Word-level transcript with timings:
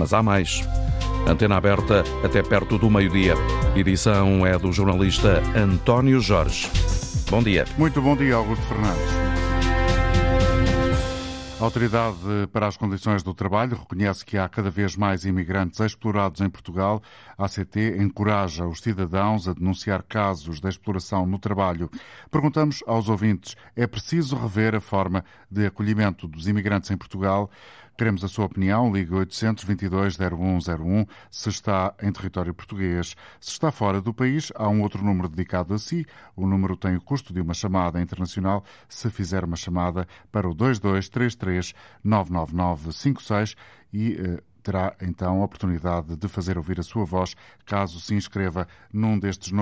Mas 0.00 0.14
há 0.14 0.22
mais. 0.22 0.66
Antena 1.28 1.58
aberta 1.58 2.02
até 2.24 2.42
perto 2.42 2.78
do 2.78 2.88
meio-dia. 2.90 3.34
Edição 3.76 4.46
é 4.46 4.58
do 4.58 4.72
jornalista 4.72 5.42
António 5.54 6.20
Jorge. 6.20 6.70
Bom 7.30 7.42
dia. 7.42 7.66
Muito 7.76 8.00
bom 8.00 8.16
dia, 8.16 8.36
Augusto 8.36 8.64
Fernandes. 8.64 9.20
A 11.60 11.64
Autoridade 11.64 12.16
para 12.50 12.66
as 12.66 12.78
Condições 12.78 13.22
do 13.22 13.34
Trabalho 13.34 13.76
reconhece 13.76 14.24
que 14.24 14.38
há 14.38 14.48
cada 14.48 14.70
vez 14.70 14.96
mais 14.96 15.26
imigrantes 15.26 15.78
explorados 15.80 16.40
em 16.40 16.48
Portugal. 16.48 17.02
A 17.36 17.44
ACT 17.44 17.98
encoraja 17.98 18.66
os 18.66 18.80
cidadãos 18.80 19.46
a 19.46 19.52
denunciar 19.52 20.02
casos 20.02 20.62
de 20.62 20.66
exploração 20.66 21.26
no 21.26 21.38
trabalho. 21.38 21.90
Perguntamos 22.30 22.82
aos 22.86 23.10
ouvintes: 23.10 23.54
é 23.76 23.86
preciso 23.86 24.34
rever 24.34 24.74
a 24.74 24.80
forma 24.80 25.22
de 25.50 25.66
acolhimento 25.66 26.26
dos 26.26 26.48
imigrantes 26.48 26.90
em 26.90 26.96
Portugal? 26.96 27.50
Queremos 28.00 28.24
a 28.24 28.28
sua 28.28 28.46
opinião. 28.46 28.90
Ligue 28.90 29.12
822-0101 29.12 31.06
se 31.30 31.50
está 31.50 31.92
em 32.02 32.10
território 32.10 32.54
português. 32.54 33.14
Se 33.38 33.50
está 33.50 33.70
fora 33.70 34.00
do 34.00 34.14
país, 34.14 34.50
há 34.54 34.66
um 34.70 34.80
outro 34.80 35.04
número 35.04 35.28
dedicado 35.28 35.74
a 35.74 35.78
si. 35.78 36.06
O 36.34 36.46
número 36.46 36.78
tem 36.78 36.96
o 36.96 37.00
custo 37.02 37.34
de 37.34 37.42
uma 37.42 37.52
chamada 37.52 38.00
internacional 38.00 38.64
se 38.88 39.10
fizer 39.10 39.44
uma 39.44 39.54
chamada 39.54 40.08
para 40.32 40.48
o 40.48 40.54
2233 40.54 41.74
99956 42.02 43.54
e 43.92 44.14
eh, 44.18 44.42
terá 44.62 44.96
então 45.02 45.42
a 45.42 45.44
oportunidade 45.44 46.16
de 46.16 46.26
fazer 46.26 46.56
ouvir 46.56 46.80
a 46.80 46.82
sua 46.82 47.04
voz 47.04 47.36
caso 47.66 48.00
se 48.00 48.14
inscreva 48.14 48.66
num 48.90 49.18
destes 49.18 49.52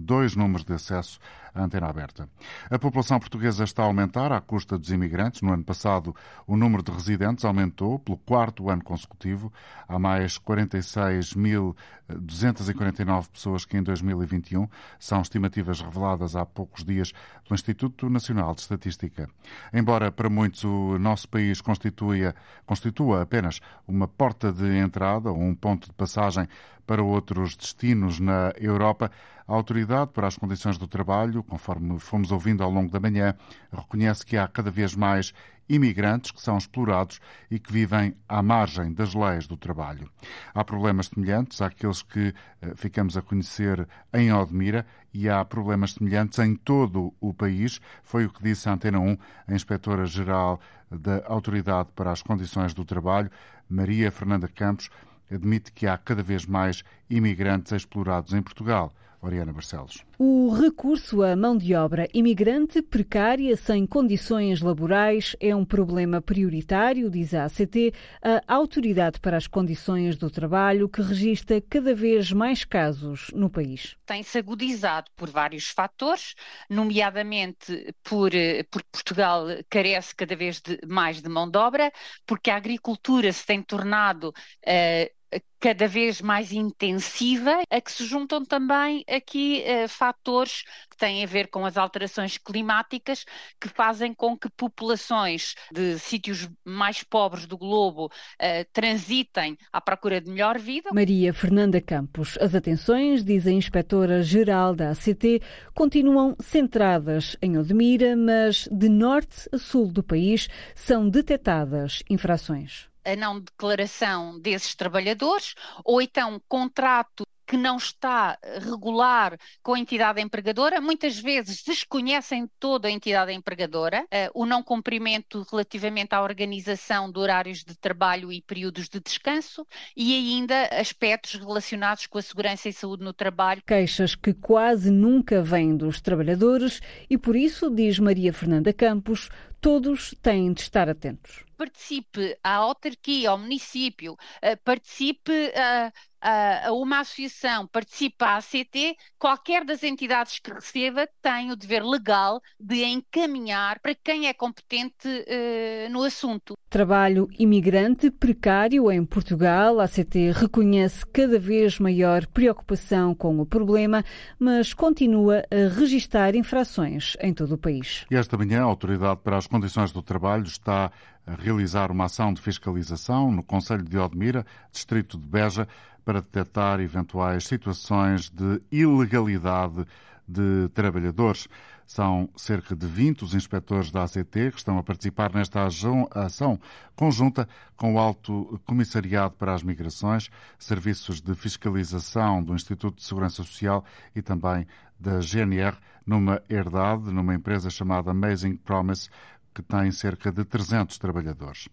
dois 0.00 0.34
números 0.34 0.64
de 0.64 0.72
acesso 0.72 1.18
à 1.54 1.62
antena 1.62 1.88
aberta. 1.88 2.28
A 2.70 2.78
população 2.78 3.18
portuguesa 3.18 3.64
está 3.64 3.82
a 3.82 3.86
aumentar 3.86 4.30
à 4.32 4.40
custa 4.40 4.78
dos 4.78 4.90
imigrantes. 4.90 5.42
No 5.42 5.52
ano 5.52 5.64
passado, 5.64 6.16
o 6.46 6.56
número 6.56 6.82
de 6.82 6.90
residentes 6.90 7.44
aumentou 7.44 7.98
pelo 7.98 8.16
quarto 8.18 8.70
ano 8.70 8.82
consecutivo. 8.82 9.52
Há 9.86 9.98
mais 9.98 10.38
46.249 10.38 13.28
pessoas 13.28 13.64
que 13.64 13.76
em 13.76 13.82
2021 13.82 14.68
são 14.98 15.20
estimativas 15.20 15.80
reveladas 15.80 16.36
há 16.36 16.46
poucos 16.46 16.84
dias 16.84 17.12
pelo 17.44 17.54
Instituto 17.54 18.08
Nacional 18.08 18.54
de 18.54 18.60
Estatística. 18.62 19.28
Embora 19.72 20.12
para 20.12 20.30
muitos 20.30 20.64
o 20.64 20.98
nosso 20.98 21.28
país 21.28 21.60
constitua 21.60 23.22
apenas 23.22 23.60
uma 23.86 24.08
porta 24.08 24.50
de 24.52 24.78
entrada 24.78 25.30
ou 25.30 25.38
um 25.38 25.54
ponto 25.54 25.88
de 25.88 25.92
passagem 25.92 26.48
para 26.86 27.02
outros 27.02 27.56
destinos 27.56 28.18
na 28.18 28.52
Europa, 28.58 29.10
a 29.46 29.52
Autoridade 29.52 30.12
para 30.12 30.26
as 30.26 30.36
Condições 30.36 30.78
do 30.78 30.86
Trabalho, 30.86 31.42
conforme 31.42 31.98
fomos 31.98 32.30
ouvindo 32.30 32.62
ao 32.62 32.70
longo 32.70 32.90
da 32.90 33.00
manhã, 33.00 33.34
reconhece 33.72 34.24
que 34.24 34.36
há 34.36 34.46
cada 34.46 34.70
vez 34.70 34.94
mais 34.94 35.32
imigrantes 35.68 36.30
que 36.30 36.42
são 36.42 36.58
explorados 36.58 37.20
e 37.50 37.58
que 37.58 37.72
vivem 37.72 38.14
à 38.28 38.42
margem 38.42 38.92
das 38.92 39.14
leis 39.14 39.46
do 39.46 39.56
trabalho. 39.56 40.10
Há 40.54 40.64
problemas 40.64 41.06
semelhantes 41.06 41.62
àqueles 41.62 42.02
que 42.02 42.34
eh, 42.60 42.72
ficamos 42.74 43.16
a 43.16 43.22
conhecer 43.22 43.88
em 44.12 44.32
Odmira 44.32 44.84
e 45.14 45.28
há 45.28 45.44
problemas 45.44 45.92
semelhantes 45.92 46.38
em 46.38 46.54
todo 46.54 47.14
o 47.20 47.32
país, 47.32 47.80
foi 48.02 48.26
o 48.26 48.30
que 48.30 48.42
disse 48.42 48.68
a 48.68 48.72
Antena 48.72 48.98
1, 48.98 49.16
a 49.48 49.54
inspetora-geral 49.54 50.60
da 50.90 51.22
Autoridade 51.26 51.88
para 51.94 52.10
as 52.10 52.22
Condições 52.22 52.74
do 52.74 52.84
Trabalho, 52.84 53.30
Maria 53.68 54.10
Fernanda 54.10 54.48
Campos, 54.48 54.90
admite 55.30 55.72
que 55.72 55.86
há 55.86 55.96
cada 55.96 56.22
vez 56.22 56.46
mais 56.46 56.82
imigrantes 57.08 57.72
explorados 57.72 58.32
em 58.32 58.42
Portugal. 58.42 58.94
Oriana 59.22 59.52
Barcelos. 59.52 60.04
O 60.18 60.50
recurso 60.50 61.22
à 61.22 61.36
mão 61.36 61.56
de 61.56 61.74
obra 61.76 62.08
imigrante 62.12 62.82
precária, 62.82 63.56
sem 63.56 63.86
condições 63.86 64.60
laborais, 64.60 65.36
é 65.40 65.54
um 65.54 65.64
problema 65.64 66.20
prioritário, 66.20 67.08
diz 67.08 67.32
a 67.32 67.44
ACT, 67.44 67.94
a 68.20 68.52
Autoridade 68.52 69.20
para 69.20 69.36
as 69.36 69.46
Condições 69.46 70.16
do 70.16 70.28
Trabalho, 70.28 70.88
que 70.88 71.00
registra 71.00 71.60
cada 71.60 71.94
vez 71.94 72.32
mais 72.32 72.64
casos 72.64 73.30
no 73.32 73.48
país. 73.48 73.96
Tem-se 74.04 74.38
agudizado 74.38 75.10
por 75.16 75.30
vários 75.30 75.68
fatores, 75.68 76.34
nomeadamente 76.68 77.94
por, 78.02 78.34
eh, 78.34 78.64
por 78.64 78.82
Portugal 78.84 79.46
carece 79.70 80.14
cada 80.14 80.34
vez 80.34 80.60
de, 80.60 80.80
mais 80.86 81.22
de 81.22 81.28
mão 81.28 81.48
de 81.48 81.58
obra, 81.58 81.92
porque 82.26 82.50
a 82.50 82.56
agricultura 82.56 83.32
se 83.32 83.46
tem 83.46 83.62
tornado 83.62 84.30
uh, 84.30 85.21
cada 85.62 85.86
vez 85.86 86.20
mais 86.20 86.52
intensiva, 86.52 87.62
a 87.70 87.80
que 87.80 87.92
se 87.92 88.04
juntam 88.04 88.44
também 88.44 89.04
aqui 89.08 89.62
eh, 89.62 89.86
fatores 89.86 90.64
que 90.90 90.96
têm 90.96 91.22
a 91.22 91.26
ver 91.26 91.48
com 91.48 91.64
as 91.64 91.76
alterações 91.76 92.36
climáticas, 92.36 93.24
que 93.60 93.68
fazem 93.68 94.12
com 94.12 94.36
que 94.36 94.50
populações 94.50 95.54
de 95.72 96.00
sítios 96.00 96.48
mais 96.64 97.04
pobres 97.04 97.46
do 97.46 97.56
globo 97.56 98.10
eh, 98.40 98.64
transitem 98.72 99.56
à 99.72 99.80
procura 99.80 100.20
de 100.20 100.30
melhor 100.30 100.58
vida. 100.58 100.90
Maria 100.92 101.32
Fernanda 101.32 101.80
Campos, 101.80 102.36
as 102.40 102.56
atenções, 102.56 103.24
diz 103.24 103.46
a 103.46 103.52
inspetora-geral 103.52 104.74
da 104.74 104.90
ACT, 104.90 105.40
continuam 105.74 106.34
centradas 106.40 107.36
em 107.40 107.56
Odmira, 107.56 108.16
mas 108.16 108.68
de 108.70 108.88
norte 108.88 109.48
a 109.52 109.58
sul 109.58 109.92
do 109.92 110.02
país 110.02 110.48
são 110.74 111.08
detectadas 111.08 112.02
infrações 112.10 112.91
a 113.04 113.16
não 113.16 113.40
declaração 113.40 114.38
desses 114.40 114.74
trabalhadores, 114.74 115.54
ou 115.84 116.00
então 116.00 116.40
contrato 116.48 117.24
que 117.52 117.56
não 117.58 117.76
está 117.76 118.38
regular 118.62 119.38
com 119.62 119.74
a 119.74 119.78
entidade 119.78 120.22
empregadora, 120.22 120.80
muitas 120.80 121.18
vezes 121.18 121.62
desconhecem 121.62 122.48
toda 122.58 122.88
a 122.88 122.90
entidade 122.90 123.30
empregadora, 123.30 124.04
uh, 124.04 124.30
o 124.32 124.46
não 124.46 124.62
cumprimento 124.62 125.46
relativamente 125.50 126.14
à 126.14 126.22
organização 126.22 127.12
de 127.12 127.18
horários 127.18 127.62
de 127.62 127.76
trabalho 127.76 128.32
e 128.32 128.40
períodos 128.40 128.88
de 128.88 128.98
descanso 129.00 129.66
e 129.94 130.14
ainda 130.14 130.66
aspectos 130.80 131.34
relacionados 131.34 132.06
com 132.06 132.16
a 132.16 132.22
segurança 132.22 132.70
e 132.70 132.72
saúde 132.72 133.04
no 133.04 133.12
trabalho. 133.12 133.62
Queixas 133.66 134.14
que 134.14 134.32
quase 134.32 134.90
nunca 134.90 135.42
vêm 135.42 135.76
dos 135.76 136.00
trabalhadores 136.00 136.80
e 137.10 137.18
por 137.18 137.36
isso, 137.36 137.68
diz 137.68 137.98
Maria 137.98 138.32
Fernanda 138.32 138.72
Campos, 138.72 139.28
todos 139.62 140.14
têm 140.20 140.52
de 140.52 140.60
estar 140.60 140.88
atentos 140.90 141.44
participe 141.62 142.36
a 142.42 142.54
autarquia, 142.54 143.30
ao 143.30 143.38
município, 143.38 144.14
uh, 144.14 144.58
participe 144.64 145.30
uh, 145.30 145.92
a, 146.20 146.68
a 146.68 146.72
uma 146.72 147.00
associação, 147.00 147.68
participa 147.68 148.26
a 148.26 148.36
ACT, 148.36 148.96
qualquer 149.16 149.64
das 149.64 149.82
entidades 149.82 150.40
que 150.40 150.52
receba 150.52 151.08
tem 151.20 151.52
o 151.52 151.56
dever 151.56 151.84
legal 151.84 152.40
de 152.58 152.84
encaminhar 152.84 153.78
para 153.80 153.94
quem 153.94 154.26
é 154.26 154.34
competente 154.34 155.08
uh, 155.08 155.90
no 155.90 156.02
assunto. 156.02 156.56
Trabalho 156.68 157.28
imigrante 157.38 158.10
precário 158.10 158.90
em 158.90 159.04
Portugal. 159.04 159.78
A 159.78 159.84
ACT 159.84 160.32
reconhece 160.32 161.04
cada 161.06 161.38
vez 161.38 161.78
maior 161.78 162.26
preocupação 162.26 163.14
com 163.14 163.38
o 163.38 163.46
problema, 163.46 164.04
mas 164.38 164.72
continua 164.72 165.44
a 165.50 165.68
registrar 165.78 166.34
infrações 166.34 167.16
em 167.20 167.34
todo 167.34 167.56
o 167.56 167.58
país. 167.58 168.06
E 168.10 168.16
esta 168.16 168.36
manhã, 168.38 168.62
a 168.62 168.64
Autoridade 168.64 169.20
para 169.22 169.36
as 169.36 169.46
Condições 169.52 169.92
do 169.92 170.00
Trabalho 170.00 170.44
está 170.44 170.90
a 171.26 171.34
realizar 171.34 171.90
uma 171.90 172.06
ação 172.06 172.32
de 172.32 172.40
fiscalização 172.40 173.30
no 173.30 173.42
Conselho 173.42 173.82
de 173.82 173.98
Odmira, 173.98 174.46
distrito 174.72 175.18
de 175.18 175.26
Beja, 175.26 175.68
para 176.02 176.22
detectar 176.22 176.80
eventuais 176.80 177.44
situações 177.44 178.30
de 178.30 178.62
ilegalidade 178.72 179.84
de 180.26 180.70
trabalhadores. 180.72 181.48
São 181.86 182.30
cerca 182.34 182.74
de 182.74 182.86
20 182.86 183.24
os 183.24 183.34
inspectores 183.34 183.90
da 183.90 184.04
ACT 184.04 184.52
que 184.52 184.56
estão 184.56 184.78
a 184.78 184.82
participar 184.82 185.34
nesta 185.34 185.66
ação 185.66 186.58
conjunta 186.96 187.46
com 187.76 187.92
o 187.92 187.98
Alto 187.98 188.58
Comissariado 188.64 189.34
para 189.34 189.52
as 189.52 189.62
Migrações, 189.62 190.30
serviços 190.58 191.20
de 191.20 191.34
fiscalização 191.34 192.42
do 192.42 192.54
Instituto 192.54 192.96
de 192.96 193.04
Segurança 193.04 193.42
Social 193.42 193.84
e 194.16 194.22
também 194.22 194.66
da 194.98 195.20
GNR, 195.20 195.76
numa 196.06 196.40
herdade, 196.48 197.12
numa 197.12 197.34
empresa 197.34 197.68
chamada 197.68 198.12
Amazing 198.12 198.56
Promise, 198.56 199.10
que 199.54 199.62
tem 199.62 199.90
cerca 199.90 200.32
de 200.32 200.44
300 200.44 200.98
trabalhadores. 200.98 201.68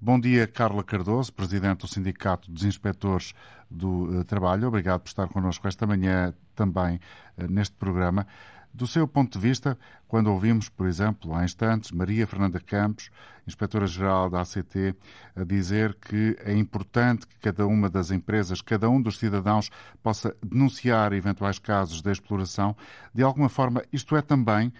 Bom 0.00 0.18
dia, 0.18 0.46
Carla 0.46 0.82
Cardoso, 0.82 1.32
Presidente 1.32 1.80
do 1.80 1.88
Sindicato 1.88 2.50
dos 2.50 2.64
Inspectores 2.64 3.34
do 3.70 4.20
eh, 4.20 4.24
Trabalho. 4.24 4.68
Obrigado 4.68 5.00
por 5.00 5.08
estar 5.08 5.28
connosco 5.28 5.66
esta 5.68 5.86
manhã 5.86 6.32
também 6.54 7.00
eh, 7.36 7.46
neste 7.48 7.76
programa. 7.76 8.26
Do 8.72 8.86
seu 8.86 9.08
ponto 9.08 9.38
de 9.38 9.46
vista, 9.46 9.78
quando 10.06 10.30
ouvimos, 10.30 10.68
por 10.68 10.86
exemplo, 10.86 11.34
há 11.34 11.44
instantes, 11.44 11.90
Maria 11.90 12.26
Fernanda 12.26 12.60
Campos, 12.60 13.10
inspetora-geral 13.46 14.30
da 14.30 14.42
ACT, 14.42 14.94
a 15.34 15.42
dizer 15.42 15.96
que 16.00 16.36
é 16.44 16.54
importante 16.54 17.26
que 17.26 17.38
cada 17.40 17.66
uma 17.66 17.88
das 17.88 18.10
empresas, 18.10 18.60
cada 18.60 18.88
um 18.88 19.00
dos 19.00 19.18
cidadãos 19.18 19.70
possa 20.02 20.36
denunciar 20.42 21.12
eventuais 21.12 21.58
casos 21.58 22.02
de 22.02 22.10
exploração, 22.12 22.76
de 23.12 23.22
alguma 23.22 23.48
forma, 23.48 23.82
isto 23.92 24.14
é 24.16 24.22
também 24.22 24.72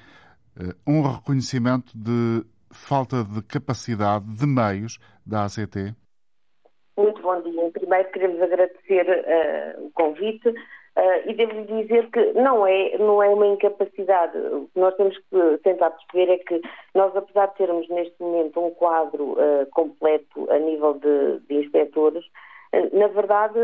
um 0.87 1.02
reconhecimento 1.02 1.96
de 1.96 2.44
falta 2.70 3.25
de 3.25 3.43
capacidade 3.43 4.25
de 4.25 4.46
meios 4.46 4.99
da 5.26 5.44
ACT? 5.44 5.94
Muito 6.96 7.22
bom 7.22 7.40
dia. 7.43 7.70
Primeiro 7.70 8.10
queremos 8.10 8.43
agradecer 8.43 9.06
uh, 9.06 9.87
o 9.87 9.90
convite 9.93 10.49
uh, 10.49 10.55
e 11.26 11.34
devo 11.34 11.64
dizer 11.64 12.10
que 12.10 12.32
não 12.32 12.66
é, 12.66 12.99
não 12.99 13.22
é 13.22 13.28
uma 13.28 13.46
incapacidade. 13.46 14.37
O 14.37 14.69
que 14.75 14.81
nós 14.81 14.94
temos 14.96 15.16
que 15.16 15.58
tentar 15.62 15.90
perceber 15.90 16.32
é 16.32 16.38
que 16.38 16.61
nós, 16.94 17.14
apesar 17.14 17.46
de 17.46 17.56
termos 17.56 17.88
neste 17.88 18.20
momento 18.20 18.61
um 18.61 18.70
quadro 18.72 19.32
uh, 19.34 19.66
completo 19.70 20.50
a 20.50 20.58
nível 20.58 20.94
de, 20.94 21.40
de 21.46 21.54
inspectores, 21.64 22.25
Na 22.93 23.08
verdade, 23.08 23.58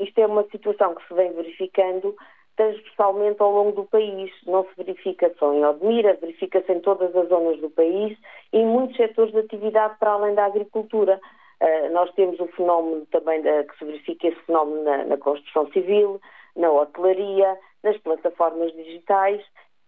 isto 0.00 0.20
é 0.20 0.26
uma 0.26 0.44
situação 0.50 0.94
que 0.94 1.06
se 1.08 1.14
vem 1.14 1.32
verificando 1.32 2.14
transversalmente 2.58 3.40
ao 3.40 3.52
longo 3.52 3.72
do 3.72 3.84
país. 3.84 4.30
Não 4.44 4.64
se 4.64 4.70
verifica 4.76 5.32
só 5.38 5.54
em 5.54 5.64
Odmira, 5.64 6.18
verifica-se 6.20 6.70
em 6.72 6.80
todas 6.80 7.14
as 7.14 7.28
zonas 7.28 7.58
do 7.60 7.70
país 7.70 8.18
e 8.52 8.58
em 8.58 8.66
muitos 8.66 8.96
setores 8.96 9.32
de 9.32 9.38
atividade 9.38 9.96
para 9.98 10.10
além 10.10 10.34
da 10.34 10.44
agricultura. 10.44 11.20
Uh, 11.62 11.92
nós 11.92 12.12
temos 12.14 12.38
o 12.38 12.46
fenómeno 12.48 13.06
também 13.06 13.40
da, 13.42 13.64
que 13.64 13.78
se 13.78 13.84
verifica 13.84 14.28
esse 14.28 14.40
fenómeno 14.42 14.82
na, 14.82 15.04
na, 15.04 15.16
construção 15.16 15.70
civil, 15.72 16.20
na 16.54 16.70
hotelaria, 16.70 17.56
nas 17.82 17.96
plataformas 17.98 18.72
digitais 18.74 19.40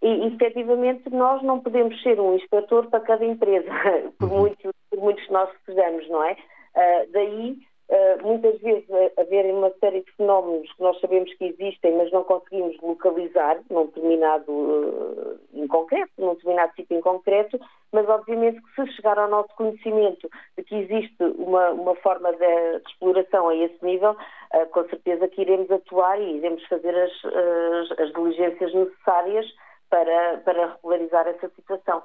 e, 0.03 0.27
efetivamente, 0.29 1.11
nós 1.11 1.43
não 1.43 1.61
podemos 1.61 2.01
ser 2.03 2.19
um 2.19 2.35
inspetor 2.35 2.87
para 2.87 3.01
cada 3.01 3.25
empresa, 3.25 3.69
por, 4.19 4.31
uhum. 4.31 4.41
muito, 4.41 4.71
por 4.91 4.99
muitos 5.01 5.25
que 5.27 5.33
nós 5.33 5.51
sejamos, 5.67 6.09
não 6.09 6.25
é? 6.25 6.33
Uh, 6.33 7.13
daí 7.13 7.59
eh, 7.93 8.19
muitas 8.23 8.57
vezes 8.61 8.85
haverem 9.19 9.53
uma 9.53 9.73
série 9.81 10.03
de 10.03 10.13
fenómenos 10.13 10.73
que 10.73 10.81
nós 10.81 11.01
sabemos 11.01 11.35
que 11.35 11.47
existem, 11.47 11.97
mas 11.97 12.13
não 12.13 12.23
conseguimos 12.23 12.81
localizar 12.81 13.59
num 13.69 13.87
determinado 13.87 14.53
uh, 14.53 15.41
em 15.53 15.67
concreto, 15.67 16.13
num 16.17 16.35
determinado 16.35 16.73
sítio 16.77 16.97
em 16.97 17.01
concreto, 17.01 17.59
mas 17.91 18.09
obviamente 18.09 18.63
que 18.63 18.87
se 18.87 18.93
chegar 18.93 19.19
ao 19.19 19.29
nosso 19.29 19.53
conhecimento 19.57 20.31
de 20.57 20.63
que 20.63 20.77
existe 20.77 21.21
uma, 21.37 21.71
uma 21.71 21.97
forma 21.97 22.31
de, 22.31 22.39
de 22.39 22.91
exploração 22.93 23.49
a 23.49 23.57
esse 23.57 23.85
nível, 23.85 24.13
uh, 24.13 24.67
com 24.71 24.85
certeza 24.89 25.27
que 25.27 25.41
iremos 25.41 25.69
atuar 25.69 26.21
e 26.21 26.37
iremos 26.37 26.65
fazer 26.69 26.95
as, 26.95 27.13
as, 27.25 27.99
as 27.99 28.13
diligências 28.13 28.73
necessárias 28.73 29.47
para, 29.91 30.37
para 30.45 30.75
regularizar 30.75 31.27
essa 31.27 31.49
situação. 31.57 32.05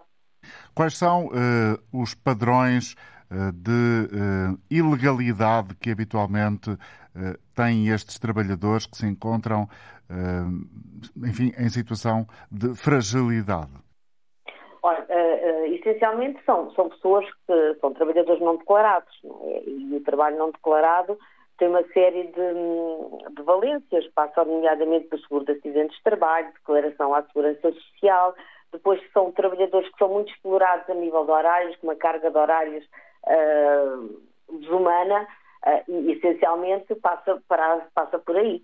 Quais 0.76 0.98
são 0.98 1.30
os 1.92 2.14
padrões 2.14 2.96
eh, 2.96 3.15
de 3.54 4.08
uh, 4.12 4.60
ilegalidade 4.70 5.76
que 5.76 5.92
habitualmente 5.92 6.72
uh, 6.72 6.78
têm 7.56 7.90
estes 7.90 8.20
trabalhadores 8.20 8.86
que 8.86 8.98
se 8.98 9.06
encontram, 9.06 9.64
uh, 9.64 11.28
enfim, 11.28 11.52
em 11.58 11.70
situação 11.70 12.28
de 12.52 12.76
fragilidade? 12.76 13.72
Olha, 14.84 15.04
essencialmente 15.66 16.40
são, 16.46 16.72
são 16.76 16.90
pessoas 16.90 17.26
que 17.48 17.76
são 17.82 17.92
trabalhadores 17.94 18.40
não 18.40 18.56
declarados 18.56 19.12
não 19.24 19.42
é? 19.46 19.64
e 19.68 19.96
o 19.96 20.04
trabalho 20.04 20.38
não 20.38 20.52
declarado 20.52 21.18
tem 21.58 21.70
uma 21.70 21.84
série 21.94 22.24
de, 22.28 23.34
de 23.34 23.42
valências, 23.44 24.06
passa 24.14 24.44
nomeadamente 24.44 25.10
do 25.10 25.18
seguro 25.20 25.46
de 25.46 25.54
acidentes 25.54 25.96
de 25.98 26.04
trabalho, 26.04 26.52
declaração 26.54 27.16
à 27.16 27.24
segurança 27.24 27.72
social, 27.72 28.36
depois 28.72 29.02
são 29.14 29.32
trabalhadores 29.32 29.90
que 29.90 29.98
são 29.98 30.10
muito 30.10 30.32
explorados 30.34 30.90
a 30.90 30.94
nível 30.94 31.24
de 31.24 31.32
horários, 31.32 31.76
com 31.78 31.88
uma 31.88 31.96
carga 31.96 32.30
de 32.30 32.38
horários 32.38 32.86
uh, 33.28 34.58
desumana 34.60 35.28
uh, 35.66 35.92
e 35.92 36.14
essencialmente 36.14 36.96
passa, 36.96 37.42
para, 37.48 37.88
passa 37.94 38.20
por 38.20 38.36
aí. 38.38 38.64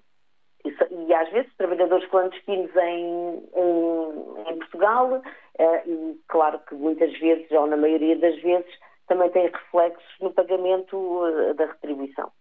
E, 0.63 0.69
e, 0.69 1.13
às 1.13 1.29
vezes 1.31 1.55
trabalhadores 1.57 2.07
clandestinos 2.09 2.75
em, 2.75 3.49
em, 3.55 4.51
em 4.51 4.57
Portugal 4.59 5.13
uh, 5.13 5.89
e 5.89 6.19
claro 6.27 6.59
que 6.59 6.75
muitas 6.75 7.11
vezes, 7.19 7.49
ou 7.51 7.67
na 7.67 7.77
maioria 7.77 8.17
das 8.17 8.39
vezes, 8.41 8.71
também 9.07 9.29
tem 9.31 9.47
reflexos 9.47 10.15
no 10.21 10.31
pagamento 10.31 11.53
da 11.55 11.65
retribuição. 11.65 12.31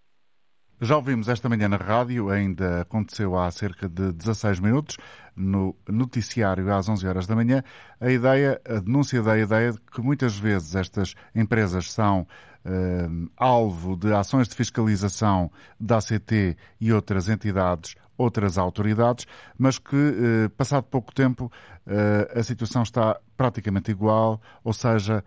Já 0.83 0.97
ouvimos 0.97 1.29
esta 1.29 1.47
manhã 1.47 1.69
na 1.69 1.77
rádio, 1.77 2.31
ainda 2.31 2.81
aconteceu 2.81 3.39
há 3.39 3.51
cerca 3.51 3.87
de 3.87 4.13
16 4.13 4.61
minutos, 4.61 4.97
no 5.37 5.77
noticiário 5.87 6.73
às 6.73 6.89
11 6.89 7.07
horas 7.07 7.27
da 7.27 7.37
manhã, 7.37 7.63
a 8.01 8.11
ideia, 8.11 8.59
a 8.67 8.81
denúncia 8.81 9.23
da 9.23 9.39
ideia 9.39 9.73
de 9.73 9.79
que 9.79 10.01
muitas 10.01 10.39
vezes 10.39 10.75
estas 10.75 11.15
empresas 11.35 11.93
são 11.93 12.27
eh, 12.65 13.07
alvo 13.37 13.95
de 13.95 14.11
ações 14.15 14.49
de 14.49 14.55
fiscalização 14.55 15.51
da 15.79 15.99
ACT 15.99 16.57
e 16.81 16.93
outras 16.95 17.29
entidades, 17.29 17.95
outras 18.17 18.57
autoridades, 18.57 19.27
mas 19.59 19.79
que, 19.79 19.97
eh, 19.97 20.49
passado 20.57 20.85
pouco 20.85 21.15
tempo, 21.15 21.53
eh, 21.87 22.33
a 22.35 22.43
situação 22.43 22.83
está 22.83 23.21
praticamente 23.37 23.91
igual, 23.91 24.41
ou 24.65 24.73
seja, 24.73 25.23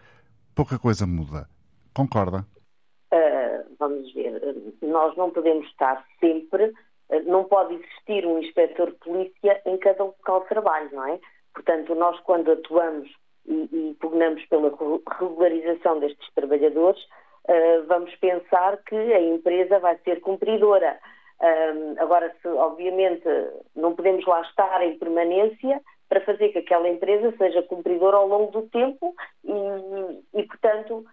pouca 0.56 0.80
coisa 0.80 1.06
muda. 1.06 1.48
Concorda? 1.94 2.44
vamos 3.84 4.14
ver, 4.14 4.23
nós 4.94 5.16
não 5.18 5.32
podemos 5.32 5.66
estar 5.68 6.06
sempre, 6.20 6.72
não 7.26 7.44
pode 7.44 7.74
existir 7.76 8.26
um 8.26 8.40
inspetor 8.40 8.92
de 8.92 8.98
polícia 8.98 9.62
em 9.66 9.78
cada 9.78 10.04
local 10.04 10.42
de 10.42 10.50
trabalho, 10.50 10.90
não 10.94 11.08
é? 11.08 11.20
Portanto, 11.54 11.94
nós 11.96 12.20
quando 12.22 12.52
atuamos 12.52 13.10
e, 13.46 13.70
e 13.72 13.98
pugnamos 14.00 14.44
pela 14.46 14.72
regularização 15.20 16.00
destes 16.00 16.34
trabalhadores, 16.34 17.02
uh, 17.04 17.86
vamos 17.88 18.16
pensar 18.16 18.78
que 18.84 18.96
a 18.96 19.22
empresa 19.22 19.80
vai 19.80 19.98
ser 20.04 20.22
cumpridora. 20.22 21.00
Agora, 22.00 22.34
se, 22.42 22.48
obviamente, 22.48 23.28
não 23.76 23.94
podemos 23.94 24.26
lá 24.26 24.40
estar 24.44 24.82
em 24.82 24.98
permanência 24.98 25.82
para 26.08 26.22
fazer 26.22 26.50
que 26.50 26.60
aquela 26.60 26.88
empresa 26.88 27.34
seja 27.38 27.62
cumpridora 27.64 28.16
ao 28.16 28.28
longo 28.28 28.52
do 28.52 28.70
tempo 28.70 29.14
e, 29.44 30.40
e 30.40 30.44
portanto, 30.44 31.04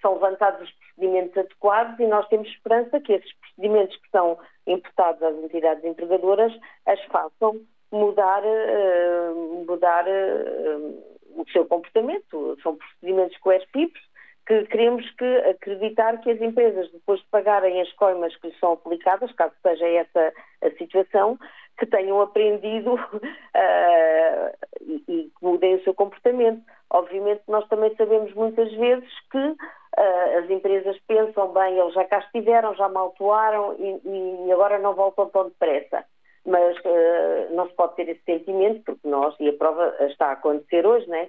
são 0.00 0.14
levantados 0.14 0.62
os 0.62 0.74
procedimentos 0.74 1.36
adequados 1.36 1.98
e 1.98 2.06
nós 2.06 2.26
temos 2.28 2.48
esperança 2.48 3.00
que 3.00 3.12
esses 3.12 3.32
procedimentos 3.38 3.96
que 3.96 4.10
são 4.10 4.38
imputados 4.66 5.22
às 5.22 5.36
entidades 5.36 5.84
empregadoras 5.84 6.52
as 6.86 7.02
façam 7.04 7.60
mudar, 7.92 8.42
uh, 8.44 9.64
mudar 9.66 10.04
uh, 10.06 11.40
o 11.40 11.44
seu 11.52 11.64
comportamento. 11.66 12.56
São 12.62 12.76
procedimentos 12.76 13.36
coercitivos 13.38 14.00
que 14.46 14.64
queremos 14.64 15.08
que 15.12 15.36
acreditar 15.48 16.18
que 16.20 16.30
as 16.30 16.40
empresas, 16.40 16.90
depois 16.90 17.20
de 17.20 17.26
pagarem 17.26 17.80
as 17.80 17.92
coimas 17.92 18.34
que 18.36 18.48
lhes 18.48 18.58
são 18.58 18.72
aplicadas, 18.72 19.30
caso 19.32 19.54
seja 19.62 19.86
essa 19.86 20.32
a 20.62 20.70
situação, 20.72 21.38
que 21.80 21.86
tenham 21.86 22.20
aprendido 22.20 22.94
uh, 22.94 22.98
e, 24.82 25.02
e 25.08 25.32
mudem 25.42 25.76
o 25.76 25.82
seu 25.82 25.94
comportamento. 25.94 26.62
Obviamente, 26.90 27.42
nós 27.48 27.66
também 27.68 27.94
sabemos 27.96 28.32
muitas 28.34 28.70
vezes 28.74 29.08
que 29.30 29.38
uh, 29.38 30.38
as 30.38 30.50
empresas 30.50 30.96
pensam 31.08 31.52
bem, 31.52 31.78
eles 31.78 31.94
já 31.94 32.04
cá 32.04 32.18
estiveram, 32.18 32.74
já 32.74 32.88
maltoaram 32.88 33.74
e, 33.78 34.46
e 34.46 34.52
agora 34.52 34.78
não 34.78 34.94
voltam 34.94 35.28
tão 35.30 35.44
depressa. 35.44 36.04
Mas 36.44 36.76
uh, 36.78 37.54
não 37.54 37.66
se 37.66 37.74
pode 37.74 37.96
ter 37.96 38.08
esse 38.10 38.22
sentimento, 38.24 38.82
porque 38.84 39.08
nós, 39.08 39.34
e 39.40 39.48
a 39.48 39.52
prova 39.54 39.94
está 40.00 40.26
a 40.26 40.32
acontecer 40.32 40.86
hoje, 40.86 41.08
né? 41.08 41.28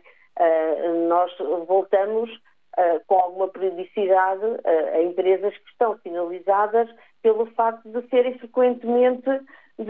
Nós 1.09 1.29
voltamos 1.67 2.31
com 3.05 3.15
alguma 3.15 3.49
periodicidade 3.49 4.41
a 4.93 5.01
empresas 5.01 5.55
que 5.55 5.69
estão 5.69 5.99
sinalizadas 5.99 6.89
pelo 7.21 7.45
facto 7.47 7.87
de 7.89 8.07
serem 8.07 8.39
frequentemente 8.39 9.29
de, 9.77 9.85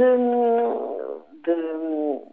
de 1.44 2.32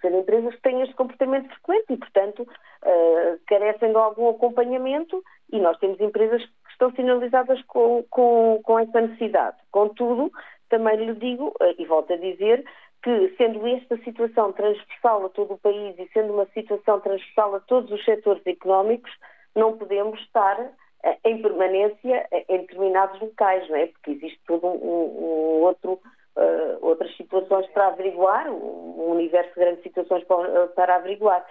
serem 0.00 0.20
empresas 0.20 0.54
que 0.54 0.62
têm 0.62 0.82
este 0.82 0.94
comportamento 0.94 1.48
frequente 1.48 1.92
e, 1.94 1.96
portanto, 1.96 2.42
uh, 2.42 3.40
carecem 3.46 3.90
de 3.90 3.96
algum 3.96 4.28
acompanhamento 4.28 5.22
e 5.50 5.58
nós 5.58 5.78
temos 5.78 6.00
empresas 6.00 6.42
que 6.42 6.70
estão 6.70 6.92
sinalizadas 6.92 7.62
com, 7.62 8.04
com, 8.10 8.60
com 8.62 8.78
essa 8.78 9.00
necessidade. 9.00 9.56
Contudo, 9.70 10.30
também 10.68 10.96
lhe 10.96 11.14
digo, 11.14 11.48
uh, 11.48 11.74
e 11.78 11.84
volto 11.86 12.12
a 12.12 12.16
dizer, 12.16 12.64
que 13.02 13.34
sendo 13.36 13.66
esta 13.66 13.96
situação 13.98 14.52
transversal 14.52 15.26
a 15.26 15.28
todo 15.28 15.54
o 15.54 15.58
país 15.58 15.98
e 15.98 16.08
sendo 16.12 16.32
uma 16.32 16.46
situação 16.46 17.00
transversal 17.00 17.54
a 17.54 17.60
todos 17.60 17.90
os 17.90 18.04
setores 18.04 18.46
económicos, 18.46 19.10
não 19.54 19.76
podemos 19.76 20.18
estar 20.20 20.58
uh, 20.60 21.16
em 21.24 21.40
permanência 21.40 22.26
em 22.48 22.58
determinados 22.58 23.20
locais, 23.20 23.68
não 23.68 23.76
é? 23.76 23.86
Porque 23.86 24.10
existe 24.12 24.40
todo 24.46 24.66
um, 24.66 24.70
um 24.70 25.62
outro 25.62 26.00
uh, 26.36 26.78
outras 26.80 27.14
situações 27.16 27.66
para 27.68 27.88
averiguar, 27.88 28.50
um 28.50 29.10
universo 29.10 29.50
de 29.54 29.60
grandes 29.60 29.82
situações 29.82 30.24
para, 30.24 30.68
para 30.68 30.96
averiguar. 30.96 31.44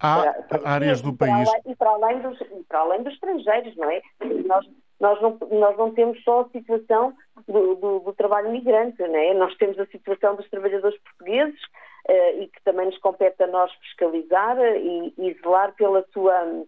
Há 0.00 0.34
para, 0.48 0.68
áreas 0.68 1.00
do 1.00 1.16
país. 1.16 1.48
e, 1.64 1.74
para 1.76 1.90
além 1.90 2.20
dos, 2.20 2.38
para 2.68 2.80
além 2.80 3.02
dos 3.02 3.14
estrangeiros, 3.14 3.76
não 3.76 3.90
é? 3.90 4.02
Nós, 4.46 4.66
nós, 5.00 5.20
não, 5.22 5.38
nós 5.50 5.76
não 5.76 5.94
temos 5.94 6.22
só 6.22 6.42
a 6.42 6.48
situação 6.50 7.14
do, 7.46 7.74
do, 7.76 8.00
do 8.00 8.12
trabalho 8.12 8.50
migrante, 8.50 9.00
não 9.00 9.16
é? 9.16 9.34
Nós 9.34 9.56
temos 9.56 9.78
a 9.78 9.86
situação 9.86 10.34
dos 10.34 10.48
trabalhadores 10.50 10.98
portugueses 11.00 11.60
uh, 12.08 12.42
e 12.42 12.48
que 12.48 12.62
também 12.64 12.86
nos 12.86 12.98
compete 12.98 13.42
a 13.42 13.46
nós 13.46 13.72
fiscalizar 13.76 14.58
e, 14.58 15.14
e 15.16 15.34
zelar 15.42 15.74
pela 15.74 16.04
sua, 16.12 16.64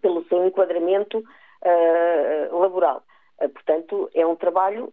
pelo 0.00 0.24
seu 0.24 0.46
enquadramento 0.46 1.18
uh, 1.18 2.58
laboral. 2.58 3.02
Portanto, 3.38 4.10
é 4.14 4.26
um 4.26 4.34
trabalho 4.34 4.92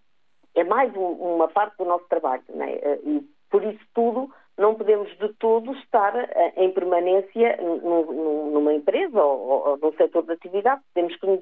é 0.56 0.64
mais 0.64 0.96
um, 0.96 1.36
uma 1.36 1.48
parte 1.48 1.78
do 1.78 1.86
nosso 1.86 2.06
trabalho. 2.08 2.44
Né? 2.50 2.80
E 3.04 3.24
por 3.50 3.64
isso 3.64 3.80
tudo, 3.94 4.30
não 4.58 4.76
podemos 4.76 5.10
de 5.18 5.30
todo 5.34 5.74
estar 5.74 6.16
eh, 6.16 6.54
em 6.58 6.72
permanência 6.72 7.58
numa 7.62 8.74
empresa 8.74 9.22
ou, 9.22 9.78
num 9.78 9.94
setor 9.94 10.24
de 10.24 10.32
atividade. 10.32 10.82
Temos 10.94 11.16
que 11.18 11.28
nos 11.28 11.40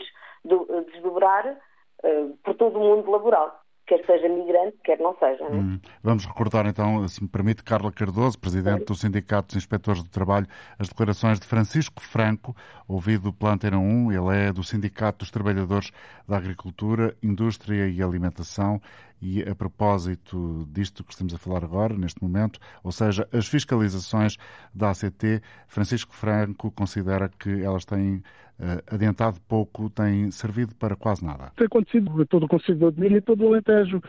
desdobrar 0.92 1.58
uh, 2.04 2.38
por 2.44 2.56
todo 2.56 2.78
o 2.78 2.84
mundo 2.84 3.10
laboral, 3.10 3.63
quer 3.98 4.06
seja 4.06 4.30
migrante, 4.30 4.78
quer 4.84 5.00
não 5.00 5.16
seja. 5.18 5.48
Né? 5.50 5.58
Hum. 5.58 5.80
Vamos 6.02 6.26
recordar 6.26 6.66
então, 6.66 7.08
se 7.08 7.22
me 7.22 7.30
permite, 7.30 7.64
Carla 7.64 7.92
Cardoso, 7.92 8.40
Presidente 8.40 8.86
do 8.86 8.96
Sindicato 8.96 9.50
dos 9.50 9.58
Inspectores 9.58 10.02
do 10.02 10.10
Trabalho, 10.10 10.48
as 10.80 10.90
declarações 10.90 11.40
de 11.40 11.46
Francisco 11.46 12.02
Franco, 12.02 12.56
ouvido 12.88 13.32
pela 13.32 13.54
Antena 13.54 13.78
1. 13.78 14.12
Ele 14.12 14.36
é 14.36 14.54
do 14.54 14.64
Sindicato 14.64 15.20
dos 15.20 15.32
Trabalhadores 15.32 15.92
da 16.28 16.38
Agricultura, 16.38 17.16
Indústria 17.22 17.88
e 17.88 18.02
Alimentação. 18.02 18.82
E 19.26 19.42
a 19.50 19.56
propósito 19.56 20.68
disto 20.70 21.02
que 21.02 21.14
estamos 21.14 21.34
a 21.34 21.38
falar 21.38 21.64
agora, 21.64 21.96
neste 21.98 22.22
momento, 22.22 22.60
ou 22.84 22.92
seja, 22.92 23.26
as 23.32 23.48
fiscalizações 23.48 24.36
da 24.76 24.90
ACT, 24.90 25.42
Francisco 25.66 26.14
Franco 26.14 26.70
considera 26.72 27.30
que 27.30 27.64
elas 27.64 27.86
têm 27.86 28.16
uh, 28.16 28.94
adiantado 28.94 29.40
pouco, 29.48 29.90
têm 29.90 30.30
servido 30.30 30.76
para 30.76 30.98
quase 30.98 31.24
nada. 31.24 31.54
Tem 31.56 31.68
acontecido 31.68 32.26
todo 32.26 32.44
o 32.44 32.50
Conselho 32.50 32.92
de 32.92 33.00
Milha 33.00 33.20
e 33.20 33.22
todo 33.22 33.46
o 33.46 33.48
Alentejo. 33.48 34.02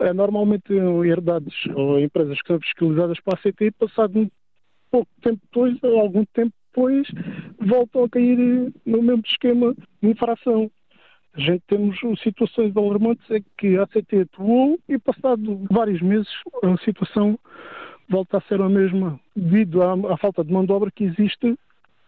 Uh, 0.00 0.14
normalmente 0.14 0.72
herdades 0.72 1.54
ou 1.74 2.00
empresas 2.00 2.40
que 2.40 2.48
são 2.48 2.58
fiscalizadas 2.58 3.20
para 3.20 3.34
a 3.34 3.40
ACT, 3.46 3.72
passado 3.72 4.20
um 4.20 4.30
pouco 4.90 5.10
tempo 5.20 5.38
depois, 5.42 5.78
ou 5.82 6.00
algum 6.00 6.24
tempo 6.32 6.54
depois, 6.72 7.06
voltam 7.60 8.04
a 8.04 8.08
cair 8.08 8.72
no 8.86 9.02
mesmo 9.02 9.22
esquema 9.26 9.74
de 9.74 10.08
infração. 10.08 10.70
A 11.34 11.40
gente 11.40 11.62
temos 11.66 11.98
situações 12.22 12.76
alarmantes 12.76 13.30
é 13.30 13.40
que 13.56 13.78
a 13.78 13.84
ACT 13.84 14.20
atuou 14.20 14.78
e 14.86 14.98
passado 14.98 15.66
vários 15.70 16.02
meses 16.02 16.28
a 16.62 16.76
situação 16.84 17.38
volta 18.08 18.36
a 18.36 18.40
ser 18.42 18.60
a 18.60 18.68
mesma 18.68 19.18
devido 19.34 19.82
à, 19.82 19.94
à 20.12 20.16
falta 20.18 20.44
de 20.44 20.52
mão 20.52 20.66
de 20.66 20.72
obra 20.72 20.90
que 20.90 21.04
existe 21.04 21.58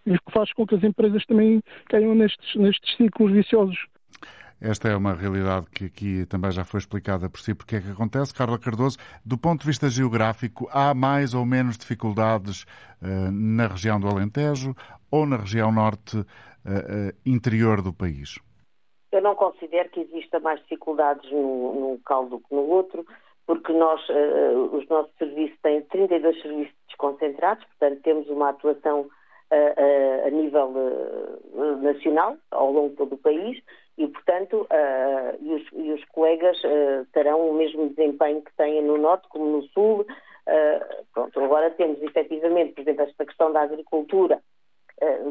e 0.04 0.19
que 0.19 0.33
faz 0.33 0.52
com 0.52 0.66
que 0.66 0.75
as 0.75 0.85
empresas 0.85 1.25
também 1.25 1.62
caiam 1.88 2.14
nestes, 2.14 2.54
nestes 2.54 2.95
ciclos 2.97 3.33
viciosos. 3.33 3.78
Esta 4.61 4.88
é 4.88 4.97
uma 4.97 5.14
realidade 5.14 5.66
que 5.71 5.87
aqui 5.87 6.26
também 6.26 6.50
já 6.50 6.64
foi 6.64 6.78
explicada 6.78 7.28
por 7.28 7.40
si 7.40 7.54
porque 7.54 7.76
é 7.76 7.81
que 7.81 7.90
acontece. 7.90 8.33
Carla 8.33 8.59
Cardoso, 8.59 8.99
do 9.25 9.37
ponto 9.38 9.62
de 9.62 9.66
vista 9.66 9.88
geográfico, 9.88 10.69
há 10.71 10.95
mais 10.95 11.35
ou 11.35 11.45
menos 11.45 11.78
dificuldades 11.78 12.62
uh, 13.02 13.31
na 13.33 13.66
região 13.66 13.99
do 13.99 14.07
Alentejo 14.07 14.75
ou 15.11 15.26
na 15.26 15.37
região 15.37 15.73
norte 15.73 16.19
uh, 16.19 16.23
uh, 16.23 17.12
interior 17.26 17.83
do 17.83 17.93
país? 17.93 18.38
Eu 19.14 19.23
não 19.23 19.37
considero 19.37 19.88
que 19.90 20.00
exista 20.00 20.40
mais 20.40 20.61
dificuldades 20.62 21.30
num, 21.30 21.92
local 21.92 22.26
do 22.26 22.40
que 22.40 22.52
no 22.52 22.68
outro, 22.68 23.06
porque 23.47 23.73
nós, 23.73 24.00
uh, 24.09 24.76
os 24.76 24.88
nossos 24.88 25.14
serviços 25.16 25.56
têm 25.62 25.83
32 25.83 26.42
serviços 26.42 26.75
desconcentrados, 26.88 27.64
portanto 27.64 28.02
temos 28.02 28.28
uma 28.28 28.49
atuação 28.49 29.02
uh, 29.02 29.04
uh, 29.04 30.26
a 30.26 30.30
nível 30.30 30.73
nacional, 31.80 32.37
ao 32.50 32.73
longo 32.73 32.88
de 32.90 32.97
todo 32.97 33.14
o 33.14 33.18
país, 33.18 33.62
e 33.97 34.09
portanto 34.09 34.66
e 35.40 35.54
os, 35.54 35.62
e, 35.73 35.92
os, 35.92 36.04
colegas 36.06 36.61
terão 37.12 37.49
o 37.49 37.54
mesmo 37.54 37.90
desempenho 37.90 38.42
que 38.42 38.52
têm 38.56 38.83
no 38.83 38.99
Norte 38.99 39.28
como 39.28 39.44
no 39.44 39.62
Sul. 39.68 40.04
pronto, 41.12 41.38
agora 41.38 41.71
temos 41.71 42.02
efetivamente, 42.02 42.73
por 42.73 42.80
exemplo, 42.80 43.02
esta 43.02 43.25
questão 43.25 43.52
da 43.52 43.62
agricultura, 43.62 44.42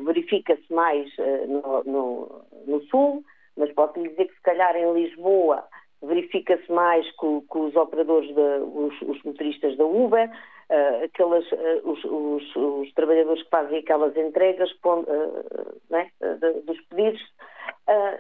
verifica-se 0.05 0.71
mais 0.73 1.11
no, 1.49 1.83
no, 1.83 2.41
no 2.65 2.81
Sul, 2.83 3.21
mas 3.57 3.71
posso 3.73 3.99
lhe 3.99 4.09
dizer 4.09 4.25
que 4.25 4.35
se 4.35 4.41
calhar 4.41 4.75
em 4.75 4.93
Lisboa 4.93 5.63
verifica-se 6.03 6.69
mais 6.71 7.09
com, 7.15 7.41
com, 7.47 7.67
os 7.67 7.75
operadores, 7.75 8.27
de, 8.27 8.41
os, 8.41 9.01
os, 9.01 9.23
motoristas 9.23 9.77
da 9.77 9.85
Uber, 9.85 10.29
uh, 10.29 11.03
aquelas, 11.05 11.49
uh, 11.51 11.81
os, 11.85 12.03
os, 12.03 12.55
os, 12.55 12.93
trabalhadores 12.93 13.41
que 13.43 13.49
fazem 13.49 13.79
aquelas 13.79 14.15
entregas 14.17 14.69
uh, 14.71 15.81
né, 15.89 16.11
de, 16.19 16.61
dos 16.61 16.79
pedidos. 16.87 17.21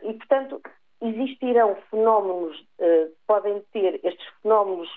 e, 0.03 0.13
portanto, 0.13 0.61
existirão 1.01 1.75
fenómenos, 1.91 2.65
podem 3.27 3.61
ter 3.73 3.99
estes 4.03 4.25
fenómenos, 4.41 4.89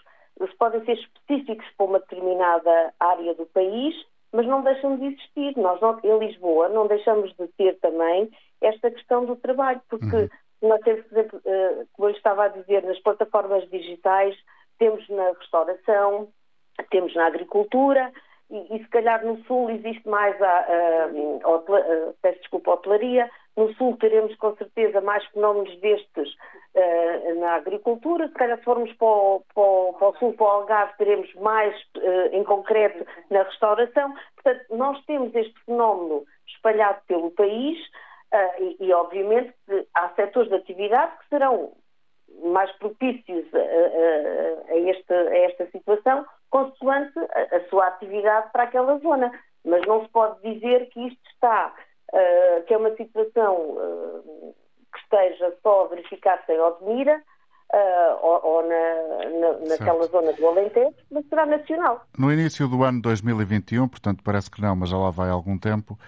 podem 0.57 0.85
ser 0.85 0.93
específicos 0.93 1.67
para 1.77 1.87
uma 1.87 1.99
determinada 1.99 2.95
área 3.01 3.35
do 3.35 3.47
país, 3.47 3.95
mas 4.37 4.47
não 4.47 4.63
deixam 4.63 4.97
de 4.97 5.07
existir. 5.07 5.57
Nós, 5.57 5.81
em 6.05 6.19
Lisboa, 6.19 6.69
não 6.69 6.87
deixamos 6.87 7.35
de 7.37 7.49
ter 7.57 7.79
também 7.81 8.31
esta 8.61 8.91
questão 8.91 9.25
do 9.25 9.35
trabalho, 9.37 9.81
porque 9.89 10.05
uhum. 10.05 10.29
nós 10.63 10.81
temos, 10.83 11.07
por 11.07 11.19
exemplo, 11.19 11.39
uh, 11.39 11.87
como 11.95 12.09
eu 12.09 12.15
estava 12.15 12.45
a 12.45 12.49
dizer, 12.49 12.83
nas 12.83 12.99
plataformas 13.01 13.69
digitais, 13.71 14.37
temos 14.79 15.09
na 15.09 15.31
restauração, 15.31 16.29
temos 16.91 17.15
na 17.15 17.27
agricultura, 17.27 18.13
e, 18.51 18.77
e 18.77 18.79
se 18.79 18.89
calhar 18.89 19.25
no 19.25 19.43
Sul 19.45 19.71
existe 19.71 20.07
mais 20.07 20.41
a, 20.41 20.47
a, 20.47 21.05
a, 21.45 21.57
a 21.57 22.13
peço 22.21 22.41
desculpa, 22.41 22.71
a 22.71 22.75
hotelaria, 22.75 23.31
no 23.57 23.73
Sul 23.75 23.97
teremos 23.97 24.35
com 24.37 24.55
certeza 24.57 25.01
mais 25.01 25.25
fenómenos 25.27 25.75
destes 25.81 26.35
uh, 26.75 27.41
na 27.41 27.55
agricultura, 27.55 28.29
se 28.29 28.35
calhar 28.35 28.59
se 28.59 28.65
formos 28.65 28.93
para 28.95 29.07
o, 29.07 29.43
para, 29.55 29.63
o, 29.63 29.95
para 29.99 30.09
o, 30.09 30.17
Sul, 30.19 30.33
para 30.35 30.47
o 30.47 30.51
Algarve, 30.51 30.93
teremos 30.99 31.35
mais 31.37 31.75
uh, 31.97 32.29
em 32.33 32.45
concreto 32.45 33.07
na 33.31 33.43
restauração. 33.43 34.15
Portanto, 34.35 34.65
nós 34.77 35.03
temos 35.07 35.35
este 35.35 35.59
fenómeno 35.65 36.25
espalhado 36.47 37.01
pelo 37.07 37.31
país, 37.31 37.79
Uh, 38.33 38.77
e, 38.81 38.87
e, 38.87 38.93
obviamente, 38.93 39.55
há 39.95 40.09
setores 40.17 40.49
de 40.49 40.57
atividade 40.57 41.17
que 41.19 41.29
serão 41.29 41.73
mais 42.45 42.71
propícios 42.73 43.47
a, 43.55 43.59
a, 43.59 44.73
a, 44.73 44.91
esta, 44.91 45.15
a 45.15 45.39
esta, 45.39 45.67
situação, 45.71 46.27
consoante 46.51 47.19
a, 47.19 47.61
sua 47.69 47.87
atividade 47.87 48.51
para 48.53 48.65
aquela 48.65 48.99
zona. 48.99 49.31
Mas 49.65 49.87
não 49.87 50.05
se 50.05 50.09
pode 50.11 50.41
dizer 50.43 50.89
que 50.91 51.07
isto 51.07 51.21
está, 51.33 51.75
uh, 52.13 52.63
que 52.67 52.75
é 52.75 52.77
uma 52.77 52.95
situação 52.97 53.55
uh, 53.55 54.55
que 54.93 54.99
esteja 55.01 55.55
só 55.63 55.85
a 55.85 55.89
verificar-se 55.89 56.53
em 56.53 56.61
Odmira, 56.61 57.23
Uh, 57.69 58.17
ou, 58.23 58.41
ou 58.45 58.63
na, 58.63 59.41
na, 59.41 59.69
naquela 59.71 60.07
zona 60.07 60.33
do 60.35 60.47
Alentejo, 60.47 60.95
mas 61.11 61.27
será 61.27 61.45
nacional. 61.45 62.07
No 62.17 62.33
início 62.33 62.69
do 62.69 62.85
ano 62.85 63.03
2021, 63.03 63.89
portanto 63.89 64.23
parece 64.23 64.49
que 64.49 64.63
não, 64.63 64.77
mas 64.77 64.89
já 64.89 64.97
lá 64.97 65.11
vai 65.11 65.31
algum 65.31 65.59
tempo, 65.59 65.99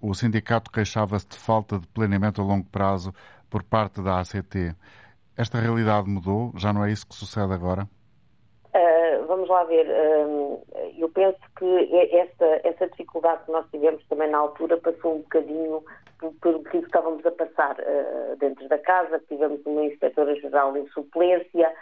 o 0.00 0.14
sindicato 0.14 0.70
queixava-se 0.70 1.28
de 1.28 1.36
falta 1.36 1.78
de 1.78 1.86
planeamento 1.88 2.40
a 2.40 2.44
longo 2.44 2.66
prazo 2.70 3.12
por 3.50 3.62
parte 3.62 4.00
da 4.00 4.20
ACT. 4.20 4.74
Esta 5.36 5.60
realidade 5.60 6.08
mudou? 6.08 6.52
Já 6.56 6.72
não 6.72 6.84
é 6.84 6.90
isso 6.90 7.06
que 7.06 7.14
sucede 7.14 7.52
agora? 7.52 7.86
Vamos 9.26 9.48
lá 9.48 9.64
ver. 9.64 9.86
Uh, 9.86 10.62
eu 10.98 11.08
penso 11.08 11.38
que 11.58 12.16
essa, 12.16 12.60
essa 12.64 12.86
dificuldade 12.88 13.44
que 13.44 13.52
nós 13.52 13.66
tivemos 13.70 14.06
também 14.08 14.30
na 14.30 14.38
altura 14.38 14.76
passou 14.78 15.16
um 15.16 15.18
bocadinho 15.18 15.82
pelo 16.40 16.62
que 16.64 16.78
estávamos 16.78 17.24
a 17.26 17.30
passar 17.32 17.76
uh, 17.78 18.36
dentro 18.36 18.68
da 18.68 18.78
casa. 18.78 19.22
Tivemos 19.28 19.60
uma 19.66 19.84
inspetora-geral 19.84 20.76
em 20.76 20.86
suplência 20.88 21.72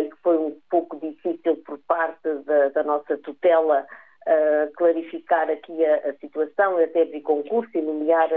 e 0.00 0.10
que 0.10 0.16
foi 0.22 0.36
um 0.36 0.54
pouco 0.68 0.98
difícil 1.00 1.56
por 1.64 1.78
parte 1.88 2.28
da, 2.44 2.68
da 2.68 2.82
nossa 2.82 3.16
tutela 3.16 3.86
uh, 4.26 4.72
clarificar 4.74 5.48
aqui 5.48 5.82
a, 5.82 6.10
a, 6.10 6.14
situação, 6.16 6.76
até 6.76 7.02
abrir 7.02 7.22
concurso 7.22 7.70
e 7.74 7.80
nomear 7.80 8.28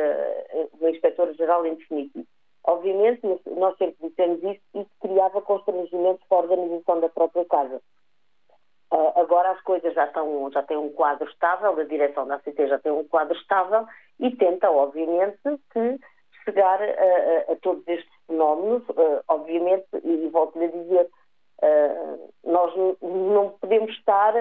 o 0.80 0.88
inspetor-geral 0.88 1.66
em 1.66 1.75
definitivo. 1.75 2.25
Obviamente, 2.68 3.22
nós 3.46 3.78
sempre 3.78 4.08
dissemos 4.08 4.42
isso, 4.44 4.62
isso 4.74 4.90
criava 5.02 5.42
constrangimento 5.42 6.22
para 6.28 6.38
a 6.38 6.42
organização 6.42 7.00
da 7.00 7.10
própria 7.10 7.46
casa. 7.46 7.82
Uh, 8.92 9.20
agora 9.20 9.51
as 9.51 9.62
coisas 9.62 9.94
já, 9.94 10.06
estão, 10.06 10.50
já 10.51 10.62
têm 10.63 10.77
um 10.77 10.89
quadro 10.89 11.27
estável, 11.30 11.80
a 11.80 11.84
direção 11.84 12.27
da 12.27 12.36
ACT 12.36 12.68
já 12.68 12.77
tem 12.80 12.92
um 12.92 13.04
quadro 13.04 13.36
estável 13.36 13.86
e 14.20 14.32
tenta, 14.36 14.70
obviamente, 14.70 15.39
que 15.72 16.00
chegar 16.46 16.82
a, 16.82 16.86
a, 16.86 17.54
a 17.54 17.56
todos 17.62 17.86
estes 17.88 18.13
fenómenos, 18.27 18.88
uh, 18.89 19.24
obviamente, 19.27 19.88
e 20.04 20.30
volto-lhe 20.30 20.65
a 20.65 20.72
dizer, 20.72 21.10
uh, 21.63 22.34
nós 22.44 22.74
não 23.01 23.50
podemos 23.60 23.89
estar 23.92 24.34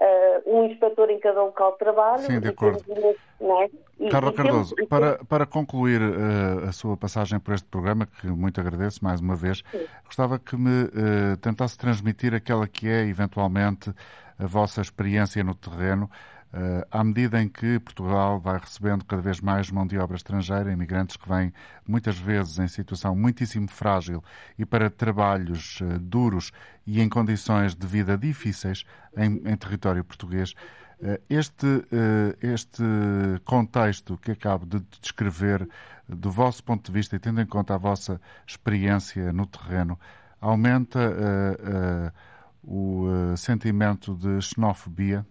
uh, 0.00 0.42
um 0.46 0.64
inspetor 0.66 1.10
em 1.10 1.18
cada 1.18 1.42
local 1.42 1.72
de 1.72 1.78
trabalho. 1.78 2.22
Sim, 2.22 2.40
de 2.40 2.48
acordo. 2.48 2.84
É? 2.88 4.08
Carla 4.10 4.32
Cardoso, 4.32 4.74
temos... 4.74 4.88
para, 4.88 5.24
para 5.24 5.46
concluir 5.46 6.00
uh, 6.00 6.68
a 6.68 6.72
sua 6.72 6.96
passagem 6.96 7.38
por 7.38 7.54
este 7.54 7.66
programa, 7.66 8.06
que 8.06 8.26
muito 8.26 8.60
agradeço 8.60 9.04
mais 9.04 9.20
uma 9.20 9.36
vez, 9.36 9.62
Sim. 9.70 9.86
gostava 10.04 10.38
que 10.38 10.56
me 10.56 10.84
uh, 10.84 11.36
tentasse 11.40 11.76
transmitir 11.76 12.34
aquela 12.34 12.66
que 12.66 12.88
é, 12.88 13.06
eventualmente, 13.06 13.92
a 14.38 14.46
vossa 14.46 14.80
experiência 14.80 15.42
no 15.42 15.54
terreno 15.54 16.10
à 16.90 17.04
medida 17.04 17.42
em 17.42 17.48
que 17.48 17.78
Portugal 17.80 18.40
vai 18.40 18.58
recebendo 18.58 19.04
cada 19.04 19.20
vez 19.20 19.40
mais 19.40 19.70
mão 19.70 19.86
de 19.86 19.98
obra 19.98 20.16
estrangeira, 20.16 20.72
imigrantes 20.72 21.16
que 21.16 21.28
vêm 21.28 21.52
muitas 21.86 22.18
vezes 22.18 22.58
em 22.58 22.66
situação 22.68 23.14
muitíssimo 23.14 23.68
frágil 23.68 24.24
e 24.58 24.64
para 24.64 24.88
trabalhos 24.88 25.80
eh, 25.82 25.98
duros 26.00 26.52
e 26.86 27.00
em 27.00 27.08
condições 27.08 27.74
de 27.74 27.86
vida 27.86 28.16
difíceis 28.16 28.84
em, 29.16 29.42
em 29.44 29.56
território 29.56 30.02
português, 30.02 30.54
eh, 31.02 31.20
este, 31.28 31.66
este 32.40 32.82
contexto 33.44 34.16
que 34.16 34.30
acabo 34.30 34.64
de 34.64 34.80
descrever, 35.00 35.68
do 36.08 36.30
vosso 36.30 36.64
ponto 36.64 36.86
de 36.86 36.92
vista 36.92 37.16
e 37.16 37.18
tendo 37.18 37.40
em 37.40 37.46
conta 37.46 37.74
a 37.74 37.78
vossa 37.78 38.20
experiência 38.46 39.32
no 39.32 39.44
terreno, 39.44 39.98
aumenta 40.40 41.00
uh, 41.00 42.08
uh, 42.68 43.32
o 43.32 43.36
sentimento 43.36 44.14
de 44.14 44.40
xenofobia? 44.40 45.26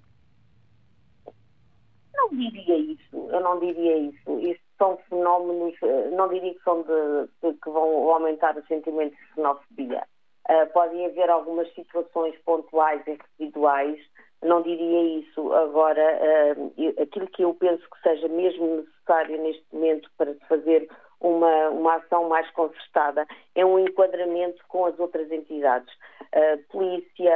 Não 2.36 2.52
diria 2.52 2.78
isso, 2.78 3.30
eu 3.32 3.40
não 3.40 3.60
diria 3.60 3.98
isso. 3.98 4.40
Isso 4.40 4.62
são 4.78 4.98
fenómenos, 5.10 5.74
eh, 5.82 6.10
não 6.12 6.28
diria 6.28 6.54
que 6.54 6.64
são 6.64 6.82
de, 6.82 7.30
de 7.42 7.58
que 7.60 7.70
vão 7.70 8.10
aumentar 8.12 8.58
o 8.58 8.66
sentimento 8.68 9.16
de 9.16 9.34
xenofobia. 9.34 10.04
Uh, 10.48 10.72
podem 10.74 11.06
haver 11.08 11.30
algumas 11.30 11.74
situações 11.74 12.36
pontuais 12.46 13.02
e 13.08 13.18
residuais, 13.40 14.00
não 14.44 14.62
diria 14.62 15.20
isso. 15.20 15.54
Agora, 15.54 16.04
uh, 16.04 17.02
aquilo 17.02 17.28
que 17.28 17.44
eu 17.44 17.54
penso 17.56 17.82
que 17.90 18.02
seja 18.04 18.28
mesmo 18.28 18.78
necessário 18.78 19.42
neste 19.42 19.66
momento 19.74 20.08
para 20.18 20.34
se 20.34 20.48
fazer 20.48 20.88
uma, 21.20 21.70
uma 21.70 21.96
ação 21.96 22.30
mais 22.30 22.48
concertada 22.52 23.26
é 23.56 23.66
um 23.66 23.80
enquadramento 23.80 24.62
com 24.68 24.86
as 24.86 25.00
outras 25.00 25.32
entidades. 25.32 25.92
Uh, 26.26 26.62
polícia, 26.70 27.34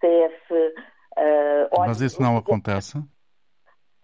CF. 0.00 0.74
Mas 1.76 2.00
isso 2.00 2.22
não 2.22 2.38
acontece? 2.38 2.98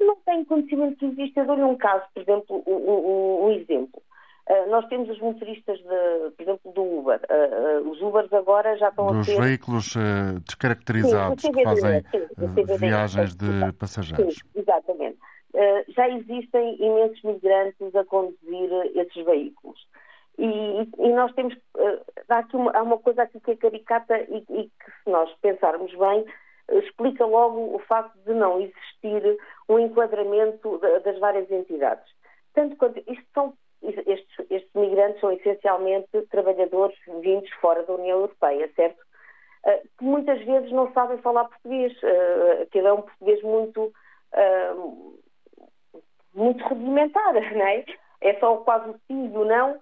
Não 0.01 0.17
tenho 0.25 0.45
conhecimento 0.47 0.97
que 0.97 1.07
existe. 1.07 1.39
Eu 1.39 1.47
dou-lhe 1.47 1.63
um 1.63 1.77
caso, 1.77 2.05
por 2.15 2.23
exemplo, 2.23 2.63
um, 2.67 2.73
um, 2.73 3.45
um 3.45 3.51
exemplo. 3.53 4.03
Uh, 4.49 4.69
nós 4.69 4.85
temos 4.89 5.09
os 5.09 5.21
motoristas, 5.21 5.79
de, 5.79 6.31
por 6.37 6.43
exemplo, 6.43 6.73
do 6.73 6.83
Uber. 6.83 7.21
Uh, 7.31 7.83
uh, 7.85 7.91
os 7.91 8.01
Ubers 8.01 8.33
agora 8.33 8.77
já 8.79 8.89
estão 8.89 9.07
Dos 9.07 9.29
a 9.29 9.33
ter... 9.33 9.41
veículos 9.41 9.95
descaracterizados 10.45 11.43
sim, 11.43 11.53
que 11.53 11.63
fazem 11.63 12.03
sim, 12.11 12.77
viagens 12.79 13.37
de 13.37 13.73
passageiros. 13.79 14.35
Sim, 14.35 14.61
exatamente. 14.61 15.19
já 15.91 16.09
existem 16.09 16.77
imensos 16.83 17.23
migrantes 17.23 17.95
a 17.95 18.05
conduzir 18.05 18.71
esses 18.97 19.25
veículos. 19.25 19.87
E, 20.37 20.89
e 20.99 21.13
nós 21.13 21.33
temos... 21.35 21.55
há, 22.29 22.39
aqui 22.39 22.57
uma, 22.57 22.73
há 22.73 22.83
uma 22.83 22.99
coisa 22.99 23.23
aqui 23.23 23.39
que 23.39 23.53
é 23.53 23.57
caricata 23.57 24.19
e, 24.19 24.39
e 24.39 24.65
que, 24.65 24.91
se 25.05 25.11
nós 25.11 25.31
pensarmos 25.43 25.93
bem, 25.95 26.25
explica 26.71 27.25
logo 27.27 27.75
o 27.75 27.79
facto 27.81 28.17
de 28.25 28.33
não 28.33 28.61
existir 28.61 29.39
um 29.69 29.79
enquadramento 29.79 30.79
das 31.05 31.19
várias 31.19 31.51
entidades. 31.51 32.05
Tanto 32.55 32.77
quanto 32.77 32.99
isto 32.99 33.27
são 33.33 33.55
estes, 33.83 34.51
estes 34.51 34.73
migrantes 34.75 35.21
são 35.21 35.33
essencialmente 35.33 36.09
trabalhadores 36.31 36.97
vindos 37.21 37.51
fora 37.61 37.83
da 37.85 37.95
União 37.95 38.19
Europeia, 38.19 38.71
certo? 38.75 39.01
Uh, 39.65 39.89
que 39.99 40.05
muitas 40.05 40.43
vezes 40.45 40.71
não 40.73 40.93
sabem 40.93 41.19
falar 41.19 41.45
português, 41.45 41.93
uh, 41.99 42.67
que 42.71 42.79
é 42.79 42.93
um 42.93 43.03
português 43.03 43.43
muito, 43.43 43.93
uh, 44.35 45.21
muito 46.35 46.65
rudimentar, 46.65 47.35
não 47.55 47.67
é? 47.67 47.85
É 48.21 48.39
só 48.39 48.57
quase 48.59 48.91
o 48.91 49.01
sim 49.07 49.33
e 49.33 49.37
o 49.37 49.45
não. 49.45 49.79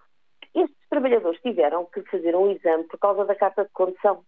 Estes 0.55 0.89
trabalhadores 0.89 1.41
tiveram 1.41 1.85
que 1.87 2.03
fazer 2.03 2.35
um 2.35 2.51
exame 2.51 2.85
por 2.85 2.99
causa 2.99 3.25
da 3.25 3.35
carta 3.35 3.65
de 3.65 3.71
condução. 3.71 4.25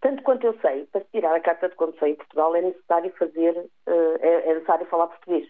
Tanto 0.00 0.22
quanto 0.22 0.46
eu 0.46 0.58
sei, 0.60 0.86
para 0.86 1.00
se 1.02 1.10
tirar 1.10 1.34
a 1.34 1.40
carta 1.40 1.68
de 1.68 1.74
condução 1.74 2.06
em 2.06 2.14
Portugal 2.14 2.54
é 2.54 2.62
necessário 2.62 3.12
fazer, 3.18 3.68
é, 3.86 4.50
é 4.50 4.54
necessário 4.54 4.86
falar 4.86 5.08
português. 5.08 5.48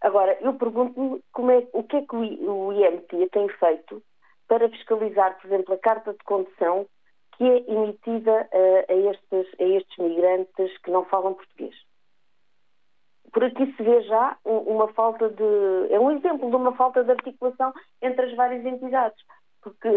Agora, 0.00 0.36
eu 0.40 0.54
pergunto-me 0.54 1.54
é, 1.54 1.68
o 1.72 1.82
que 1.84 1.96
é 1.96 2.02
que 2.02 2.16
o 2.16 2.72
IMT 2.72 3.28
tem 3.30 3.48
feito 3.48 4.02
para 4.48 4.68
fiscalizar, 4.68 5.38
por 5.38 5.46
exemplo, 5.46 5.74
a 5.74 5.78
carta 5.78 6.12
de 6.12 6.18
condução 6.24 6.86
que 7.36 7.44
é 7.44 7.72
emitida 7.72 8.48
uh, 8.52 8.92
a, 8.92 8.94
estes, 9.10 9.60
a 9.60 9.64
estes 9.64 9.98
migrantes 9.98 10.76
que 10.78 10.90
não 10.90 11.04
falam 11.04 11.34
português. 11.34 11.74
Por 13.32 13.44
aqui 13.44 13.72
se 13.76 13.82
vê 13.82 14.02
já 14.02 14.36
uma 14.44 14.88
falta 14.88 15.28
de. 15.28 15.92
É 15.92 16.00
um 16.00 16.10
exemplo 16.10 16.50
de 16.50 16.56
uma 16.56 16.74
falta 16.74 17.04
de 17.04 17.12
articulação 17.12 17.72
entre 18.02 18.26
as 18.26 18.34
várias 18.34 18.64
entidades. 18.66 19.18
Porque 19.62 19.88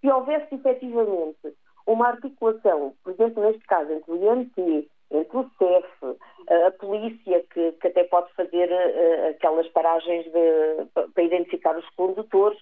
se 0.00 0.10
houvesse 0.10 0.54
efetivamente 0.54 1.56
uma 1.86 2.08
articulação, 2.08 2.94
por 3.02 3.12
exemplo, 3.12 3.42
neste 3.42 3.64
caso, 3.66 3.92
entre 3.92 4.10
o 4.10 4.16
IMT, 4.16 4.88
entre 5.10 5.36
o 5.36 5.50
CEF, 5.58 6.18
a 6.66 6.70
polícia, 6.72 7.44
que, 7.52 7.72
que 7.72 7.88
até 7.88 8.04
pode 8.04 8.32
fazer 8.34 8.70
uh, 8.70 9.30
aquelas 9.30 9.68
paragens 9.68 10.24
de, 10.24 10.86
para 11.14 11.22
identificar 11.22 11.76
os 11.76 11.88
condutores. 11.90 12.58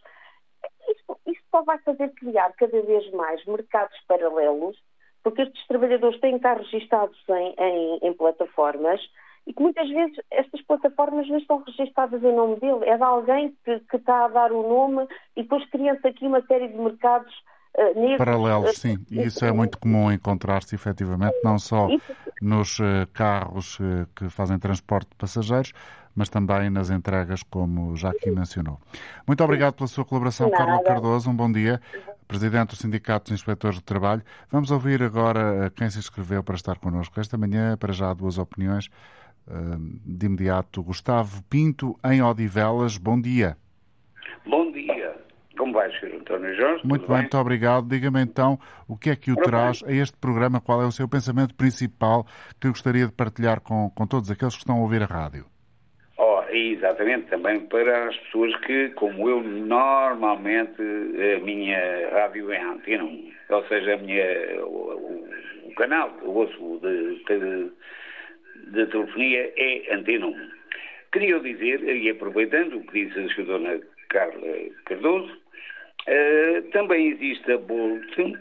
Isto, 0.88 1.18
isto 1.26 1.44
só 1.50 1.62
vai 1.62 1.78
fazer 1.78 2.10
criar 2.10 2.52
cada 2.54 2.82
vez 2.82 3.10
mais 3.12 3.44
mercados 3.46 3.96
paralelos, 4.06 4.76
porque 5.22 5.42
estes 5.42 5.66
trabalhadores 5.66 6.20
têm 6.20 6.32
que 6.32 6.36
estar 6.38 6.56
registados 6.56 7.18
em, 7.28 7.54
em, 7.58 7.98
em 8.02 8.12
plataformas 8.12 9.00
e 9.46 9.52
que 9.52 9.62
muitas 9.62 9.88
vezes 9.88 10.20
estas 10.30 10.62
plataformas 10.62 11.28
não 11.28 11.38
estão 11.38 11.62
registadas 11.62 12.22
em 12.22 12.34
nome 12.34 12.56
dele, 12.56 12.84
é 12.84 12.96
de 12.96 13.02
alguém 13.02 13.56
que, 13.64 13.80
que 13.80 13.96
está 13.96 14.24
a 14.24 14.28
dar 14.28 14.52
o 14.52 14.62
nome 14.62 15.06
e 15.36 15.42
depois 15.42 15.68
cria-se 15.70 16.06
aqui 16.06 16.26
uma 16.26 16.42
série 16.42 16.68
de 16.68 16.76
mercados 16.76 17.32
Uh, 17.76 18.18
Paralelos, 18.18 18.78
sim. 18.78 18.98
E 19.10 19.22
isso 19.22 19.44
é 19.44 19.52
muito 19.52 19.78
comum 19.78 20.12
encontrar-se, 20.12 20.74
efetivamente, 20.74 21.36
não 21.42 21.58
só 21.58 21.88
nos 22.40 22.78
carros 23.12 23.78
que 24.14 24.28
fazem 24.28 24.58
transporte 24.58 25.08
de 25.08 25.16
passageiros, 25.16 25.72
mas 26.14 26.28
também 26.28 26.68
nas 26.68 26.90
entregas, 26.90 27.42
como 27.42 27.96
já 27.96 28.10
aqui 28.10 28.30
mencionou. 28.30 28.78
Muito 29.26 29.42
obrigado 29.42 29.74
pela 29.74 29.86
sua 29.86 30.04
colaboração, 30.04 30.50
Carla 30.50 30.82
Cardoso. 30.82 31.30
Um 31.30 31.34
bom 31.34 31.50
dia. 31.50 31.80
Presidente 32.28 32.70
do 32.70 32.76
Sindicato 32.76 33.30
dos 33.30 33.40
Inspectores 33.40 33.76
de 33.78 33.84
Trabalho. 33.84 34.22
Vamos 34.50 34.70
ouvir 34.70 35.02
agora 35.02 35.70
quem 35.74 35.88
se 35.88 35.98
inscreveu 35.98 36.42
para 36.42 36.54
estar 36.54 36.78
connosco 36.78 37.18
esta 37.18 37.38
manhã. 37.38 37.76
Para 37.76 37.92
já, 37.92 38.12
duas 38.12 38.38
opiniões. 38.38 38.90
De 40.04 40.26
imediato, 40.26 40.82
Gustavo 40.82 41.42
Pinto, 41.44 41.98
em 42.04 42.22
Odivelas. 42.22 42.96
Bom 42.96 43.20
dia. 43.20 43.56
Bom 44.46 44.70
dia. 44.70 45.01
Como 45.62 45.74
vai, 45.74 45.88
Sr. 45.92 46.16
António 46.16 46.56
Jorge? 46.56 46.84
Muito 46.84 47.02
bem, 47.02 47.10
bem, 47.10 47.18
muito 47.18 47.38
obrigado. 47.38 47.88
Diga-me 47.88 48.20
então 48.20 48.58
o 48.88 48.98
que 48.98 49.10
é 49.10 49.14
que 49.14 49.30
o 49.30 49.36
traz 49.36 49.80
bem. 49.80 49.96
a 49.96 50.02
este 50.02 50.16
programa, 50.16 50.60
qual 50.60 50.82
é 50.82 50.84
o 50.84 50.90
seu 50.90 51.08
pensamento 51.08 51.54
principal 51.54 52.26
que 52.60 52.66
gostaria 52.66 53.06
de 53.06 53.12
partilhar 53.12 53.60
com, 53.60 53.88
com 53.90 54.04
todos 54.04 54.28
aqueles 54.28 54.54
que 54.54 54.62
estão 54.62 54.78
a 54.78 54.80
ouvir 54.80 55.04
a 55.04 55.06
rádio? 55.06 55.44
Oh, 56.18 56.42
exatamente, 56.50 57.28
também 57.28 57.60
para 57.60 58.08
as 58.08 58.16
pessoas 58.22 58.56
que, 58.62 58.88
como 58.96 59.28
eu, 59.28 59.40
normalmente 59.40 60.82
a 60.82 61.44
minha 61.44 62.10
rádio 62.10 62.50
é 62.50 62.60
antena, 62.60 63.04
ou 63.04 63.64
seja, 63.68 63.94
a 63.94 63.98
minha, 63.98 64.64
o, 64.64 65.28
o 65.64 65.74
canal 65.76 66.10
que 66.10 66.24
eu 66.24 66.30
ouço 66.30 66.80
de, 66.82 67.22
de, 67.24 67.70
de 68.72 68.86
telefonia 68.86 69.52
é 69.56 69.94
antena 69.94 70.26
1. 70.26 70.50
Queria 71.12 71.38
dizer, 71.38 71.84
e 71.84 72.10
aproveitando 72.10 72.78
o 72.78 72.86
que 72.88 73.04
disse 73.06 73.40
a 73.40 73.44
Dona 73.44 73.80
Carla 74.08 74.58
Cardoso, 74.86 75.41
uh, 76.08 76.70
também 76.70 77.08
existe 77.08 77.52
a 77.52 77.58
Bolt, 77.58 78.38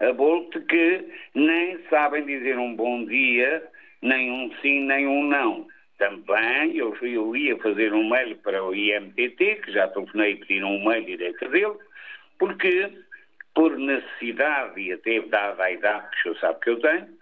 a 0.00 0.12
Bolt 0.12 0.56
que 0.68 1.04
nem 1.34 1.78
sabem 1.88 2.24
dizer 2.24 2.58
um 2.58 2.74
bom 2.74 3.04
dia, 3.04 3.62
nem 4.02 4.30
um 4.30 4.52
sim, 4.60 4.80
nem 4.80 5.06
um 5.06 5.24
não. 5.24 5.66
Também 5.98 6.76
eu, 6.76 6.94
eu 7.00 7.34
ia 7.34 7.56
fazer 7.58 7.92
um 7.94 8.08
mail 8.08 8.36
para 8.36 8.62
o 8.62 8.74
IMTT, 8.74 9.62
que 9.64 9.72
já 9.72 9.88
telefonei 9.88 10.32
e 10.32 10.36
pediram 10.36 10.76
um 10.76 10.84
mail 10.84 11.04
dei 11.04 11.32
dele, 11.32 11.74
porque 12.38 12.90
por 13.54 13.78
necessidade 13.78 14.78
e 14.78 14.92
até 14.92 15.20
dada 15.22 15.64
a 15.64 15.72
idade 15.72 16.10
que 16.10 16.16
o 16.16 16.22
senhor 16.22 16.38
sabe 16.40 16.60
que 16.60 16.70
eu 16.70 16.80
tenho, 16.80 17.16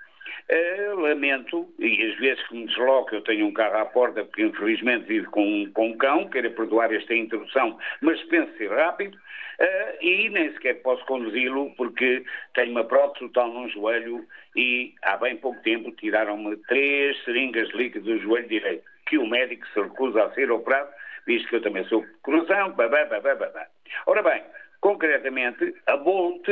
Uh, 0.46 1.00
lamento, 1.00 1.66
e 1.78 2.02
às 2.02 2.18
vezes 2.18 2.46
que 2.46 2.54
me 2.54 2.66
desloco, 2.66 3.14
eu 3.14 3.22
tenho 3.22 3.46
um 3.46 3.52
carro 3.52 3.78
à 3.78 3.86
porta, 3.86 4.26
porque 4.26 4.42
infelizmente 4.42 5.06
vivo 5.06 5.30
com, 5.30 5.66
com 5.72 5.88
um 5.88 5.96
cão, 5.96 6.28
quero 6.28 6.50
perdoar 6.50 6.92
esta 6.92 7.14
introdução, 7.14 7.78
mas 8.02 8.22
penso 8.24 8.54
ser 8.58 8.70
rápido, 8.70 9.18
uh, 9.60 9.96
e 10.00 10.28
nem 10.30 10.52
sequer 10.52 10.82
posso 10.82 11.04
conduzi-lo 11.06 11.74
porque 11.76 12.24
tenho 12.54 12.72
uma 12.72 12.84
prótese 12.84 13.26
total 13.26 13.52
num 13.52 13.68
joelho 13.68 14.26
e 14.56 14.94
há 15.02 15.16
bem 15.16 15.36
pouco 15.36 15.60
tempo 15.62 15.90
tiraram-me 15.92 16.56
três 16.68 17.22
seringas 17.24 17.68
de 17.68 17.76
líquido 17.76 18.04
do 18.04 18.18
joelho 18.18 18.48
direito, 18.48 18.84
que 19.06 19.18
o 19.18 19.26
médico 19.26 19.66
se 19.68 19.80
recusa 19.80 20.24
a 20.24 20.34
ser 20.34 20.50
operado, 20.50 20.90
visto 21.26 21.48
que 21.48 21.56
eu 21.56 21.62
também 21.62 21.84
sou 21.84 22.04
coração, 22.22 22.72
babá, 22.72 23.04
babá, 23.04 23.34
babá. 23.34 23.66
Ora 24.06 24.22
bem, 24.22 24.42
concretamente, 24.80 25.74
a 25.86 25.96
Bolt 25.96 26.46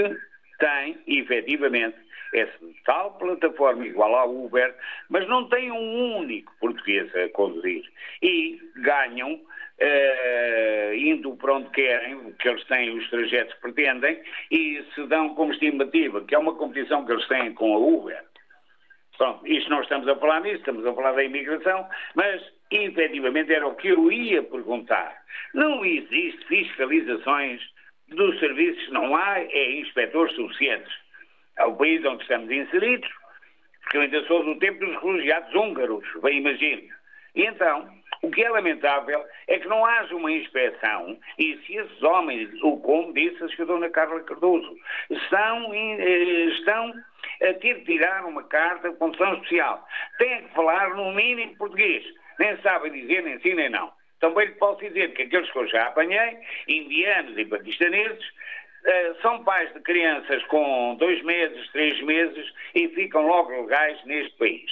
tem, 0.59 0.99
efetivamente, 1.07 1.97
essa 2.33 2.59
tal 2.85 3.12
plataforma 3.19 3.87
igual 3.87 4.17
à 4.17 4.25
Uber, 4.25 4.75
mas 5.11 5.29
não 5.29 5.49
tem 5.49 5.71
um 5.71 6.17
único 6.19 6.53
português 6.61 7.15
a 7.15 7.29
conduzir. 7.31 7.85
E 8.23 8.59
ganham, 8.77 9.38
uh, 9.83 10.95
indo 10.95 11.37
para 11.37 11.55
onde 11.55 11.71
querem, 11.71 12.33
que 12.35 12.49
eles 12.49 12.64
têm 12.64 12.97
os 12.97 13.09
trajetos 13.11 13.55
que 13.55 13.61
pretendem, 13.61 14.21
e 14.51 14.85
se 14.95 15.07
dão 15.07 15.35
como 15.35 15.53
estimativa, 15.53 16.25
que 16.25 16.35
é 16.35 16.38
uma 16.38 16.55
competição 16.55 17.05
que 17.05 17.12
eles 17.12 17.27
têm 17.29 17.53
com 17.55 17.75
a 17.75 17.79
Uber. 17.79 18.23
Pronto, 19.18 19.47
isto 19.47 19.71
não 19.71 19.83
estamos 19.83 20.09
a 20.09 20.16
falar 20.16 20.40
nisso, 20.40 20.57
estamos 20.57 20.85
a 20.87 20.95
falar 20.95 21.12
da 21.12 21.23
imigração, 21.23 21.87
mas 22.14 22.42
efetivamente 22.71 23.53
era 23.53 23.66
o 23.66 23.75
que 23.75 23.88
eu 23.88 24.11
ia 24.11 24.42
perguntar. 24.42 25.16
Não 25.55 25.85
existe 25.85 26.45
fiscalizações 26.47 27.61
dos 28.09 28.38
serviços, 28.40 28.88
não 28.90 29.14
há 29.14 29.40
é, 29.40 29.73
inspectores 29.79 30.35
suficientes 30.35 30.92
ao 31.59 31.77
país 31.77 32.05
onde 32.05 32.23
estamos 32.23 32.51
inseridos, 32.51 33.09
porque 33.83 33.97
eu 33.99 34.01
ainda 34.03 34.25
sou 34.27 34.45
do 34.45 34.59
tempo 34.59 34.85
dos 34.85 34.95
refugiados 34.95 35.55
húngaros, 35.55 36.05
bem 36.23 36.38
imagino. 36.38 36.88
E 37.35 37.42
então, 37.42 37.88
o 38.23 38.31
que 38.31 38.43
é 38.43 38.49
lamentável 38.49 39.25
é 39.49 39.59
que 39.59 39.69
não 39.69 39.85
haja 39.85 40.15
uma 40.15 40.31
inspeção 40.31 41.19
e 41.39 41.59
se 41.67 41.77
esses 41.77 42.03
homens, 42.03 42.49
o 42.63 42.79
como 42.79 43.13
disse 43.13 43.43
a 43.43 43.49
senhora 43.49 43.91
Carla 43.91 44.23
Cardoso, 44.23 44.77
estão, 45.11 45.75
eh, 45.75 46.45
estão 46.57 46.95
a 47.43 47.55
ter 47.55 47.81
de 47.81 47.85
tirar 47.85 48.25
uma 48.25 48.45
carta 48.45 48.91
de 48.91 48.97
condição 48.97 49.35
especial, 49.35 49.85
têm 50.19 50.45
que 50.45 50.55
falar 50.55 50.95
no 50.95 51.13
mínimo 51.13 51.57
português, 51.57 52.05
nem 52.39 52.57
sabem 52.59 52.93
dizer 52.93 53.23
nem 53.23 53.41
sim 53.41 53.55
nem 53.55 53.69
não. 53.69 53.93
Também 54.21 54.47
lhe 54.47 54.55
posso 54.55 54.81
dizer 54.81 55.13
que 55.15 55.23
aqueles 55.23 55.51
que 55.51 55.59
eu 55.59 55.67
já 55.67 55.89
apanhei, 55.89 56.39
indianos 56.69 57.37
e 57.37 57.45
paquistaneses, 57.45 58.25
uh, 58.25 59.21
são 59.21 59.43
pais 59.43 59.73
de 59.75 59.81
crianças 59.81 60.45
com 60.45 60.95
dois 60.95 61.21
meses, 61.25 61.69
três 61.73 62.01
meses 62.03 62.53
e 62.73 62.87
ficam 62.91 63.27
logo 63.27 63.51
legais 63.51 64.03
neste 64.05 64.39
país. 64.39 64.71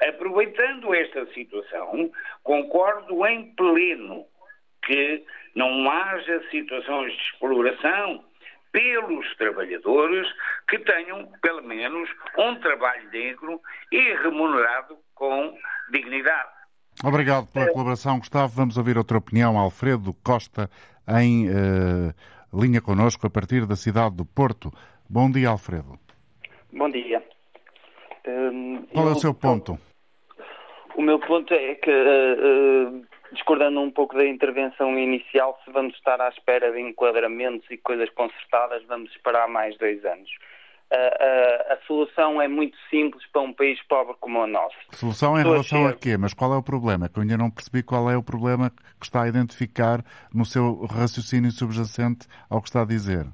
Aproveitando 0.00 0.94
esta 0.94 1.26
situação, 1.32 2.10
concordo 2.42 3.26
em 3.26 3.54
pleno 3.54 4.24
que 4.84 5.24
não 5.54 5.90
haja 5.90 6.42
situações 6.50 7.12
de 7.12 7.22
exploração 7.22 8.24
pelos 8.72 9.36
trabalhadores 9.36 10.26
que 10.68 10.78
tenham, 10.78 11.28
pelo 11.42 11.62
menos, 11.62 12.08
um 12.38 12.54
trabalho 12.60 13.10
digno 13.10 13.60
e 13.90 14.14
remunerado 14.22 14.96
com 15.14 15.56
dignidade. 15.90 16.50
Obrigado 17.04 17.46
pela 17.52 17.66
é. 17.66 17.72
colaboração, 17.72 18.18
Gustavo. 18.18 18.54
Vamos 18.54 18.76
ouvir 18.76 18.98
outra 18.98 19.18
opinião. 19.18 19.58
Alfredo 19.58 20.12
Costa, 20.24 20.68
em 21.20 21.48
uh, 21.48 22.14
linha 22.52 22.80
connosco, 22.80 23.26
a 23.26 23.30
partir 23.30 23.66
da 23.66 23.76
cidade 23.76 24.16
do 24.16 24.24
Porto. 24.24 24.72
Bom 25.08 25.30
dia, 25.30 25.48
Alfredo. 25.48 25.98
Bom 26.72 26.90
dia. 26.90 27.22
Um, 28.26 28.86
Qual 28.92 29.06
eu, 29.06 29.12
é 29.12 29.14
o 29.14 29.18
seu 29.18 29.32
ponto? 29.32 29.78
O 30.98 31.02
meu 31.02 31.20
ponto 31.20 31.54
é 31.54 31.76
que, 31.76 31.88
uh, 31.88 32.88
uh, 32.90 33.06
discordando 33.30 33.80
um 33.80 33.88
pouco 33.88 34.16
da 34.16 34.26
intervenção 34.26 34.98
inicial, 34.98 35.56
se 35.64 35.70
vamos 35.70 35.94
estar 35.94 36.20
à 36.20 36.28
espera 36.28 36.72
de 36.72 36.80
enquadramentos 36.80 37.70
e 37.70 37.76
coisas 37.76 38.10
consertadas, 38.10 38.82
vamos 38.88 39.08
esperar 39.12 39.46
mais 39.46 39.78
dois 39.78 40.04
anos. 40.04 40.28
A, 40.90 40.96
a, 40.96 41.74
a, 41.74 41.78
solução 41.86 42.42
é 42.42 42.48
muito 42.48 42.76
simples 42.90 43.24
para 43.30 43.42
um 43.42 43.52
país 43.52 43.80
pobre 43.86 44.16
como 44.18 44.40
o 44.40 44.46
nosso. 44.48 44.74
Solução 44.90 45.38
em 45.38 45.44
relação 45.44 45.86
a 45.86 45.92
quê? 45.92 46.16
Mas 46.16 46.34
qual 46.34 46.52
é 46.52 46.56
o 46.56 46.62
problema? 46.64 47.08
Que 47.08 47.20
eu 47.20 47.22
ainda 47.22 47.36
não 47.36 47.48
percebi 47.50 47.80
qual 47.84 48.10
é 48.10 48.16
o 48.16 48.22
problema 48.22 48.68
que 48.98 49.04
está 49.04 49.22
a 49.22 49.28
identificar 49.28 50.02
no 50.34 50.44
seu 50.44 50.84
raciocínio 50.86 51.52
subjacente 51.52 52.26
ao 52.50 52.60
que 52.60 52.70
está 52.70 52.82
a 52.82 52.86
dizer 52.86 53.24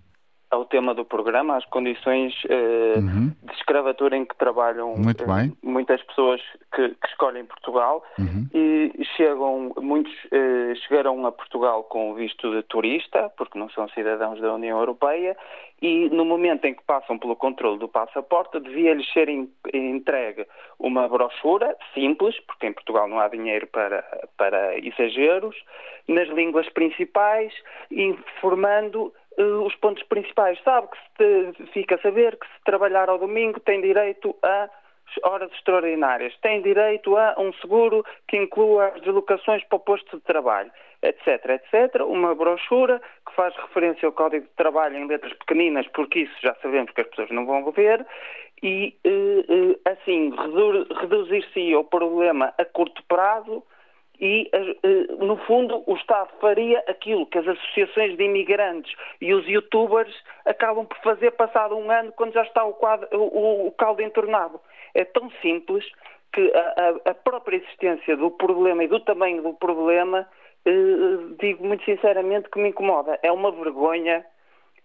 ao 0.55 0.64
tema 0.64 0.95
do 0.95 1.05
programa, 1.05 1.57
às 1.57 1.64
condições 1.67 2.33
uh, 2.45 2.99
uhum. 2.99 3.33
de 3.43 3.53
escravatura 3.55 4.17
em 4.17 4.25
que 4.25 4.37
trabalham 4.37 4.95
uh, 4.95 5.57
muitas 5.62 6.03
pessoas 6.05 6.40
que, 6.75 6.88
que 6.90 7.07
escolhem 7.09 7.45
Portugal 7.45 8.03
uhum. 8.19 8.47
e 8.55 9.05
chegam, 9.17 9.73
muitos 9.81 10.12
uh, 10.27 10.75
chegaram 10.87 11.27
a 11.27 11.33
Portugal 11.33 11.85
com 11.85 12.14
visto 12.14 12.51
de 12.51 12.62
turista, 12.62 13.31
porque 13.37 13.59
não 13.59 13.69
são 13.71 13.88
cidadãos 13.88 14.40
da 14.40 14.55
União 14.55 14.79
Europeia, 14.79 15.37
e 15.83 16.09
no 16.09 16.25
momento 16.25 16.64
em 16.64 16.75
que 16.75 16.83
passam 16.85 17.19
pelo 17.19 17.37
controle 17.37 17.79
do 17.79 17.88
passaporte, 17.88 18.59
devia-lhes 18.61 19.11
ser 19.12 19.29
entregue 19.29 20.47
uma 20.79 21.09
brochura 21.09 21.77
simples, 21.93 22.38
porque 22.47 22.67
em 22.67 22.73
Portugal 22.73 23.09
não 23.09 23.19
há 23.19 23.29
dinheiro 23.29 23.67
para, 23.67 24.03
para 24.38 24.79
exageros, 24.79 25.57
nas 26.09 26.29
línguas 26.29 26.69
principais, 26.71 27.53
informando 27.90 29.12
os 29.38 29.75
pontos 29.77 30.03
principais. 30.05 30.59
Sabe 30.62 30.88
que 30.88 31.55
se 31.57 31.66
fica 31.73 31.97
a 31.97 31.99
saber 31.99 32.37
que 32.37 32.47
se 32.47 32.64
trabalhar 32.64 33.09
ao 33.09 33.18
domingo 33.18 33.61
tem 33.61 33.81
direito 33.81 34.35
a 34.42 34.68
horas 35.23 35.53
extraordinárias, 35.53 36.37
tem 36.38 36.62
direito 36.62 37.16
a 37.16 37.35
um 37.38 37.53
seguro 37.55 38.05
que 38.27 38.37
inclua 38.37 38.88
as 38.88 39.01
deslocações 39.03 39.62
para 39.64 39.77
o 39.77 39.81
posto 39.81 40.16
de 40.16 40.23
trabalho, 40.23 40.70
etc, 41.03 41.29
etc. 41.51 42.03
Uma 42.03 42.35
brochura 42.35 43.01
que 43.27 43.35
faz 43.35 43.55
referência 43.57 44.07
ao 44.07 44.12
Código 44.12 44.47
de 44.47 44.53
Trabalho 44.55 44.97
em 44.97 45.07
letras 45.07 45.33
pequeninas, 45.35 45.87
porque 45.88 46.20
isso 46.20 46.35
já 46.42 46.55
sabemos 46.62 46.90
que 46.92 47.01
as 47.01 47.07
pessoas 47.09 47.31
não 47.31 47.47
vão 47.47 47.70
ver, 47.70 48.05
e 48.62 48.97
uh, 49.07 49.70
uh, 49.70 49.81
assim 49.85 50.33
reduzir-se 51.01 51.75
o 51.75 51.85
problema 51.85 52.53
a 52.59 52.64
curto 52.64 53.03
prazo 53.05 53.62
e, 54.20 54.48
eh, 54.53 55.14
no 55.18 55.37
fundo, 55.38 55.83
o 55.87 55.94
Estado 55.96 56.31
faria 56.40 56.79
aquilo 56.87 57.27
que 57.27 57.38
as 57.38 57.48
associações 57.48 58.16
de 58.16 58.24
imigrantes 58.24 58.94
e 59.20 59.35
os 59.35 59.46
youtubers 59.46 60.14
acabam 60.44 60.87
por 60.87 60.96
fazer 60.98 61.33
passado 61.33 61.77
um 61.77 61.90
ano 61.90 62.12
quando 62.12 62.33
já 62.33 62.42
está 62.42 62.64
o, 62.64 62.74
quadro, 62.74 63.09
o, 63.12 63.66
o 63.66 63.72
caldo 63.72 64.03
entornado. 64.03 64.61
É 64.94 65.05
tão 65.05 65.31
simples 65.42 65.85
que 66.33 66.53
a, 66.55 67.11
a, 67.11 67.14
própria 67.14 67.57
existência 67.57 68.16
do 68.16 68.31
problema 68.31 68.85
e 68.85 68.88
do 68.88 69.00
tamanho 69.00 69.42
do 69.42 69.55
problema, 69.55 70.29
eh, 70.64 70.70
digo 71.40 71.66
muito 71.66 71.85
sinceramente 71.85 72.48
que 72.50 72.59
me 72.59 72.68
incomoda. 72.68 73.18
É 73.22 73.33
uma 73.33 73.50
vergonha 73.50 74.24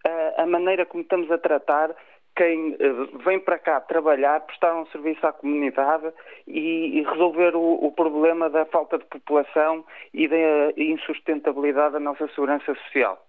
a, 0.06 0.10
eh, 0.10 0.34
a 0.38 0.46
maneira 0.48 0.86
como 0.86 1.04
estamos 1.04 1.30
a 1.32 1.38
tratar 1.38 1.96
quem 2.40 2.78
eh, 2.80 3.18
vem 3.26 3.38
para 3.38 3.60
cá 3.60 3.82
trabalhar, 3.82 4.40
prestar 4.40 4.74
um 4.74 4.86
serviço 4.88 5.28
à 5.28 5.34
comunidade 5.34 6.10
e, 6.48 7.04
resolver 7.12 7.54
o, 7.54 7.86
o 7.86 7.92
problema 7.92 8.50
da 8.50 8.66
falta 8.66 8.98
de 8.98 9.04
população 9.04 9.84
e 10.14 10.26
da 10.26 10.72
insustentabilidade 10.78 11.94
da 11.94 12.00
nossa 12.00 12.30
segurança 12.30 12.74
social. 12.86 13.22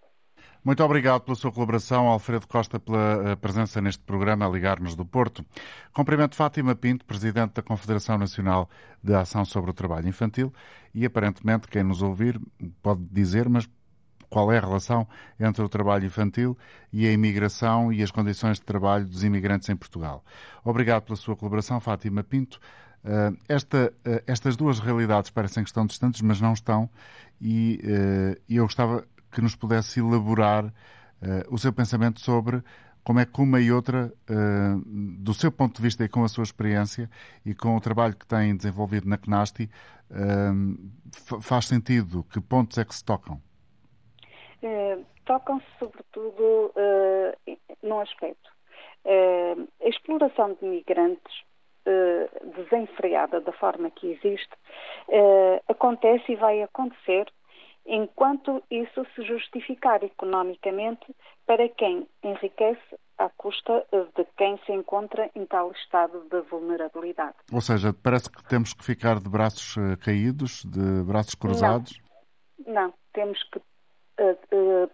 Muito 0.64 0.84
obrigado 0.84 1.22
pela 1.22 1.34
sua 1.34 1.50
colaboração, 1.50 2.06
Alfredo 2.06 2.46
Costa, 2.46 2.78
pela 2.78 3.32
eh, 3.32 3.36
presença 3.36 3.80
neste 3.80 4.04
programa 4.04 4.46
a 4.46 4.48
ligar-nos 4.48 4.94
do 4.94 5.04
Porto. 5.04 5.44
Cumprimento 5.92 6.36
Fátima 6.36 6.76
Pinto, 6.76 7.04
Presidente 7.04 7.54
da 7.54 7.62
Confederação 7.62 8.16
Nacional 8.16 8.68
de 9.02 9.12
Ação 9.12 9.44
sobre 9.44 9.72
o 9.72 9.74
Trabalho 9.74 10.06
Infantil, 10.06 10.52
e 10.94 11.04
aparentemente 11.04 11.66
quem 11.66 11.82
nos 11.82 12.00
ouvir 12.00 12.38
pode 12.80 13.02
dizer, 13.10 13.48
mas 13.48 13.68
qual 14.30 14.50
é 14.52 14.56
a 14.56 14.60
relação 14.60 15.06
entre 15.38 15.62
o 15.62 15.68
trabalho 15.68 16.06
infantil 16.06 16.56
e 16.92 17.06
a 17.06 17.12
imigração 17.12 17.92
e 17.92 18.02
as 18.02 18.10
condições 18.10 18.58
de 18.58 18.62
trabalho 18.62 19.04
dos 19.04 19.24
imigrantes 19.24 19.68
em 19.68 19.76
Portugal. 19.76 20.24
Obrigado 20.64 21.02
pela 21.02 21.16
sua 21.16 21.36
colaboração, 21.36 21.80
Fátima 21.80 22.22
Pinto. 22.22 22.60
Uh, 23.04 23.36
esta, 23.48 23.92
uh, 24.06 24.22
estas 24.26 24.56
duas 24.56 24.78
realidades 24.78 25.30
parecem 25.30 25.64
que 25.64 25.70
estão 25.70 25.84
distantes, 25.84 26.20
mas 26.20 26.40
não 26.40 26.52
estão, 26.52 26.88
e 27.40 27.80
uh, 27.82 28.40
eu 28.48 28.64
gostava 28.64 29.04
que 29.32 29.40
nos 29.40 29.54
pudesse 29.54 30.00
elaborar 30.00 30.72
o 31.50 31.58
seu 31.58 31.70
pensamento 31.70 32.18
sobre 32.18 32.64
como 33.04 33.20
é 33.20 33.26
que 33.26 33.40
uma 33.42 33.60
e 33.60 33.70
outra, 33.70 34.10
do 35.20 35.34
seu 35.34 35.52
ponto 35.52 35.76
de 35.76 35.82
vista 35.82 36.02
e 36.02 36.08
com 36.08 36.24
a 36.24 36.28
sua 36.28 36.44
experiência 36.44 37.10
e 37.44 37.54
com 37.54 37.76
o 37.76 37.80
trabalho 37.80 38.16
que 38.16 38.26
tem 38.26 38.56
desenvolvido 38.56 39.06
na 39.06 39.18
CNASTI, 39.18 39.70
faz 41.42 41.66
sentido, 41.66 42.24
que 42.24 42.40
pontos 42.40 42.78
é 42.78 42.86
que 42.86 42.94
se 42.94 43.04
tocam? 43.04 43.38
Eh, 44.62 44.98
tocam-se 45.24 45.66
sobretudo 45.78 46.72
uh, 46.74 47.58
num 47.82 48.00
aspecto. 48.00 48.50
Uh, 49.04 49.68
a 49.82 49.88
exploração 49.88 50.54
de 50.54 50.66
migrantes 50.66 51.44
desenfreada 52.54 53.40
da 53.40 53.52
forma 53.52 53.90
que 53.90 54.12
existe 54.12 54.54
acontece 55.66 56.32
e 56.32 56.36
vai 56.36 56.62
acontecer 56.62 57.26
enquanto 57.86 58.62
isso 58.70 59.04
se 59.14 59.22
justificar 59.22 60.04
economicamente 60.04 61.06
para 61.46 61.66
quem 61.70 62.06
enriquece 62.22 62.98
à 63.16 63.30
custa 63.30 63.84
de 64.14 64.24
quem 64.36 64.58
se 64.66 64.72
encontra 64.72 65.30
em 65.34 65.46
tal 65.46 65.72
estado 65.72 66.20
de 66.30 66.42
vulnerabilidade. 66.42 67.34
Ou 67.50 67.62
seja, 67.62 67.94
parece 67.94 68.30
que 68.30 68.44
temos 68.44 68.74
que 68.74 68.84
ficar 68.84 69.18
de 69.18 69.28
braços 69.28 69.74
caídos, 70.04 70.62
de 70.66 71.02
braços 71.02 71.34
cruzados? 71.34 71.98
Não, 72.66 72.74
não. 72.74 72.94
temos 73.14 73.42
que 73.44 73.58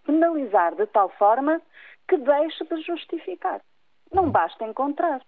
penalizar 0.05 0.75
de 0.75 0.87
tal 0.87 1.09
forma 1.11 1.61
que 2.09 2.17
deixe 2.17 2.65
de 2.65 2.83
justificar. 2.83 3.61
Não 4.13 4.31
basta 4.31 4.65
encontrar. 4.65 5.21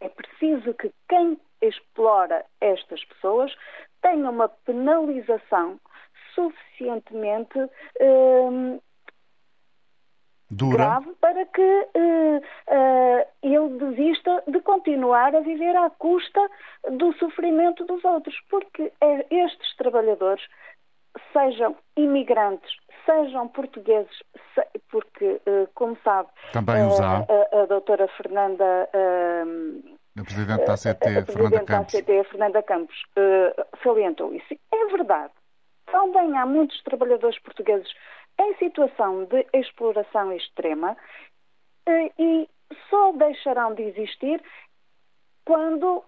É 0.00 0.08
preciso 0.08 0.74
que 0.74 0.90
quem 1.08 1.38
explora 1.60 2.44
estas 2.60 3.04
pessoas 3.04 3.54
tenha 4.02 4.30
uma 4.30 4.48
penalização 4.48 5.78
suficientemente 6.34 7.58
hum, 8.00 8.80
grave 10.50 11.12
para 11.20 11.44
que 11.46 11.60
uh, 11.60 12.38
uh, 12.38 13.26
ele 13.42 13.78
desista 13.78 14.42
de 14.48 14.60
continuar 14.60 15.34
a 15.34 15.40
viver 15.40 15.76
à 15.76 15.90
custa 15.90 16.40
do 16.92 17.12
sofrimento 17.14 17.84
dos 17.84 18.04
outros, 18.04 18.34
porque 18.50 18.92
estes 19.30 19.76
trabalhadores, 19.76 20.44
sejam 21.32 21.76
imigrantes, 21.96 22.72
sejam 23.10 23.48
portugueses, 23.48 24.22
porque, 24.90 25.40
eh, 25.44 25.66
como 25.74 25.96
sabe, 26.04 26.28
Também 26.52 26.86
os 26.86 27.00
há. 27.00 27.26
Eh, 27.28 27.48
a, 27.52 27.62
a, 27.62 27.66
doutora 27.66 28.06
Fernanda. 28.16 28.88
A 30.18 30.22
Presidente 30.22 30.64
da 30.64 30.74
ACT, 30.74 30.86
a, 30.86 31.20
a 31.20 31.26
Fernanda 31.26 31.64
Campos. 31.64 31.92
Da 31.92 31.98
ACT, 31.98 32.30
Fernanda 32.30 32.62
Campos, 32.62 33.02
salientou 33.82 34.34
isso. 34.34 34.54
É 34.72 34.86
verdade. 34.86 35.32
Também 35.86 36.36
há 36.36 36.46
muitos 36.46 36.80
trabalhadores 36.82 37.38
portugueses 37.40 37.88
em 38.38 38.54
situação 38.56 39.24
de 39.24 39.46
exploração 39.54 40.32
extrema 40.32 40.96
e 42.18 42.48
só 42.88 43.12
deixarão 43.12 43.74
de 43.74 43.82
existir 43.82 44.40
quando 45.44 46.04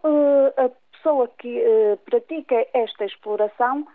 a 0.57 0.71
pessoa 0.93 1.29
que 1.39 1.65
pratica 2.05 2.67
esta 2.75 3.05
exploração 3.05 3.87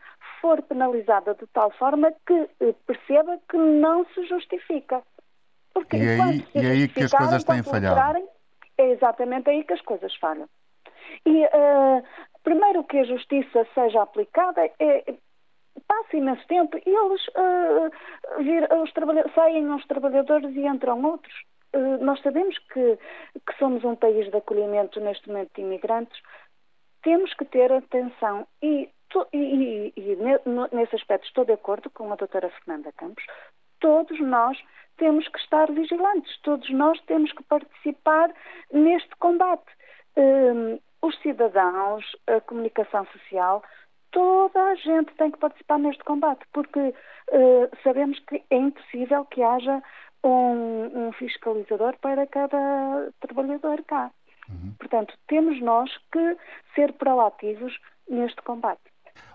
for 0.41 0.61
penalizada 0.63 1.33
de 1.35 1.47
tal 1.47 1.71
forma 1.71 2.11
que 2.25 2.49
eh, 2.61 2.75
perceba 2.85 3.39
que 3.49 3.57
não 3.57 4.05
se 4.13 4.25
justifica. 4.25 5.01
Porque 5.73 5.97
e 5.97 6.09
aí, 6.09 6.39
se 6.39 6.57
e 6.57 6.65
aí 6.65 6.87
que 6.87 7.03
as 7.03 7.11
coisas 7.11 7.43
têm 7.43 7.63
falhado. 7.63 8.19
É 8.77 8.91
exatamente 8.91 9.49
aí 9.49 9.63
que 9.63 9.73
as 9.73 9.81
coisas 9.81 10.13
falham. 10.15 10.47
E 11.25 11.45
uh, 11.45 12.03
primeiro 12.43 12.83
que 12.83 12.99
a 12.99 13.03
justiça 13.03 13.65
seja 13.73 14.01
aplicada 14.01 14.61
é 14.79 15.15
passa 15.87 16.17
imenso 16.17 16.45
tempo 16.47 16.77
e 16.77 16.89
eles 16.89 17.27
uh, 17.29 18.43
vir, 18.43 18.67
os 18.73 19.33
saem 19.33 19.69
uns 19.69 19.85
trabalhadores 19.85 20.55
e 20.55 20.65
entram 20.65 21.03
outros. 21.03 21.33
Uh, 21.75 22.03
nós 22.03 22.21
sabemos 22.21 22.57
que, 22.73 22.97
que 23.45 23.57
somos 23.59 23.83
um 23.83 23.95
país 23.95 24.29
de 24.29 24.37
acolhimento 24.37 24.99
neste 24.99 25.27
momento 25.27 25.51
de 25.55 25.61
imigrantes, 25.61 26.19
temos 27.03 27.33
que 27.33 27.45
ter 27.45 27.71
atenção 27.71 28.47
e, 28.61 28.89
e, 29.33 29.93
e, 29.95 30.17
nesse 30.75 30.95
aspecto 30.95 31.25
estou 31.25 31.45
de 31.45 31.53
acordo 31.53 31.89
com 31.89 32.11
a 32.11 32.15
doutora 32.15 32.49
Fernanda 32.49 32.91
Campos, 32.93 33.23
todos 33.79 34.19
nós 34.19 34.57
temos 34.97 35.27
que 35.27 35.39
estar 35.39 35.71
vigilantes, 35.71 36.39
todos 36.41 36.69
nós 36.71 36.99
temos 37.01 37.31
que 37.31 37.43
participar 37.43 38.31
neste 38.71 39.15
combate. 39.17 39.65
Um, 40.15 40.79
os 41.01 41.17
cidadãos, 41.21 42.03
a 42.25 42.41
comunicação 42.41 43.05
social, 43.07 43.63
toda 44.11 44.59
a 44.59 44.75
gente 44.75 45.13
tem 45.13 45.31
que 45.31 45.37
participar 45.37 45.77
neste 45.77 46.03
combate, 46.03 46.43
porque 46.51 46.79
uh, 46.79 47.69
sabemos 47.83 48.19
que 48.19 48.43
é 48.49 48.55
impossível 48.55 49.25
que 49.25 49.43
haja 49.43 49.81
um, 50.23 51.07
um 51.07 51.11
fiscalizador 51.13 51.95
para 51.99 52.25
cada 52.25 53.11
trabalhador 53.19 53.83
cá. 53.83 54.11
Uhum. 54.49 54.73
Portanto, 54.79 55.13
temos 55.27 55.61
nós 55.61 55.95
que 56.11 56.37
ser 56.73 56.93
proativos 56.93 57.77
neste 58.09 58.41
combate. 58.41 58.81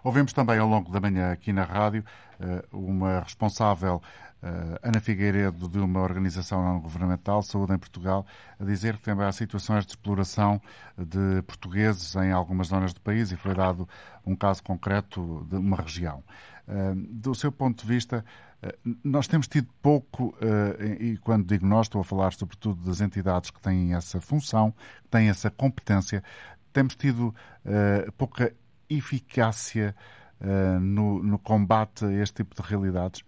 Ouvimos 0.04 0.32
também 0.32 0.58
ao 0.58 0.68
longo 0.68 0.90
da 0.90 1.00
manhã 1.00 1.32
aqui 1.32 1.52
na 1.52 1.64
rádio 1.64 2.04
eh, 2.42 2.64
uma 2.72 3.20
responsável, 3.20 4.02
eh, 4.42 4.80
Ana 4.82 5.00
Figueiredo, 5.00 5.68
de 5.68 5.78
uma 5.78 6.00
organização 6.00 6.60
não 6.60 6.80
governamental, 6.80 7.40
Saúde 7.40 7.72
em 7.72 7.78
Portugal, 7.78 8.26
a 8.58 8.64
dizer 8.64 8.96
que 8.96 9.02
também 9.02 9.24
há 9.24 9.30
situações 9.30 9.86
de 9.86 9.92
exploração 9.92 10.60
de 10.98 11.40
portugueses 11.42 12.16
em 12.16 12.32
algumas 12.32 12.66
zonas 12.66 12.92
do 12.92 13.00
país 13.00 13.30
e 13.30 13.36
foi 13.36 13.54
dado 13.54 13.88
um 14.26 14.34
caso 14.34 14.60
concreto 14.64 15.46
de 15.48 15.56
uma 15.56 15.76
região. 15.76 16.24
Eh, 16.66 16.94
do 16.96 17.32
seu 17.32 17.52
ponto 17.52 17.82
de 17.82 17.88
vista, 17.88 18.24
nós 19.04 19.26
temos 19.26 19.48
tido 19.48 19.66
pouco, 19.82 20.36
e 21.00 21.16
quando 21.16 21.44
digo 21.44 21.66
nós, 21.66 21.86
estou 21.86 22.00
a 22.00 22.04
falar 22.04 22.32
sobretudo 22.32 22.84
das 22.84 23.00
entidades 23.00 23.50
que 23.50 23.60
têm 23.60 23.92
essa 23.92 24.20
função, 24.20 24.70
que 25.02 25.08
têm 25.10 25.28
essa 25.28 25.50
competência, 25.50 26.22
temos 26.72 26.94
tido 26.94 27.34
pouca 28.16 28.54
eficácia 28.96 29.94
uh, 30.40 30.80
no, 30.80 31.22
no 31.22 31.38
combate 31.38 32.04
a 32.04 32.12
este 32.12 32.42
tipo 32.42 32.54
de 32.54 32.62
realidades? 32.68 33.24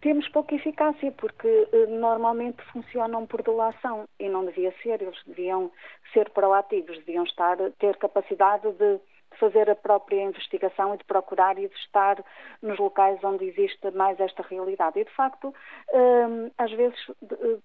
Temos 0.00 0.28
pouca 0.30 0.54
eficácia 0.54 1.12
porque 1.12 1.46
uh, 1.48 1.98
normalmente 1.98 2.62
funcionam 2.72 3.24
por 3.26 3.42
delação 3.42 4.04
e 4.18 4.28
não 4.28 4.44
devia 4.44 4.74
ser. 4.82 5.00
Eles 5.00 5.18
deviam 5.26 5.70
ser 6.12 6.30
proativos, 6.30 6.96
deviam 6.98 7.24
estar, 7.24 7.56
ter 7.78 7.96
capacidade 7.98 8.70
de 8.72 9.00
fazer 9.38 9.68
a 9.70 9.74
própria 9.74 10.22
investigação 10.22 10.94
e 10.94 10.98
de 10.98 11.04
procurar 11.04 11.58
e 11.58 11.68
de 11.68 11.74
estar 11.76 12.22
nos 12.60 12.78
locais 12.78 13.22
onde 13.24 13.44
existe 13.46 13.90
mais 13.92 14.18
esta 14.20 14.42
realidade. 14.42 15.00
E, 15.00 15.04
de 15.04 15.10
facto, 15.12 15.54
um, 15.92 16.50
às 16.58 16.70
vezes 16.72 16.98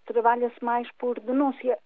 trabalha-se 0.06 0.64
mais 0.64 0.90
por 0.98 1.20
denúncia. 1.20 1.78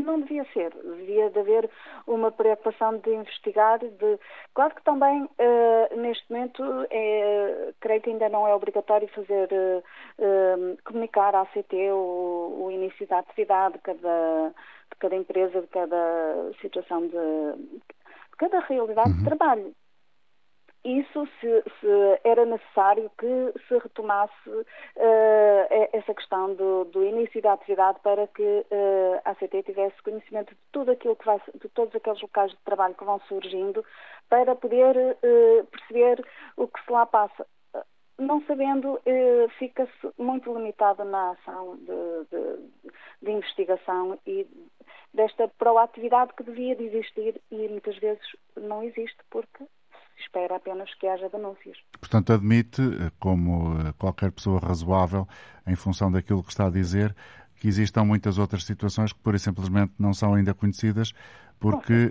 Não 0.00 0.20
devia 0.20 0.44
ser. 0.52 0.72
Devia 0.72 1.30
de 1.30 1.38
haver 1.38 1.70
uma 2.06 2.30
preocupação 2.30 2.98
de 2.98 3.10
investigar. 3.14 3.78
De... 3.78 4.18
Claro 4.54 4.74
que 4.74 4.82
também, 4.82 5.24
uh, 5.24 5.96
neste 5.96 6.30
momento, 6.30 6.62
é, 6.90 7.72
creio 7.80 8.00
que 8.02 8.10
ainda 8.10 8.28
não 8.28 8.46
é 8.46 8.54
obrigatório 8.54 9.08
fazer 9.08 9.48
uh, 9.52 9.82
uh, 10.18 10.78
comunicar 10.84 11.34
à 11.34 11.42
ACT 11.42 11.74
o, 11.92 12.64
o, 12.64 12.70
início 12.70 13.06
da 13.06 13.18
atividade 13.18 13.74
de 13.74 13.80
cada, 13.80 14.48
de 14.90 14.96
cada 14.98 15.16
empresa, 15.16 15.60
de 15.60 15.66
cada 15.68 16.52
situação 16.60 17.02
de, 17.02 17.12
de 17.12 18.36
cada 18.38 18.60
realidade 18.60 19.10
uhum. 19.10 19.18
de 19.18 19.24
trabalho 19.24 19.74
isso 20.86 21.26
se, 21.40 21.62
se, 21.80 22.20
era 22.22 22.46
necessário 22.46 23.10
que 23.18 23.52
se 23.66 23.76
retomasse 23.78 24.48
uh, 24.48 24.64
essa 25.92 26.14
questão 26.14 26.54
do, 26.54 26.84
do, 26.84 27.02
início 27.02 27.42
da 27.42 27.54
atividade 27.54 27.98
para 28.04 28.28
que 28.28 28.42
uh, 28.42 29.20
a 29.24 29.32
ACT 29.32 29.64
tivesse 29.64 30.00
conhecimento 30.02 30.54
de 30.54 30.60
tudo 30.70 30.92
aquilo 30.92 31.16
que 31.16 31.26
vai, 31.26 31.40
de 31.60 31.68
todos 31.70 31.92
aqueles 31.94 32.22
locais 32.22 32.52
de 32.52 32.58
trabalho 32.58 32.94
que 32.94 33.04
vão 33.04 33.18
surgindo, 33.26 33.84
para 34.28 34.54
poder 34.54 34.96
uh, 34.96 35.66
perceber 35.66 36.24
o 36.56 36.68
que 36.68 36.84
se 36.84 36.92
lá 36.92 37.04
passa. 37.04 37.44
Não 38.18 38.40
sabendo, 38.46 38.98
fica-se 39.58 40.10
muito 40.16 40.50
limitado 40.50 41.04
na 41.04 41.32
ação 41.32 41.76
de, 41.76 42.24
de, 42.30 42.90
de 43.20 43.30
investigação 43.30 44.18
e 44.26 44.46
desta 45.12 45.48
proatividade 45.58 46.32
que 46.32 46.42
devia 46.42 46.74
de 46.74 46.84
existir 46.84 47.38
e 47.50 47.68
muitas 47.68 47.98
vezes 47.98 48.24
não 48.56 48.82
existe 48.82 49.18
porque 49.28 49.66
espera 50.18 50.56
apenas 50.56 50.92
que 50.94 51.06
haja 51.06 51.28
denúncias. 51.28 51.78
Portanto, 51.98 52.32
admite, 52.32 52.82
eh, 52.82 53.10
como 53.18 53.78
eh, 53.80 53.92
qualquer 53.98 54.32
pessoa 54.32 54.60
razoável, 54.60 55.26
em 55.66 55.74
função 55.74 56.10
daquilo 56.10 56.42
que 56.42 56.50
está 56.50 56.66
a 56.66 56.70
dizer, 56.70 57.14
que 57.56 57.68
existam 57.68 58.04
muitas 58.04 58.38
outras 58.38 58.64
situações 58.64 59.12
que, 59.12 59.18
pura 59.20 59.36
e 59.36 59.40
simplesmente, 59.40 59.92
não 59.98 60.12
são 60.12 60.34
ainda 60.34 60.54
conhecidas 60.54 61.12
porque 61.58 62.10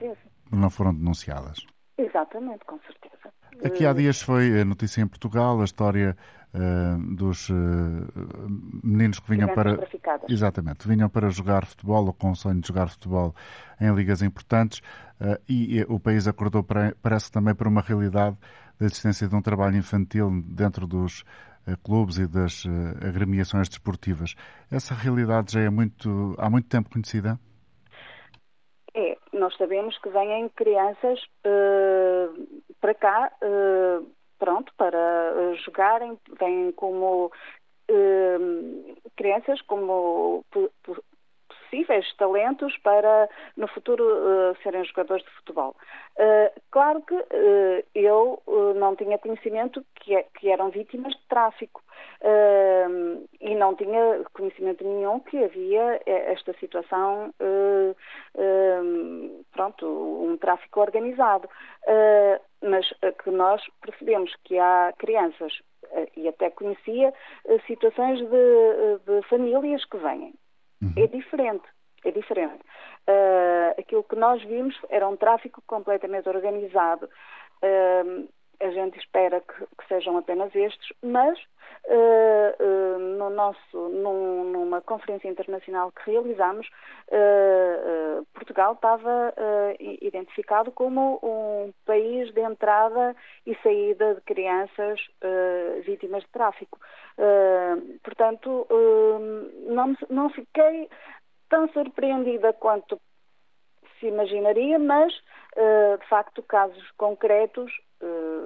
não 0.52 0.70
foram 0.70 0.94
denunciadas. 0.94 1.66
Exatamente, 1.98 2.66
com 2.66 2.80
certeza. 2.80 3.34
Aqui 3.64 3.86
há 3.86 3.94
dias 3.94 4.22
foi 4.22 4.62
a 4.62 4.66
notícia 4.66 5.02
em 5.02 5.08
Portugal, 5.08 5.62
a 5.62 5.64
história 5.64 6.18
uh, 6.54 7.16
dos 7.16 7.50
uh, 7.50 7.54
meninos 8.84 9.20
que 9.20 9.30
vinham 9.30 9.48
para. 9.54 9.80
Exatamente, 10.28 10.88
vinham 10.88 11.10
para 11.10 11.30
jogar 11.30 11.66
futebol 11.66 12.06
ou 12.06 12.14
com 12.14 12.32
o 12.32 12.36
sonho 12.36 12.60
de 12.60 12.68
jogar 12.68 12.90
futebol 12.90 13.34
em 13.80 13.94
ligas 13.94 14.22
importantes 14.22 14.80
uh, 15.22 15.40
e, 15.48 15.80
e, 15.80 15.84
o 15.84 16.00
país 16.00 16.28
acordou, 16.28 16.64
para, 16.64 16.94
parece 17.02 17.32
também, 17.32 17.56
para 17.56 17.70
uma 17.70 17.82
realidade 17.82 18.38
da 18.78 18.86
existência 18.86 19.28
de 19.28 19.36
um 19.36 19.42
trabalho 19.42 19.78
infantil 19.78 20.30
dentro 20.46 20.86
dos 20.86 21.24
clubes 21.82 22.18
e 22.20 22.28
das 22.28 22.64
agremiações 23.02 23.68
desportivas. 23.68 24.36
Essa 24.70 24.94
realidade 24.94 25.54
já 25.54 25.62
é 25.62 25.70
muito, 25.70 26.36
há 26.38 26.48
muito 26.48 26.68
tempo 26.68 26.92
conhecida? 26.92 27.40
É, 28.98 29.18
nós 29.34 29.54
sabemos 29.58 29.98
que 29.98 30.08
vêm 30.08 30.48
crianças 30.56 31.20
uh, 31.46 32.64
para 32.80 32.94
cá, 32.94 33.30
uh, 33.44 34.10
pronto, 34.40 34.74
para 34.78 35.34
uh, 35.36 35.56
jogarem, 35.66 36.18
vêm 36.40 36.72
como 36.72 37.30
crianças 39.16 39.62
como 39.64 40.44
possíveis 41.66 42.12
talentos 42.16 42.78
para 42.78 43.30
no 43.58 43.68
futuro 43.68 44.04
uh, 44.04 44.56
serem 44.64 44.84
jogadores 44.86 45.24
de 45.24 45.32
futebol. 45.32 45.76
Uh, 46.18 46.62
claro 46.72 47.02
que 47.02 47.16
uh, 47.16 47.84
eu 47.94 48.42
não 48.76 48.96
tinha 48.96 49.18
conhecimento 49.18 49.84
que, 49.96 50.16
é, 50.16 50.24
que 50.40 50.50
eram 50.50 50.70
vítimas 50.70 51.14
de 51.14 51.28
tráfico 51.28 51.84
e 53.42 53.56
não 53.56 53.76
tinha 53.76 54.24
conhecimento 54.34 54.84
nenhum 54.84 55.20
que 55.20 55.44
havia 55.44 56.02
esta 56.06 56.54
situação, 56.54 57.34
pronto, 59.52 59.86
um 59.86 60.38
tráfico 60.38 60.82
organizado. 60.82 61.48
mas 62.62 62.88
que 63.24 63.30
nós 63.30 63.62
percebemos 63.82 64.34
que 64.44 64.58
há 64.58 64.94
crianças 64.98 65.54
e 66.18 66.28
até 66.28 66.50
conhecia 66.50 67.14
situações 67.68 68.20
de, 68.20 69.00
de 69.06 69.28
famílias 69.28 69.86
que 69.86 69.98
vêm 69.98 70.34
Uhum. 70.86 71.04
É 71.04 71.08
diferente. 71.08 71.66
É 72.04 72.12
diferente. 72.12 72.62
Uh, 73.08 73.80
aquilo 73.80 74.04
que 74.04 74.16
nós 74.16 74.44
vimos 74.44 74.76
era 74.90 75.08
um 75.08 75.16
tráfico 75.16 75.62
completamente 75.66 76.30
organizado. 76.30 77.10
Uh, 77.64 78.28
a 78.60 78.70
gente 78.72 78.98
espera 79.00 79.42
que, 79.42 79.66
que, 79.66 79.88
sejam 79.88 80.18
apenas 80.18 80.54
estes, 80.56 80.94
mas 81.04 81.38
uh, 81.88 82.64
uh, 82.64 83.00
no 83.18 83.30
nosso, 83.30 83.90
num, 83.90 84.52
numa 84.52 84.82
conferência 84.82 85.28
internacional 85.28 85.92
que 85.92 86.12
realizamos, 86.12 86.68
uh, 87.10 88.26
Portugal 88.34 88.74
estava 88.74 89.34
identificado 89.80 90.72
como 90.72 91.20
um 91.22 91.74
país 91.86 92.32
de 92.34 92.42
entrada 92.42 93.16
e 93.46 93.56
saída 93.62 94.16
de 94.16 94.22
crianças 94.22 95.00
vítimas 95.86 96.24
de 96.24 96.30
tráfico. 96.30 96.80
portanto, 98.04 98.68
não, 99.68 99.96
não 100.10 100.30
fiquei 100.30 100.90
tão 101.50 101.68
surpreendida 101.70 102.54
quanto 102.54 103.00
se 104.00 104.08
imaginaria, 104.08 104.80
mas 104.80 105.14
de 106.00 106.08
facto 106.08 106.44
casos 106.44 106.92
concretos 106.92 107.72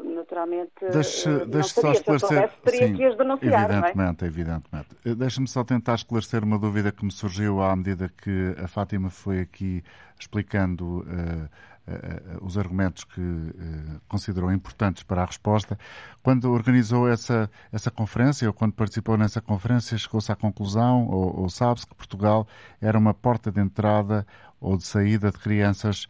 naturalmente 0.04 0.72
deixe, 0.92 1.30
uh, 1.30 1.46
deixe 1.46 1.70
só 1.70 1.92
esclarecer 1.92 2.20
soubesse, 2.20 2.78
sim, 2.78 3.04
evidentemente, 3.42 4.24
é? 4.24 4.28
evidentemente. 4.28 4.88
Eh, 5.06 5.16
deixe-me 5.16 5.48
só 5.48 5.64
tentar 5.64 5.96
esclarecer 5.96 6.44
uma 6.44 6.60
dúvida 6.60 6.92
que 6.92 7.04
me 7.04 7.12
surgiu 7.12 7.62
à 7.62 7.76
medida 7.76 8.10
que 8.10 8.56
a 8.64 8.68
Fátima 8.68 9.10
foi 9.10 9.42
aqui 9.42 9.84
explicando 10.20 11.00
uh, 11.00 11.50
os 12.42 12.58
argumentos 12.58 13.04
que 13.04 13.22
considerou 14.08 14.52
importantes 14.52 15.02
para 15.02 15.24
a 15.24 15.26
resposta. 15.26 15.80
Quando 16.22 16.52
organizou 16.52 17.10
essa, 17.10 17.50
essa 17.72 17.90
conferência, 17.90 18.48
ou 18.48 18.54
quando 18.54 18.74
participou 18.74 19.18
nessa 19.18 19.42
conferência, 19.42 19.98
chegou-se 19.98 20.32
à 20.32 20.36
conclusão, 20.36 21.08
ou, 21.08 21.42
ou 21.42 21.50
sabe-se 21.50 21.88
que 21.88 21.96
Portugal 21.96 22.48
era 22.80 22.96
uma 22.96 23.14
porta 23.14 23.52
de 23.52 23.60
entrada 23.60 24.28
ou 24.62 24.78
de 24.78 24.84
saída 24.84 25.32
de 25.32 25.40
crianças 25.40 26.08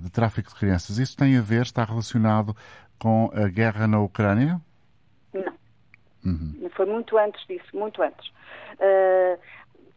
de 0.00 0.10
tráfico 0.10 0.50
de 0.50 0.54
crianças. 0.54 0.98
Isso 0.98 1.16
tem 1.16 1.36
a 1.36 1.40
ver, 1.40 1.62
está 1.62 1.84
relacionado 1.84 2.54
com 2.98 3.30
a 3.34 3.48
guerra 3.48 3.86
na 3.86 4.00
Ucrânia? 4.00 4.60
Não. 5.32 5.52
Uhum. 6.24 6.70
Foi 6.76 6.86
muito 6.86 7.16
antes 7.16 7.44
disso, 7.46 7.68
muito 7.72 8.02
antes. 8.02 8.28
Uh, 8.78 9.38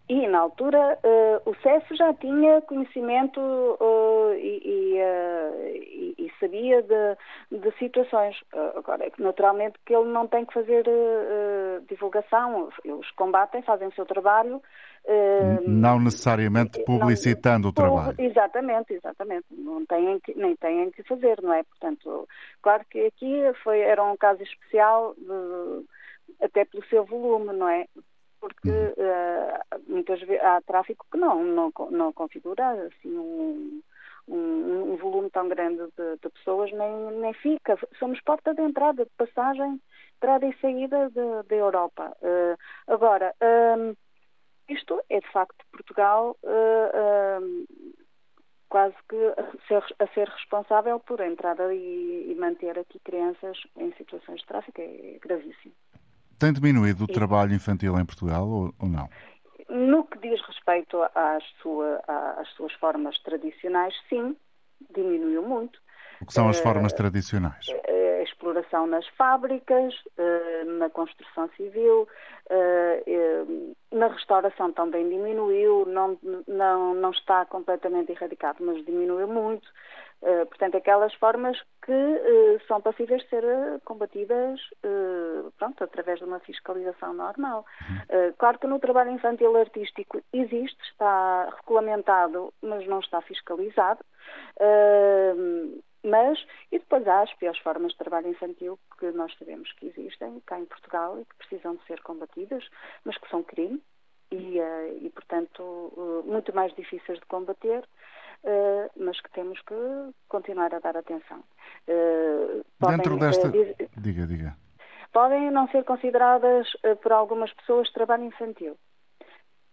e, 0.10 0.28
na 0.28 0.40
altura, 0.40 1.00
uh, 1.02 1.50
o 1.50 1.56
CEF 1.62 1.96
já 1.96 2.14
tinha 2.16 2.62
conhecimento 2.64 3.40
uh, 3.40 4.34
e, 4.36 4.98
e, 5.00 6.16
e, 6.18 6.32
sabia 6.42 6.82
de, 6.82 7.58
de 7.58 7.72
situações. 7.78 8.36
agora, 8.76 9.10
naturalmente 9.18 9.80
que 9.86 9.96
ele 9.96 10.12
não 10.12 10.28
tem 10.28 10.46
que 10.46 10.54
fazer 10.54 10.84
divulgação. 11.88 12.70
Eles 12.84 13.10
combatem, 13.12 13.62
fazem 13.62 13.88
o 13.88 13.94
seu 13.94 14.06
trabalho. 14.06 14.62
não 15.66 16.00
necessariamente 16.00 16.84
publicitando 16.84 17.64
não, 17.64 17.70
o 17.70 17.74
trabalho. 17.74 18.16
Exatamente, 18.20 18.94
exatamente. 18.94 19.46
Não 19.52 19.86
têm 19.86 20.20
que, 20.20 20.38
nem 20.38 20.54
têm 20.58 20.92
que 20.92 21.04
fazer, 21.04 21.42
não 21.42 21.54
é? 21.54 21.64
Portanto, 21.64 22.28
claro 22.62 22.84
que 22.90 23.06
aqui 23.06 23.42
foi, 23.64 23.80
era 23.80 24.04
um 24.04 24.18
caso 24.18 24.44
especial 24.44 25.16
de, 25.16 25.86
até 26.44 26.66
pelo 26.66 26.84
seu 26.88 27.06
volume, 27.06 27.54
não 27.54 27.70
é? 27.70 27.86
Porque 28.44 28.70
uh, 28.70 29.82
muitas 29.88 30.20
vezes 30.20 30.44
há 30.44 30.60
tráfico 30.64 31.06
que 31.10 31.18
não, 31.18 31.42
não, 31.42 31.72
não 31.92 32.12
configura 32.12 32.88
assim 32.88 33.18
um, 33.18 33.82
um, 34.28 34.92
um 34.92 34.98
volume 34.98 35.30
tão 35.30 35.48
grande 35.48 35.82
de, 35.98 36.18
de, 36.22 36.30
pessoas, 36.30 36.70
nem, 36.74 37.12
nem 37.22 37.34
fica. 37.36 37.80
Somos 37.98 38.20
porta 38.20 38.54
de 38.54 38.62
entrada, 38.62 39.06
de 39.06 39.12
passagem, 39.12 39.80
entrada 40.18 40.46
e 40.46 40.58
saída 40.60 41.10
da 41.48 41.56
Europa. 41.56 42.18
Uh, 42.22 42.58
agora, 42.86 43.34
uh, 43.42 43.96
isto 44.68 45.02
é 45.10 45.22
de 45.22 45.32
facto 45.32 45.66
Portugal 45.72 46.36
quase 48.68 48.96
que 49.08 49.16
a 49.16 49.68
ser, 49.70 49.96
a 50.00 50.08
ser, 50.08 50.28
responsável 50.28 51.00
por 51.00 51.22
entrar 51.22 51.56
e, 51.72 52.26
e 52.30 52.36
manter 52.36 52.78
aqui 52.78 53.00
crianças 53.00 53.58
em 53.78 53.94
situações 53.94 54.42
de 54.42 54.48
tráfico. 54.48 54.82
É 54.82 55.18
gravíssimo. 55.22 55.74
Tem 56.40 56.54
diminuído 56.54 57.06
o 57.06 57.08
trabalho 57.08 57.54
infantil 57.54 57.98
em 57.98 58.06
Portugal 58.06 58.48
ou, 58.48 58.74
ou 58.80 58.90
não? 58.90 59.10
No 59.70 60.04
que 60.06 60.20
diz 60.20 60.40
respeito 60.46 61.02
às, 61.16 61.44
sua, 61.62 62.02
às 62.38 62.48
suas 62.50 62.74
formas 62.74 63.18
tradicionais, 63.20 63.94
sim, 64.10 64.36
diminuiu 64.94 65.42
muito. 65.42 65.82
O 66.22 66.26
que 66.26 66.34
são 66.34 66.48
as 66.48 66.60
formas 66.60 66.94
uh, 66.94 66.96
tradicionais? 66.96 67.66
A 67.88 68.24
exploração 68.24 68.88
nas 68.88 69.06
fábricas, 69.18 69.94
uh, 70.18 70.66
na 70.78 70.90
construção 70.90 71.50
civil, 71.58 72.08
na 73.92 74.08
restauração 74.08 74.72
também 74.72 75.08
diminuiu, 75.08 75.86
não, 75.86 76.18
não, 76.48 76.94
não 76.96 77.12
está 77.12 77.46
completamente 77.46 78.12
erradicado, 78.12 78.58
mas 78.62 78.84
diminuiu 78.86 79.28
muito. 79.28 79.68
Uh, 80.24 80.46
portanto, 80.46 80.78
aquelas 80.78 81.14
formas 81.16 81.62
que 81.82 81.92
uh, 81.92 82.66
são 82.66 82.80
passíveis 82.80 83.22
de 83.24 83.30
ser 83.30 83.44
uh, 83.44 83.82
combatidas 83.84 84.58
pronto, 85.58 85.84
através 85.84 86.20
de 86.20 86.26
uma 86.26 86.40
fiscalização 86.40 87.14
normal. 87.14 87.66
Uhum. 87.82 88.34
claro 88.38 88.58
que 88.58 88.68
no 88.68 88.80
trabalho 88.80 89.12
infantil 89.12 89.56
artístico 89.56 90.22
existe, 90.32 90.82
está 90.92 91.54
regulamentado, 91.58 92.54
mas 92.62 92.86
não 92.88 93.00
está 93.00 93.22
fiscalizado. 93.22 94.00
mas, 96.04 96.46
e 96.72 96.80
depois 96.80 97.08
há 97.08 97.22
as 97.22 97.34
piores 97.36 97.60
formas 97.60 97.92
de 97.92 97.98
trabalho 97.98 98.30
infantil 98.30 98.80
que 99.00 99.12
nós 99.12 99.34
sabemos 99.38 99.72
que 99.74 99.88
existem 99.88 100.42
cá 100.46 100.60
em 100.60 100.66
Portugal 100.66 101.20
e 101.20 101.26
que 101.26 101.36
precisam 101.36 101.76
de 101.76 101.86
ser 101.86 102.02
combatidas, 102.02 102.68
mas 103.06 103.18
que 103.18 103.30
são 103.30 103.44
crime 103.44 103.82
e, 104.32 104.58
e 105.02 105.10
portanto, 105.10 106.24
muito 106.26 106.54
mais 106.56 106.74
difíceis 106.76 107.20
de 107.20 107.26
combater. 107.26 107.84
Uh, 108.44 108.90
mas 108.98 109.22
que 109.22 109.32
temos 109.32 109.58
que 109.62 109.74
continuar 110.28 110.76
a 110.76 110.80
dar 110.80 110.98
atenção. 110.98 111.42
Uh, 111.88 112.62
podem, 112.78 112.98
Dentro 112.98 113.18
desta. 113.18 113.48
Uh, 113.48 113.54
diga, 113.96 114.28
diga. 114.28 114.58
Podem 115.14 115.50
não 115.50 115.70
ser 115.70 115.86
consideradas 115.86 116.68
por 117.02 117.14
algumas 117.14 117.54
pessoas 117.54 117.90
trabalho 117.92 118.26
infantil. 118.26 118.76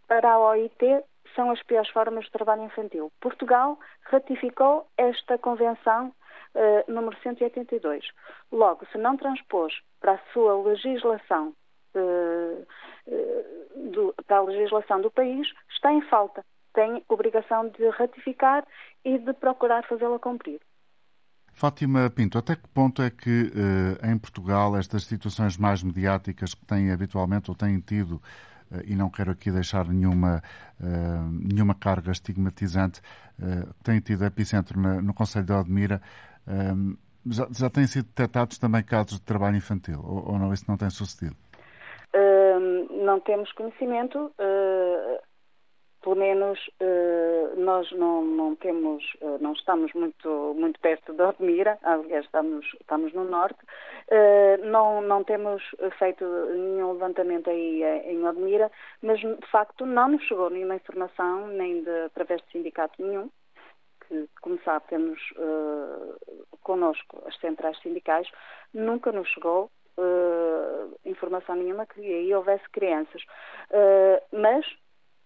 Para 0.06 0.34
a 0.34 0.38
OIT, 0.38 1.02
são 1.34 1.50
as 1.50 1.60
piores 1.64 1.90
formas 1.90 2.26
de 2.26 2.30
trabalho 2.30 2.62
infantil. 2.62 3.10
Portugal 3.20 3.76
ratificou 4.02 4.86
esta 4.98 5.36
convenção 5.38 6.12
número 6.86 7.16
182. 7.22 8.06
Logo, 8.52 8.86
se 8.92 8.98
não 8.98 9.16
transpôs 9.16 9.72
para 9.98 10.12
a 10.12 10.20
sua 10.32 10.62
legislação, 10.62 11.54
do, 11.94 14.14
para 14.26 14.36
a 14.36 14.42
legislação 14.42 15.00
do 15.00 15.10
país, 15.10 15.50
está 15.70 15.90
em 15.90 16.02
falta 16.02 16.44
tem 16.72 17.04
obrigação 17.08 17.68
de 17.68 17.88
ratificar 17.90 18.66
e 19.04 19.18
de 19.18 19.32
procurar 19.34 19.86
fazê-la 19.86 20.18
cumprir. 20.18 20.60
Fátima 21.52 22.08
Pinto, 22.10 22.38
até 22.38 22.56
que 22.56 22.66
ponto 22.68 23.02
é 23.02 23.10
que 23.10 23.52
eh, 23.54 24.10
em 24.10 24.18
Portugal 24.18 24.76
estas 24.76 25.04
situações 25.04 25.56
mais 25.56 25.82
mediáticas 25.82 26.54
que 26.54 26.64
têm 26.64 26.90
habitualmente 26.90 27.50
ou 27.50 27.56
têm 27.56 27.80
tido, 27.80 28.22
eh, 28.72 28.82
e 28.86 28.96
não 28.96 29.10
quero 29.10 29.32
aqui 29.32 29.50
deixar 29.50 29.86
nenhuma, 29.86 30.42
eh, 30.80 31.18
nenhuma 31.30 31.74
carga 31.74 32.12
estigmatizante, 32.12 33.00
têm 33.82 34.00
tido 34.00 34.22
epicentro 34.24 34.78
no 34.78 35.14
Conselho 35.14 35.46
de 35.46 35.52
Odmira, 35.52 36.02
já, 37.26 37.48
já 37.50 37.70
têm 37.70 37.86
sido 37.86 38.04
detectados 38.06 38.58
também 38.58 38.82
casos 38.82 39.18
de 39.18 39.22
trabalho 39.22 39.56
infantil, 39.56 39.98
ou, 40.04 40.32
ou 40.32 40.38
não, 40.38 40.52
isso 40.52 40.66
não 40.68 40.76
tem 40.76 40.90
sucedido? 40.90 41.36
não 43.02 43.18
temos 43.20 43.50
conhecimento 43.52 44.30
pelo 46.02 46.16
menos 46.16 46.58
uh, 46.80 47.60
nós 47.60 47.90
não, 47.92 48.24
não 48.24 48.56
temos, 48.56 49.04
uh, 49.20 49.38
não 49.40 49.52
estamos 49.52 49.92
muito, 49.92 50.54
muito 50.56 50.80
perto 50.80 51.12
de 51.12 51.22
Odmira, 51.22 51.78
aliás 51.82 52.24
estamos, 52.24 52.66
estamos 52.80 53.12
no 53.12 53.24
norte, 53.24 53.58
uh, 53.62 54.64
não, 54.66 55.02
não 55.02 55.22
temos 55.22 55.62
feito 55.98 56.24
nenhum 56.24 56.92
levantamento 56.92 57.50
aí 57.50 57.82
em 58.06 58.26
Odmira, 58.26 58.70
mas 59.02 59.20
de 59.20 59.50
facto 59.50 59.84
não 59.84 60.08
nos 60.08 60.22
chegou 60.24 60.48
nenhuma 60.48 60.76
informação, 60.76 61.48
nem 61.48 61.82
de, 61.82 62.04
através 62.06 62.40
de 62.42 62.52
sindicato 62.52 63.02
nenhum, 63.02 63.30
que 64.08 64.28
como 64.40 64.58
sabe 64.64 64.86
temos 64.88 65.20
connosco 66.62 67.22
as 67.26 67.38
centrais 67.38 67.78
sindicais, 67.80 68.26
nunca 68.72 69.12
nos 69.12 69.28
chegou 69.28 69.70
informação 71.04 71.54
nenhuma 71.56 71.86
que 71.86 72.00
aí 72.00 72.34
houvesse 72.34 72.68
crianças. 72.70 73.22
mas 74.32 74.66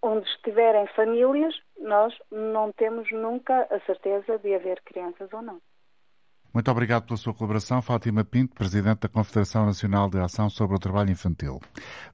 onde 0.05 0.29
estiverem 0.29 0.87
famílias, 0.89 1.55
nós 1.79 2.13
não 2.31 2.71
temos 2.73 3.11
nunca 3.11 3.67
a 3.71 3.81
certeza 3.87 4.39
de 4.39 4.55
haver 4.55 4.83
crianças 4.85 5.33
ou 5.33 5.41
não. 5.41 5.59
Muito 6.53 6.71
obrigado 6.71 7.07
pela 7.07 7.17
sua 7.17 7.35
colaboração, 7.35 7.83
Fátima 7.83 8.23
Pinto, 8.23 8.55
Presidente 8.55 9.01
da 9.01 9.09
Confederação 9.09 9.67
Nacional 9.67 10.09
de 10.09 10.21
Ação 10.21 10.49
sobre 10.49 10.77
o 10.77 10.79
Trabalho 10.79 11.11
Infantil. 11.11 11.59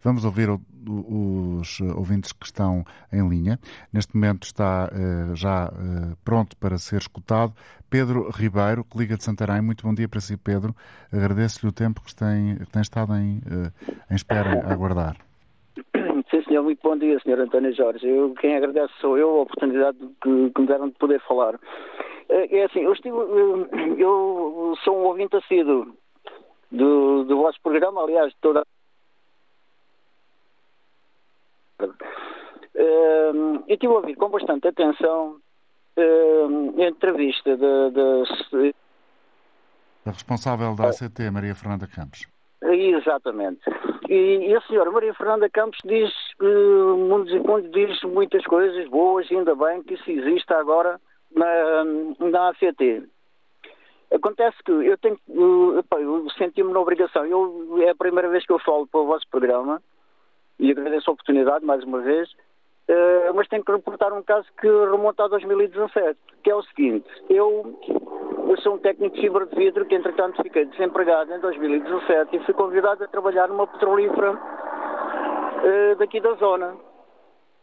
Vamos 0.02 0.24
ouvir 0.24 0.48
os 0.48 1.80
ouvintes 1.80 2.32
que 2.32 2.46
estão 2.46 2.82
em 3.12 3.28
linha. 3.28 3.58
Neste 3.92 4.14
momento 4.14 4.44
está 4.44 4.88
uh, 4.88 5.36
já 5.36 5.68
uh, 5.68 6.16
pronto 6.24 6.56
para 6.56 6.78
ser 6.78 7.02
escutado. 7.02 7.52
Pedro 7.90 8.30
Ribeiro, 8.30 8.82
que 8.82 8.96
liga 8.96 9.16
de 9.16 9.24
Santarém. 9.24 9.60
Muito 9.60 9.86
bom 9.86 9.92
dia 9.92 10.08
para 10.08 10.20
si, 10.20 10.38
Pedro. 10.38 10.74
Agradeço-lhe 11.12 11.68
o 11.68 11.72
tempo 11.72 12.00
que 12.00 12.14
tem, 12.14 12.56
tem 12.72 12.80
estado 12.80 13.14
em, 13.16 13.38
uh, 13.40 13.72
em 14.10 14.14
espera 14.14 14.66
a 14.66 14.72
aguardar. 14.72 15.16
Senhor, 16.50 16.64
muito 16.64 16.80
bom 16.82 16.96
dia, 16.96 17.16
senhor 17.20 17.38
António 17.38 17.72
Jorge. 17.72 18.04
Eu, 18.04 18.34
quem 18.34 18.56
agradece 18.56 18.92
sou 19.00 19.16
eu 19.16 19.28
a 19.28 19.42
oportunidade 19.42 19.98
que, 20.20 20.50
que 20.50 20.60
me 20.60 20.66
deram 20.66 20.88
de 20.88 20.96
poder 20.96 21.20
falar. 21.20 21.56
É, 22.28 22.58
é 22.58 22.64
assim, 22.64 22.80
eu, 22.80 22.92
estive, 22.92 23.16
eu 23.96 24.76
sou 24.82 24.98
um 24.98 25.04
ouvinte 25.04 25.36
assíduo 25.36 25.94
do, 26.68 27.22
do 27.22 27.36
vosso 27.36 27.60
programa, 27.62 28.02
aliás, 28.02 28.34
toda. 28.40 28.66
Eu 32.74 33.64
estive 33.68 33.92
a 33.92 33.96
ouvir 33.96 34.16
com 34.16 34.28
bastante 34.28 34.66
atenção 34.66 35.36
a 35.96 36.82
entrevista 36.82 37.56
da. 37.56 38.24
A 40.04 40.10
responsável 40.10 40.74
da 40.74 40.88
ACT, 40.88 41.30
Maria 41.30 41.54
Fernanda 41.54 41.86
Campos. 41.86 42.26
Exatamente. 42.60 43.60
E, 44.08 44.48
e 44.48 44.54
a 44.56 44.60
senhora 44.62 44.90
Maria 44.90 45.14
Fernanda 45.14 45.48
Campos 45.48 45.78
diz, 45.84 46.12
uh, 46.40 46.96
mundos 46.96 47.32
e 47.32 47.40
fundos, 47.40 47.70
diz 47.70 48.02
muitas 48.02 48.44
coisas 48.44 48.88
boas, 48.88 49.30
ainda 49.30 49.54
bem 49.54 49.82
que 49.82 49.94
isso 49.94 50.10
existe 50.10 50.52
agora 50.52 51.00
na, 51.34 51.84
na 52.18 52.48
ACT. 52.48 53.04
Acontece 54.12 54.56
que 54.64 54.72
eu 54.72 54.98
tenho, 54.98 55.18
eu 55.28 56.30
senti-me 56.36 56.72
na 56.72 56.80
obrigação, 56.80 57.24
eu, 57.26 57.78
é 57.82 57.90
a 57.90 57.94
primeira 57.94 58.28
vez 58.28 58.44
que 58.44 58.52
eu 58.52 58.58
falo 58.58 58.86
para 58.86 59.00
o 59.00 59.06
vosso 59.06 59.28
programa, 59.30 59.80
e 60.58 60.70
agradeço 60.70 61.08
a 61.08 61.12
oportunidade 61.12 61.64
mais 61.64 61.84
uma 61.84 62.00
vez, 62.00 62.28
uh, 62.32 63.34
mas 63.34 63.48
tenho 63.48 63.64
que 63.64 63.70
reportar 63.70 64.12
um 64.12 64.22
caso 64.22 64.46
que 64.60 64.66
remonta 64.66 65.24
a 65.24 65.28
2017, 65.28 66.18
que 66.42 66.50
é 66.50 66.54
o 66.54 66.62
seguinte, 66.62 67.08
eu 67.28 67.78
eu 68.50 68.56
sou 68.62 68.74
um 68.74 68.78
técnico 68.78 69.14
de 69.14 69.20
fibra 69.20 69.46
de 69.46 69.54
vidro 69.54 69.86
que, 69.86 69.94
entretanto, 69.94 70.42
fiquei 70.42 70.64
desempregado 70.64 71.32
em 71.32 71.38
2017 71.38 72.34
e 72.34 72.40
fui 72.40 72.52
convidado 72.52 73.04
a 73.04 73.06
trabalhar 73.06 73.46
numa 73.46 73.64
petrolífera 73.64 74.36
uh, 75.62 75.96
daqui 75.96 76.20
da 76.20 76.32
zona, 76.34 76.76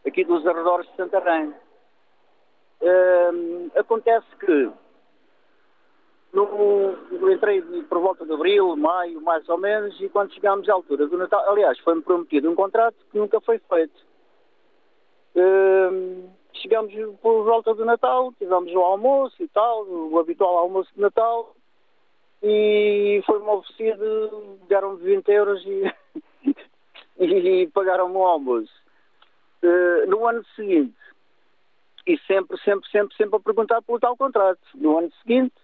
aqui 0.06 0.24
dos 0.24 0.46
arredores 0.46 0.88
de 0.90 0.96
Santarém. 0.96 1.54
Uh, 2.80 3.70
acontece 3.76 4.26
que 4.40 4.70
no, 6.32 7.32
entrei 7.32 7.62
por 7.88 8.00
volta 8.00 8.24
de 8.24 8.32
abril, 8.32 8.76
maio, 8.76 9.20
mais 9.20 9.48
ou 9.48 9.58
menos, 9.58 10.00
e 10.00 10.08
quando 10.08 10.32
chegámos 10.34 10.68
à 10.68 10.74
altura 10.74 11.06
do 11.06 11.16
Natal, 11.16 11.48
aliás, 11.48 11.78
foi-me 11.80 12.02
prometido 12.02 12.50
um 12.50 12.54
contrato 12.54 12.96
que 13.10 13.18
nunca 13.18 13.40
foi 13.40 13.58
feito. 13.58 14.08
Uh, 15.34 16.28
chegamos 16.54 16.92
por 17.20 17.44
volta 17.44 17.74
do 17.74 17.84
Natal, 17.84 18.32
tivemos 18.38 18.72
o 18.72 18.80
almoço 18.80 19.42
e 19.42 19.48
tal, 19.48 19.84
o 19.86 20.18
habitual 20.18 20.58
almoço 20.58 20.90
de 20.94 21.00
Natal, 21.00 21.54
e 22.42 23.22
foi-me 23.26 23.46
oferecido, 23.48 24.58
deram-me 24.68 25.02
20 25.02 25.28
euros 25.28 25.64
e, 25.66 25.92
e 27.18 27.66
pagaram-me 27.68 28.16
o 28.16 28.24
almoço. 28.24 28.72
Uh, 29.62 30.08
no 30.08 30.26
ano 30.26 30.44
seguinte, 30.54 30.94
e 32.06 32.16
sempre, 32.26 32.56
sempre, 32.60 32.88
sempre, 32.90 33.16
sempre 33.16 33.36
a 33.36 33.40
perguntar 33.40 33.82
pelo 33.82 33.98
tal 33.98 34.16
contrato. 34.16 34.60
No 34.74 34.98
ano 34.98 35.12
seguinte, 35.22 35.54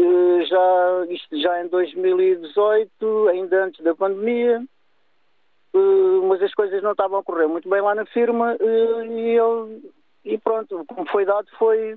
uh, 0.00 0.44
já, 0.44 1.06
isto 1.08 1.40
já 1.40 1.64
em 1.64 1.68
2018, 1.68 3.28
ainda 3.28 3.64
antes 3.64 3.82
da 3.82 3.94
pandemia, 3.94 4.62
uh, 5.74 6.28
mas 6.28 6.42
as 6.42 6.54
coisas 6.54 6.82
não 6.82 6.92
estavam 6.92 7.18
a 7.18 7.24
correr 7.24 7.46
muito 7.46 7.68
bem 7.68 7.80
lá 7.80 7.94
na 7.94 8.04
firma 8.06 8.56
e, 8.60 9.32
eu, 9.32 9.80
e 10.24 10.36
pronto, 10.38 10.84
como 10.86 11.08
foi 11.08 11.24
dado 11.24 11.48
foi 11.58 11.96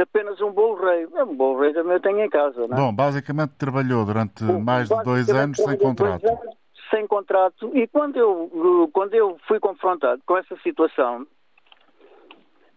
apenas 0.00 0.40
um 0.40 0.52
bolo 0.52 0.84
rei. 0.84 1.06
É 1.14 1.24
um 1.24 1.34
bolo 1.34 1.60
rei 1.60 1.72
também 1.72 1.94
eu 1.94 2.00
tenho 2.00 2.20
em 2.20 2.30
casa. 2.30 2.66
Não 2.66 2.76
é? 2.76 2.80
Bom, 2.80 2.94
basicamente 2.94 3.52
trabalhou 3.58 4.04
durante 4.04 4.44
mais 4.44 4.88
de 4.88 5.02
dois 5.02 5.28
anos 5.28 5.56
sem 5.56 5.76
contrato. 5.76 6.26
Anos, 6.26 6.56
sem 6.90 7.06
contrato. 7.06 7.70
E 7.74 7.86
quando 7.86 8.16
eu, 8.16 8.90
quando 8.92 9.14
eu 9.14 9.36
fui 9.46 9.58
confrontado 9.58 10.22
com 10.24 10.36
essa 10.36 10.56
situação, 10.58 11.26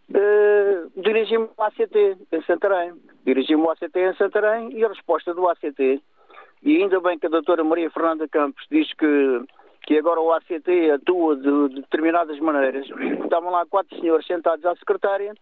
uh, 0.09 1.01
dirigi-me 1.01 1.49
ao 1.57 1.65
ACT 1.65 2.17
em 2.31 2.41
Santarém. 2.43 2.93
Dirigi-me 3.25 3.61
ao 3.61 3.71
ACT 3.71 3.97
em 3.97 4.15
Santarém 4.15 4.73
e 4.73 4.83
a 4.83 4.89
resposta 4.89 5.33
do 5.33 5.47
ACT, 5.47 6.01
e 6.61 6.77
ainda 6.77 6.99
bem 6.99 7.17
que 7.17 7.27
a 7.27 7.29
doutora 7.29 7.63
Maria 7.63 7.89
Fernanda 7.89 8.27
Campos 8.27 8.65
diz 8.69 8.91
que, 8.93 9.41
que 9.83 9.97
agora 9.97 10.19
o 10.19 10.31
ACT 10.31 10.91
atua 10.91 11.35
de, 11.35 11.69
de 11.69 11.81
determinadas 11.81 12.39
maneiras. 12.39 12.87
Estavam 13.23 13.51
lá 13.51 13.65
quatro 13.65 13.99
senhores 13.99 14.25
sentados 14.25 14.65
à 14.65 14.75
secretária 14.75 15.33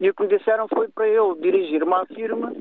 e 0.00 0.10
o 0.10 0.14
que 0.14 0.22
me 0.22 0.28
disseram 0.28 0.66
foi 0.68 0.88
para 0.88 1.08
eu 1.08 1.34
dirigir-me 1.36 1.94
à 1.94 2.04
firma 2.06 2.52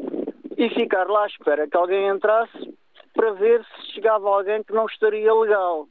e 0.58 0.70
ficar 0.70 1.08
lá 1.08 1.24
à 1.24 1.28
espera 1.28 1.68
que 1.68 1.76
alguém 1.76 2.08
entrasse 2.08 2.74
para 3.14 3.32
ver 3.34 3.64
se 3.64 3.94
chegava 3.94 4.30
alguém 4.30 4.64
que 4.64 4.74
não 4.74 4.86
estaria 4.86 5.34
legal. 5.34 5.88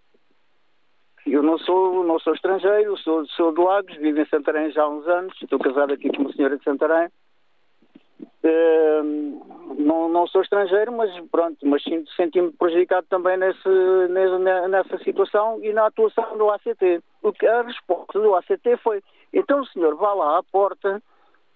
Eu 1.26 1.43
não 1.43 1.57
sou, 1.59 2.05
não 2.05 2.18
sou 2.18 2.35
estrangeiro, 2.35 2.97
sou, 2.99 3.24
sou 3.26 3.55
de 3.55 3.61
Lagos, 3.61 3.97
vivo 3.97 4.20
em 4.20 4.26
Santarém 4.26 4.70
já 4.72 4.83
há 4.83 4.89
uns 4.89 5.07
anos, 5.07 5.35
estou 5.41 5.59
casado 5.59 5.93
aqui 5.93 6.11
com 6.11 6.22
uma 6.22 6.33
senhora 6.33 6.59
de 6.59 6.64
Santarém. 6.64 7.09
Uh, 8.45 9.74
não, 9.78 10.09
não 10.09 10.26
sou 10.26 10.43
estrangeiro, 10.43 10.93
mas 10.93 11.11
pronto, 11.30 11.57
mas 11.64 11.82
senti-me 12.16 12.51
prejudicado 12.53 13.07
também 13.09 13.36
nesse, 13.36 13.68
nessa, 14.11 14.68
nessa 14.68 14.99
situação 14.99 15.61
e 15.62 15.72
na 15.72 15.86
atuação 15.86 16.36
do 16.36 16.51
ACT. 16.51 17.01
O 17.22 17.32
que, 17.32 17.47
a 17.47 17.62
resposta 17.62 18.18
do 18.20 18.34
ACT 18.34 18.76
foi: 18.82 19.03
então 19.32 19.61
o 19.61 19.66
senhor 19.66 19.95
vá 19.97 20.12
lá 20.12 20.38
à 20.38 20.43
porta 20.43 21.01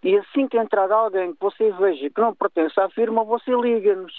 e 0.03 0.17
assim 0.17 0.47
que 0.47 0.57
entrar 0.57 0.91
alguém 0.93 1.33
que 1.33 1.41
você 1.41 1.73
veja 1.73 2.09
que 2.09 2.21
não 2.21 2.35
pertence 2.35 2.79
à 2.81 2.89
firma, 2.89 3.25
você 3.25 3.51
liga-nos 3.51 4.15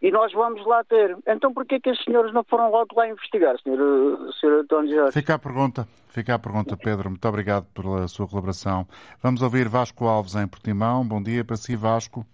e 0.00 0.10
nós 0.10 0.32
vamos 0.32 0.64
lá 0.66 0.82
ter. 0.84 1.16
Então 1.26 1.52
porquê 1.52 1.78
que 1.80 1.90
os 1.90 2.02
senhores 2.02 2.32
não 2.32 2.44
foram 2.44 2.70
logo 2.70 2.94
lá 2.96 3.08
investigar, 3.08 3.58
senhor, 3.60 4.32
senhor 4.40 4.60
António 4.60 4.94
Jorge? 4.94 5.12
Fica 5.12 5.34
a 5.34 5.38
pergunta, 5.38 5.86
fica 6.08 6.34
a 6.34 6.38
pergunta, 6.38 6.76
Pedro. 6.76 7.10
Muito 7.10 7.28
obrigado 7.28 7.66
pela 7.74 8.08
sua 8.08 8.28
colaboração. 8.28 8.86
Vamos 9.22 9.42
ouvir 9.42 9.68
Vasco 9.68 10.06
Alves 10.06 10.34
em 10.34 10.46
Portimão. 10.48 11.06
Bom 11.06 11.22
dia 11.22 11.44
para 11.44 11.56
si, 11.56 11.76
Vasco. 11.76 12.24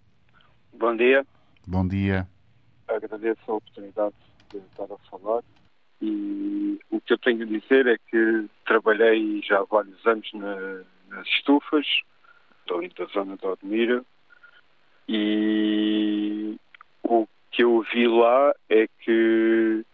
Bom 0.73 0.95
dia. 0.97 1.27
Bom 1.67 1.87
dia. 1.87 2.27
Agradeço 2.89 3.41
a 3.49 3.55
oportunidade 3.55 4.15
de 4.51 4.59
estar 4.59 4.85
a 4.85 4.99
falar 5.11 5.43
e 6.01 6.79
o 6.91 7.01
que 7.01 7.15
eu 7.15 7.19
tenho 7.19 7.43
a 7.43 7.47
dizer 7.47 7.87
é 7.87 7.97
que 8.11 8.47
trabalhei 8.67 9.41
já 9.43 9.61
há 9.61 9.65
vários 9.65 10.05
anos 10.07 10.29
na, 10.35 10.57
nas 11.09 11.27
estufas, 11.29 11.87
ali 12.71 12.91
da 12.97 13.07
zona 13.07 13.37
de 13.37 13.47
Odmira, 13.47 14.05
e 15.09 16.57
o 17.03 17.27
que 17.51 17.63
eu 17.63 17.85
vi 17.93 18.07
lá 18.07 18.55
é 18.69 18.87
que 19.01 19.85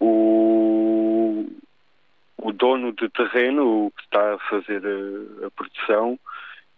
o, 0.00 1.46
o 2.38 2.52
dono 2.52 2.92
de 2.92 3.08
terreno, 3.10 3.86
o 3.86 3.90
que 3.90 4.02
está 4.02 4.34
a 4.34 4.38
fazer 4.38 4.82
a, 4.84 5.46
a 5.46 5.50
produção, 5.50 6.18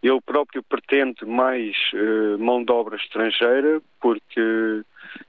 ele 0.02 0.20
próprio 0.20 0.62
pretende 0.62 1.24
mais 1.24 1.76
uh, 1.94 2.38
mão 2.38 2.62
de 2.62 2.70
obra 2.72 2.96
estrangeira, 2.96 3.80
porque 4.00 4.82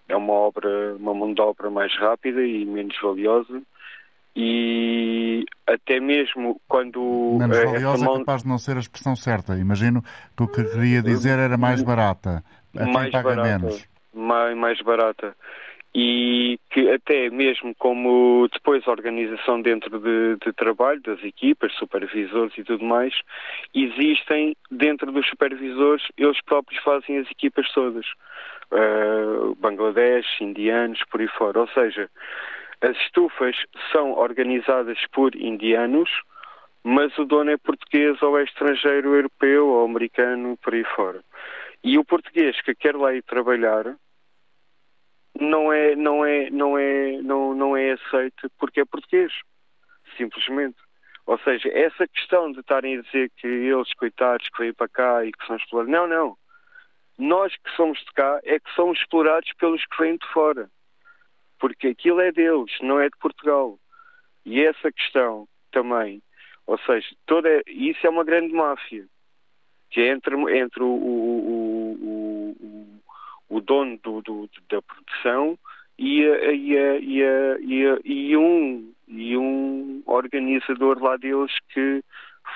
é 0.07 0.15
uma 0.15 0.33
obra, 0.33 0.95
uma 0.95 1.13
mão 1.13 1.33
de 1.33 1.41
obra 1.41 1.69
mais 1.69 1.95
rápida 1.97 2.45
e 2.45 2.65
menos 2.65 2.95
valiosa. 3.01 3.61
E 4.35 5.43
até 5.65 5.99
mesmo 5.99 6.61
quando. 6.67 7.37
Menos 7.39 7.57
valiosa 7.57 8.05
mão... 8.05 8.15
é 8.15 8.19
capaz 8.19 8.43
de 8.43 8.47
não 8.47 8.59
ser 8.59 8.77
a 8.77 8.79
expressão 8.79 9.15
certa. 9.15 9.57
Imagino 9.57 10.03
que 10.37 10.43
o 10.43 10.47
que 10.47 10.63
queria 10.63 11.01
dizer 11.01 11.39
era 11.39 11.57
mais 11.57 11.81
barata. 11.81 12.43
A 12.77 12.85
mais 12.85 13.11
paga 13.11 13.35
barata. 13.35 13.59
menos 13.59 13.88
mais, 14.13 14.57
mais 14.57 14.81
barata 14.81 15.35
e 15.93 16.59
que 16.69 16.89
até 16.91 17.29
mesmo 17.29 17.73
como 17.75 18.47
depois 18.53 18.87
a 18.87 18.91
organização 18.91 19.61
dentro 19.61 19.99
de, 19.99 20.35
de, 20.45 20.53
trabalho 20.53 21.01
das 21.01 21.23
equipas, 21.23 21.73
supervisores 21.73 22.55
e 22.57 22.63
tudo 22.63 22.83
mais, 22.83 23.13
existem 23.73 24.55
dentro 24.69 25.11
dos 25.11 25.27
supervisores, 25.27 26.03
eles 26.17 26.39
próprios 26.41 26.81
fazem 26.83 27.17
as 27.17 27.29
equipas 27.31 27.71
todas. 27.71 28.05
Uh, 28.71 29.55
Bangladesh, 29.55 30.39
indianos, 30.41 30.99
por 31.09 31.21
aí 31.21 31.27
fora. 31.27 31.61
Ou 31.61 31.67
seja, 31.69 32.07
as 32.81 32.95
estufas 32.97 33.55
são 33.91 34.13
organizadas 34.13 34.99
por 35.11 35.35
indianos, 35.35 36.09
mas 36.83 37.17
o 37.17 37.25
dono 37.25 37.49
é 37.49 37.57
português 37.57 38.21
ou 38.21 38.37
é 38.37 38.43
estrangeiro, 38.43 39.15
europeu 39.15 39.67
ou 39.67 39.85
americano, 39.85 40.55
por 40.61 40.75
aí 40.75 40.83
fora. 40.83 41.19
E 41.83 41.97
o 41.97 42.05
português 42.05 42.59
que 42.61 42.75
quer 42.75 42.95
lá 42.95 43.13
ir 43.13 43.23
trabalhar 43.23 43.97
não 45.39 45.71
é, 45.71 45.95
não 45.95 46.25
é, 46.25 46.49
não 46.49 46.77
é, 46.77 47.21
não, 47.21 47.55
não 47.55 47.77
é 47.77 47.91
aceito 47.91 48.51
porque 48.57 48.81
é 48.81 48.85
português, 48.85 49.31
simplesmente. 50.17 50.77
Ou 51.25 51.37
seja, 51.39 51.69
essa 51.69 52.07
questão 52.07 52.51
de 52.51 52.59
estarem 52.59 52.97
a 52.97 53.01
dizer 53.01 53.31
que 53.37 53.47
eles, 53.47 53.93
coitados, 53.93 54.49
que 54.49 54.63
vêm 54.63 54.73
para 54.73 54.89
cá 54.89 55.23
e 55.23 55.31
que 55.31 55.45
são 55.45 55.55
explorados, 55.55 55.93
não, 55.93 56.07
não. 56.07 56.37
Nós 57.17 57.55
que 57.55 57.69
somos 57.75 57.99
de 57.99 58.11
cá 58.13 58.39
é 58.43 58.59
que 58.59 58.71
somos 58.73 58.99
explorados 58.99 59.51
pelos 59.53 59.85
que 59.85 59.97
vêm 60.01 60.17
de 60.17 60.27
fora. 60.33 60.69
Porque 61.59 61.87
aquilo 61.87 62.21
é 62.21 62.31
deles, 62.31 62.71
não 62.81 62.99
é 62.99 63.05
de 63.09 63.17
Portugal. 63.19 63.77
E 64.45 64.63
essa 64.63 64.91
questão 64.91 65.47
também, 65.71 66.21
ou 66.65 66.79
seja, 66.79 67.07
toda, 67.25 67.61
isso 67.67 67.99
é 68.07 68.09
uma 68.09 68.23
grande 68.23 68.53
máfia, 68.53 69.05
que 69.89 70.01
é 70.01 70.09
entre, 70.09 70.35
entre 70.57 70.83
o, 70.83 70.87
o, 70.87 72.55
o, 73.49 73.57
o 73.57 73.61
dono 73.61 73.97
do, 74.03 74.21
do, 74.21 74.49
da 74.69 74.81
produção 74.81 75.57
e, 75.97 76.25
a, 76.25 76.51
e, 76.53 76.77
a, 76.77 76.99
e, 76.99 77.23
a, 77.23 77.99
e, 78.05 78.37
um, 78.37 78.93
e 79.07 79.37
um 79.37 80.01
organizador 80.05 81.01
lá 81.03 81.17
deles 81.17 81.51
que 81.73 82.03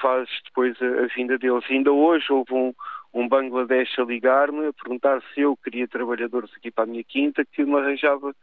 faz 0.01 0.29
depois 0.45 0.77
a, 0.81 1.07
vinda 1.15 1.37
deles. 1.37 1.63
Ainda 1.69 1.91
hoje 1.91 2.25
houve 2.31 2.53
um, 2.53 2.73
um 3.13 3.27
Bangladesh 3.27 3.97
a 3.99 4.03
ligar-me 4.03 4.67
a 4.67 4.73
perguntar 4.73 5.21
se 5.33 5.41
eu 5.41 5.57
queria 5.57 5.87
trabalhadores 5.87 6.51
aqui 6.55 6.71
para 6.71 6.85
a 6.85 6.87
minha 6.87 7.03
quinta, 7.03 7.43
que 7.45 7.65
me 7.65 7.75
arranjava 7.75 8.33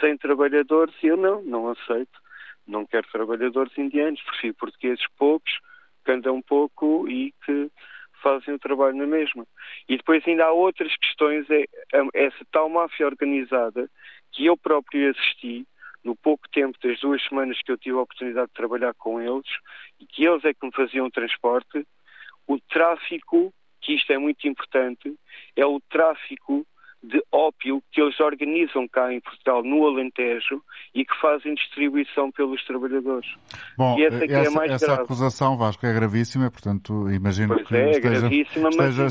100 0.00 0.18
trabalhadores 0.18 0.94
e 1.02 1.06
eu 1.06 1.16
não, 1.16 1.42
não 1.42 1.68
aceito. 1.68 2.20
Não 2.66 2.86
quero 2.86 3.10
trabalhadores 3.10 3.76
indianos, 3.76 4.22
prefiro 4.22 4.54
portugueses 4.54 5.04
poucos, 5.18 5.52
que 6.04 6.12
andam 6.12 6.40
pouco 6.42 7.08
e 7.08 7.32
que 7.44 7.70
fazem 8.22 8.54
o 8.54 8.58
trabalho 8.58 8.96
na 8.96 9.06
mesma. 9.06 9.46
E 9.88 9.96
depois 9.96 10.26
ainda 10.26 10.46
há 10.46 10.52
outras 10.52 10.96
questões, 10.96 11.48
é, 11.50 11.64
é 11.92 12.26
essa 12.26 12.44
tal 12.50 12.68
máfia 12.68 13.06
organizada 13.06 13.90
que 14.30 14.46
eu 14.46 14.56
próprio 14.56 15.10
assisti 15.10 15.66
no 16.02 16.16
pouco 16.16 16.48
tempo 16.50 16.78
das 16.82 16.98
duas 17.00 17.22
semanas 17.24 17.60
que 17.62 17.70
eu 17.70 17.78
tive 17.78 17.96
a 17.96 18.02
oportunidade 18.02 18.48
de 18.48 18.54
trabalhar 18.54 18.94
com 18.94 19.20
eles 19.20 19.46
e 20.00 20.06
que 20.06 20.24
eles 20.24 20.44
é 20.44 20.52
que 20.52 20.66
me 20.66 20.72
faziam 20.72 21.06
o 21.06 21.10
transporte, 21.10 21.86
o 22.46 22.58
tráfico, 22.58 23.52
que 23.80 23.94
isto 23.94 24.12
é 24.12 24.18
muito 24.18 24.46
importante, 24.48 25.14
é 25.54 25.64
o 25.64 25.80
tráfico 25.90 26.66
de 27.02 27.22
ópio 27.32 27.82
que 27.90 28.00
eles 28.00 28.18
organizam 28.20 28.86
cá 28.86 29.12
em 29.12 29.20
Portugal, 29.20 29.62
no 29.64 29.86
Alentejo, 29.86 30.62
e 30.94 31.04
que 31.04 31.14
fazem 31.20 31.54
distribuição 31.54 32.30
pelos 32.30 32.64
trabalhadores. 32.64 33.28
Bom, 33.76 33.98
essa, 34.00 34.24
é 34.24 34.32
essa, 34.32 34.64
é 34.64 34.68
essa 34.68 34.94
acusação, 34.94 35.56
Vasco, 35.56 35.84
é 35.84 35.92
gravíssima, 35.92 36.50
portanto, 36.50 37.10
imagino 37.10 37.54
pois 37.54 37.66
que 37.66 37.76
é, 37.76 37.90
esteja, 37.90 38.28
esteja, 38.32 39.06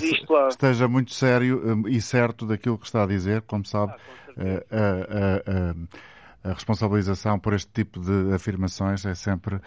esteja, 0.47 0.87
muito 0.87 1.11
sério 1.11 1.61
um, 1.65 1.87
e 1.87 1.99
certo 1.99 2.45
daquilo 2.45 2.77
que 2.77 2.85
está 2.85 3.03
a 3.03 3.07
dizer, 3.07 3.41
como 3.41 3.65
sabe, 3.65 3.93
ah, 4.37 4.63
a, 4.71 6.47
a, 6.47 6.49
a, 6.49 6.53
responsabilização 6.53 7.37
por 7.37 7.53
este 7.53 7.71
tipo 7.73 7.99
de 7.99 8.33
afirmações 8.33 9.05
é 9.05 9.13
sempre, 9.13 9.55
uh, 9.55 9.61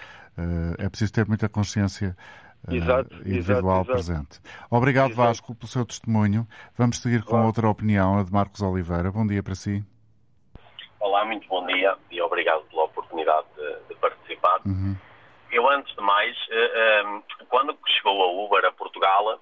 é 0.79 0.89
preciso 0.89 1.13
ter 1.13 1.27
muita 1.27 1.49
consciência 1.49 2.17
exato, 2.71 3.15
individual 3.17 3.83
exato, 3.83 3.93
presente. 3.93 4.41
Obrigado, 4.71 5.11
exato. 5.11 5.29
Vasco, 5.29 5.55
pelo 5.55 5.69
seu 5.69 5.85
testemunho. 5.85 6.47
Vamos 6.77 6.99
seguir 6.99 7.23
com 7.23 7.31
claro. 7.31 7.47
outra 7.47 7.69
opinião, 7.69 8.19
a 8.19 8.23
de 8.23 8.33
Marcos 8.33 8.63
Oliveira. 8.63 9.11
Bom 9.11 9.27
dia 9.27 9.43
para 9.43 9.55
si. 9.55 9.85
Olá, 11.01 11.25
muito 11.25 11.47
bom 11.49 11.67
dia 11.67 11.97
e 12.11 12.21
obrigado 12.23 12.63
pela 12.65 12.85
oportunidade 12.85 13.47
de, 13.57 13.89
de 13.89 14.01
participar. 14.01 14.61
Uhum. 14.65 14.97
Eu, 15.51 15.69
antes 15.69 15.95
de 15.95 16.03
mais, 16.03 16.37
quando 17.49 17.79
chegou 17.87 18.23
a 18.23 18.45
Uber 18.45 18.65
a 18.65 18.73
Portugal, 18.73 19.41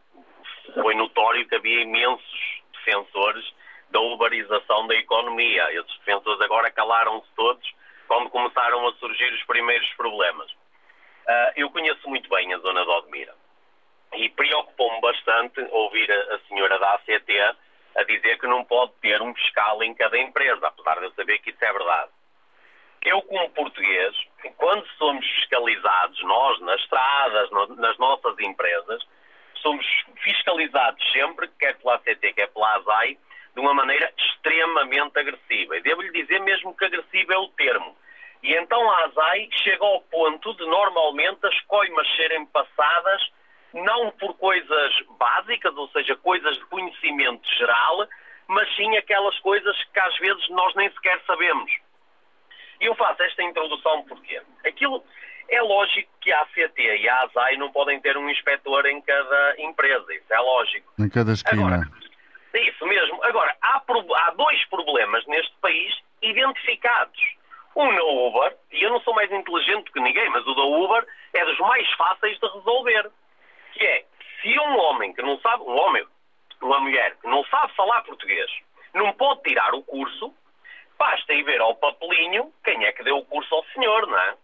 foi 0.74 0.94
notório 0.94 1.46
que 1.48 1.54
havia 1.54 1.82
imensos 1.82 2.62
defensores 2.74 3.44
da 3.90 4.00
uberização 4.00 4.86
da 4.86 4.94
economia. 4.96 5.72
Esses 5.72 5.98
defensores 5.98 6.40
agora 6.40 6.70
calaram-se 6.70 7.28
todos 7.36 7.66
quando 8.08 8.28
começaram 8.30 8.86
a 8.88 8.92
surgir 8.94 9.32
os 9.32 9.42
primeiros 9.44 9.88
problemas. 9.94 10.50
Uh, 11.22 11.52
eu 11.56 11.70
conheço 11.70 12.08
muito 12.08 12.28
bem 12.28 12.52
a 12.52 12.58
zona 12.58 12.84
de 12.84 12.90
Odmira 12.90 13.34
e 14.14 14.28
preocupou-me 14.30 15.00
bastante 15.00 15.60
ouvir 15.70 16.10
a, 16.10 16.34
a, 16.34 16.38
senhora 16.48 16.78
da 16.78 16.94
ACT 16.94 17.56
a 17.96 18.02
dizer 18.04 18.38
que 18.38 18.46
não 18.46 18.64
pode 18.64 18.92
ter 19.00 19.20
um 19.22 19.34
fiscal 19.34 19.82
em 19.82 19.94
cada 19.94 20.18
empresa, 20.18 20.66
apesar 20.66 20.98
de 20.98 21.04
eu 21.04 21.12
saber 21.12 21.38
que 21.38 21.50
isso 21.50 21.64
é 21.64 21.72
verdade. 21.72 22.10
Eu, 23.04 23.20
como 23.22 23.50
português, 23.50 24.14
quando 24.56 24.86
somos 24.98 25.26
fiscalizados, 25.26 26.22
nós, 26.22 26.60
nas 26.60 26.80
estradas, 26.80 27.50
no, 27.50 27.66
nas 27.76 27.98
nossas 27.98 28.38
empresas, 28.38 29.02
somos 29.56 29.84
fiscalizados 30.22 31.12
sempre, 31.12 31.48
quer 31.58 31.76
pela 31.78 31.96
ACT, 31.96 32.32
quer 32.32 32.48
pela 32.48 32.76
ASAI, 32.76 33.18
de 33.54 33.60
uma 33.60 33.74
maneira 33.74 34.12
extremamente 34.16 35.18
agressiva. 35.18 35.76
E 35.76 35.82
devo-lhe 35.82 36.10
dizer 36.12 36.40
mesmo 36.40 36.76
que 36.76 36.84
agressivo 36.84 37.32
é 37.32 37.38
o 37.38 37.48
termo. 37.48 37.96
E 38.42 38.54
então 38.54 38.90
a 38.90 39.04
ASAI 39.04 39.48
chega 39.52 39.84
ao 39.84 40.00
ponto 40.02 40.54
de 40.54 40.66
normalmente 40.66 41.46
as 41.46 41.60
coimas 41.62 42.06
serem 42.16 42.44
passadas 42.46 43.22
não 43.72 44.10
por 44.12 44.34
coisas 44.36 44.94
básicas, 45.18 45.74
ou 45.76 45.88
seja, 45.88 46.16
coisas 46.16 46.56
de 46.58 46.64
conhecimento 46.66 47.48
geral, 47.56 48.06
mas 48.48 48.74
sim 48.76 48.96
aquelas 48.96 49.38
coisas 49.38 49.76
que 49.84 49.98
às 49.98 50.16
vezes 50.18 50.48
nós 50.50 50.74
nem 50.74 50.90
sequer 50.90 51.20
sabemos. 51.26 51.72
E 52.80 52.84
eu 52.86 52.94
faço 52.96 53.22
esta 53.22 53.42
introdução 53.42 54.04
porque 54.04 54.42
aquilo 54.66 55.02
é 55.48 55.62
lógico 55.62 56.10
que 56.20 56.32
a 56.32 56.40
ACT 56.42 56.80
e 56.80 57.08
a 57.08 57.22
ASAI 57.22 57.56
não 57.56 57.70
podem 57.70 58.00
ter 58.00 58.16
um 58.16 58.28
inspetor 58.28 58.86
em 58.86 59.00
cada 59.02 59.54
empresa, 59.58 60.14
isso 60.14 60.32
é 60.34 60.40
lógico. 60.40 60.92
Em 60.98 61.08
cada 61.08 61.32
esquina. 61.32 61.66
Agora, 61.66 61.88
é 62.54 62.68
isso 62.68 62.86
mesmo. 62.86 63.22
Agora, 63.24 63.56
há, 63.62 63.82
há 63.86 64.30
dois 64.32 64.64
problemas 64.66 65.24
neste 65.26 65.54
país 65.60 65.94
identificados. 66.20 67.20
Um 67.74 67.90
na 67.92 68.02
Uber, 68.02 68.56
e 68.70 68.82
eu 68.82 68.90
não 68.90 69.00
sou 69.00 69.14
mais 69.14 69.30
inteligente 69.32 69.90
que 69.92 70.00
ninguém, 70.00 70.28
mas 70.30 70.46
o 70.46 70.54
da 70.54 70.62
Uber 70.62 71.06
é 71.32 71.44
dos 71.44 71.58
mais 71.60 71.90
fáceis 71.92 72.38
de 72.38 72.46
resolver. 72.46 73.10
Que 73.72 73.86
é, 73.86 74.04
se 74.40 74.58
um 74.58 74.78
homem 74.78 75.12
que 75.14 75.22
não 75.22 75.38
sabe, 75.40 75.62
um 75.62 75.78
homem, 75.78 76.06
uma 76.60 76.80
mulher 76.80 77.16
que 77.16 77.26
não 77.26 77.44
sabe 77.46 77.74
falar 77.74 78.02
português, 78.02 78.50
não 78.92 79.12
pode 79.14 79.42
tirar 79.42 79.74
o 79.74 79.82
curso, 79.82 80.34
basta 80.98 81.32
ir 81.32 81.42
ver 81.44 81.60
ao 81.60 81.74
papelinho 81.76 82.52
quem 82.62 82.84
é 82.84 82.92
que 82.92 83.02
deu 83.02 83.18
o 83.18 83.24
curso 83.24 83.54
ao 83.54 83.64
senhor, 83.66 84.06
não 84.06 84.18
é? 84.18 84.36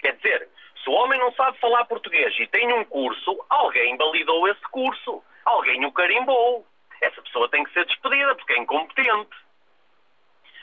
Quer 0.00 0.16
dizer, 0.16 0.48
se 0.82 0.90
o 0.90 0.94
homem 0.94 1.18
não 1.20 1.32
sabe 1.34 1.58
falar 1.58 1.84
português 1.84 2.36
e 2.40 2.46
tem 2.48 2.72
um 2.72 2.84
curso, 2.84 3.44
alguém 3.48 3.96
validou 3.96 4.48
esse 4.48 4.62
curso, 4.62 5.22
alguém 5.44 5.84
o 5.84 5.92
carimbou. 5.92 6.66
Essa 7.00 7.22
pessoa 7.22 7.48
tem 7.48 7.62
que 7.64 7.72
ser 7.72 7.84
despedida 7.86 8.34
porque 8.34 8.52
é 8.52 8.58
incompetente. 8.58 9.30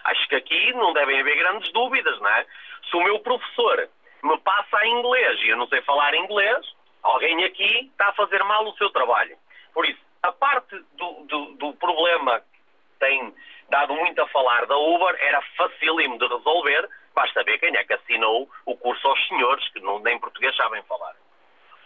Acho 0.03 0.27
que 0.27 0.35
aqui 0.35 0.73
não 0.73 0.93
devem 0.93 1.19
haver 1.19 1.37
grandes 1.37 1.71
dúvidas, 1.71 2.19
não 2.19 2.29
é? 2.29 2.45
Se 2.89 2.95
o 2.95 3.03
meu 3.03 3.19
professor 3.19 3.89
me 4.23 4.37
passa 4.39 4.85
em 4.85 4.99
inglês 4.99 5.39
e 5.41 5.49
eu 5.49 5.57
não 5.57 5.67
sei 5.67 5.81
falar 5.81 6.13
inglês, 6.15 6.65
alguém 7.03 7.43
aqui 7.45 7.89
está 7.91 8.09
a 8.09 8.13
fazer 8.13 8.43
mal 8.43 8.65
o 8.67 8.75
seu 8.77 8.89
trabalho. 8.89 9.37
Por 9.73 9.85
isso, 9.85 9.99
a 10.23 10.31
parte 10.31 10.75
do, 10.93 11.23
do, 11.25 11.45
do 11.53 11.73
problema 11.73 12.39
que 12.39 12.59
tem 12.99 13.33
dado 13.69 13.93
muito 13.93 14.21
a 14.21 14.27
falar 14.27 14.65
da 14.65 14.77
Uber 14.77 15.15
era 15.19 15.41
facílimo 15.55 16.17
de 16.17 16.27
resolver, 16.27 16.89
basta 17.13 17.43
ver 17.43 17.59
quem 17.59 17.75
é 17.75 17.83
que 17.83 17.93
assinou 17.93 18.49
o 18.65 18.75
curso 18.75 19.07
aos 19.07 19.27
senhores, 19.27 19.67
que 19.69 19.79
não, 19.79 19.99
nem 19.99 20.19
português 20.19 20.55
sabem 20.55 20.81
falar. 20.83 21.15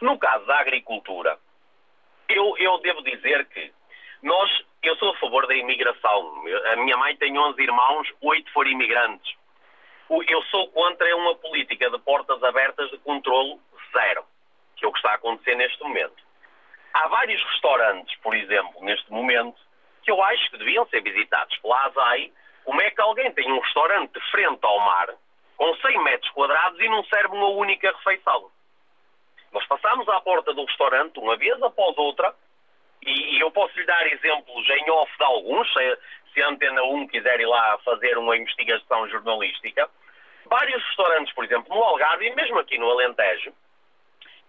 No 0.01 0.17
caso 0.17 0.45
da 0.45 0.59
agricultura, 0.59 1.37
eu, 2.29 2.57
eu 2.57 2.77
devo 2.79 3.03
dizer 3.03 3.45
que 3.47 3.71
nós 4.21 4.49
eu 4.83 4.95
sou 4.97 5.11
a 5.11 5.17
favor 5.17 5.47
da 5.47 5.55
imigração. 5.55 6.43
A 6.71 6.75
minha 6.77 6.97
mãe 6.97 7.15
tem 7.15 7.37
11 7.37 7.61
irmãos, 7.61 8.07
8 8.21 8.51
foram 8.51 8.69
imigrantes. 8.69 9.35
Eu 10.27 10.41
sou 10.43 10.69
contra 10.71 11.15
uma 11.15 11.35
política 11.35 11.89
de 11.89 11.97
portas 11.99 12.43
abertas 12.43 12.89
de 12.91 12.97
controlo 12.99 13.59
zero, 13.91 14.25
que 14.75 14.85
é 14.85 14.87
o 14.87 14.91
que 14.91 14.99
está 14.99 15.11
a 15.11 15.15
acontecer 15.15 15.55
neste 15.55 15.81
momento. 15.81 16.21
Há 16.93 17.07
vários 17.07 17.41
restaurantes, 17.45 18.15
por 18.19 18.35
exemplo, 18.35 18.83
neste 18.83 19.11
momento, 19.11 19.57
que 20.03 20.11
eu 20.11 20.21
acho 20.23 20.51
que 20.51 20.57
deviam 20.57 20.85
ser 20.87 21.01
visitados 21.01 21.57
pela 21.57 21.85
ASAI. 21.85 22.31
Como 22.65 22.81
é 22.81 22.91
que 22.91 23.01
alguém 23.01 23.31
tem 23.31 23.51
um 23.51 23.59
restaurante 23.59 24.13
de 24.13 24.31
frente 24.31 24.59
ao 24.63 24.79
mar, 24.79 25.09
com 25.57 25.75
100 25.75 26.03
metros 26.03 26.31
quadrados, 26.31 26.79
e 26.79 26.89
não 26.89 27.03
serve 27.05 27.35
uma 27.35 27.47
única 27.47 27.91
refeição? 27.91 28.51
Nós 29.51 29.65
passamos 29.67 30.07
à 30.09 30.19
porta 30.21 30.53
do 30.53 30.65
restaurante, 30.65 31.19
uma 31.19 31.37
vez 31.37 31.61
após 31.61 31.97
outra, 31.97 32.35
e, 33.05 33.39
eu 33.39 33.51
posso 33.51 33.77
lhe 33.77 33.85
dar 33.85 34.05
exemplos 34.07 34.69
em 34.69 34.89
off 34.89 35.11
de 35.17 35.23
alguns, 35.23 35.71
se, 35.73 35.97
se 36.33 36.41
a 36.41 36.49
Antena 36.49 36.83
1 36.83 37.07
quiser 37.07 37.39
ir 37.39 37.45
lá 37.45 37.77
fazer 37.79 38.17
uma 38.17 38.35
investigação 38.37 39.07
jornalística. 39.09 39.89
Vários 40.45 40.83
restaurantes, 40.87 41.33
por 41.33 41.45
exemplo, 41.45 41.73
no 41.73 41.83
Algarve 41.83 42.27
e 42.27 42.35
mesmo 42.35 42.59
aqui 42.59 42.77
no 42.77 42.89
Alentejo, 42.89 43.53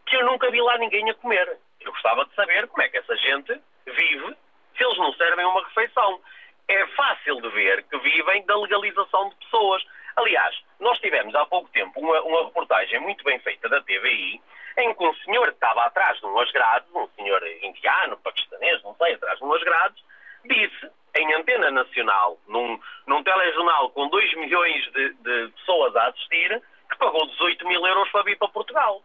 que 0.07 0.17
eu 0.17 0.25
nunca 0.27 0.51
vi 0.51 0.61
lá 0.61 0.77
ninguém 0.79 1.09
a 1.11 1.15
comer. 1.15 1.59
Eu 1.81 1.93
gostava 1.93 2.25
de 2.25 2.35
saber 2.35 2.67
como 2.69 2.83
é 2.83 2.89
que 2.89 2.99
essa 2.99 3.17
gente 3.17 3.61
vive 3.87 4.37
se 4.77 4.85
eles 4.85 4.99
não 4.99 5.13
servem 5.15 5.45
uma 5.47 5.65
refeição. 5.65 6.21
É 6.69 6.87
fácil 6.89 7.41
de 7.41 7.49
ver 7.51 7.85
que 7.85 7.99
vivem 7.99 8.45
da 8.47 8.57
legalização 8.57 9.29
de 9.31 9.37
pessoas. 9.37 9.85
Aliás, 10.17 10.57
nós 10.81 10.99
tivemos 10.99 11.35
há 11.35 11.45
pouco 11.47 11.69
tempo 11.71 11.99
uma, 12.01 12.21
uma 12.23 12.45
reportagem 12.45 13.01
muito 13.01 13.25
bem 13.25 13.39
feita 13.41 13.69
da 13.69 13.81
TVI 13.81 14.41
em 14.79 14.95
que 14.95 15.05
um 15.05 15.15
senhor 15.17 15.47
que 15.49 15.55
estava 15.55 15.83
atrás 15.85 16.19
de 16.19 16.27
umas 16.27 16.51
grades, 16.53 16.89
um 16.95 17.09
senhor 17.17 17.43
indiano, 17.63 18.17
paquistanês, 18.19 18.83
não 18.83 18.95
sei, 18.97 19.15
atrás 19.15 19.39
de 19.39 19.45
umas 19.45 19.63
grades, 19.63 20.03
disse 20.45 20.91
em 21.17 21.35
antena 21.35 21.71
nacional, 21.71 22.39
num, 22.49 22.79
num 23.07 23.23
telejornal 23.23 23.91
com 23.91 24.09
2 24.09 24.35
milhões 24.35 24.93
de, 24.93 25.15
de, 25.15 25.49
pessoas 25.57 25.95
a 25.97 26.09
assistir, 26.09 26.63
que 26.91 26.99
pagou 26.99 27.27
18 27.27 27.67
mil 27.67 27.87
euros 27.87 28.11
para 28.11 28.25
vir 28.25 28.37
para 28.37 28.49
Portugal. 28.49 29.03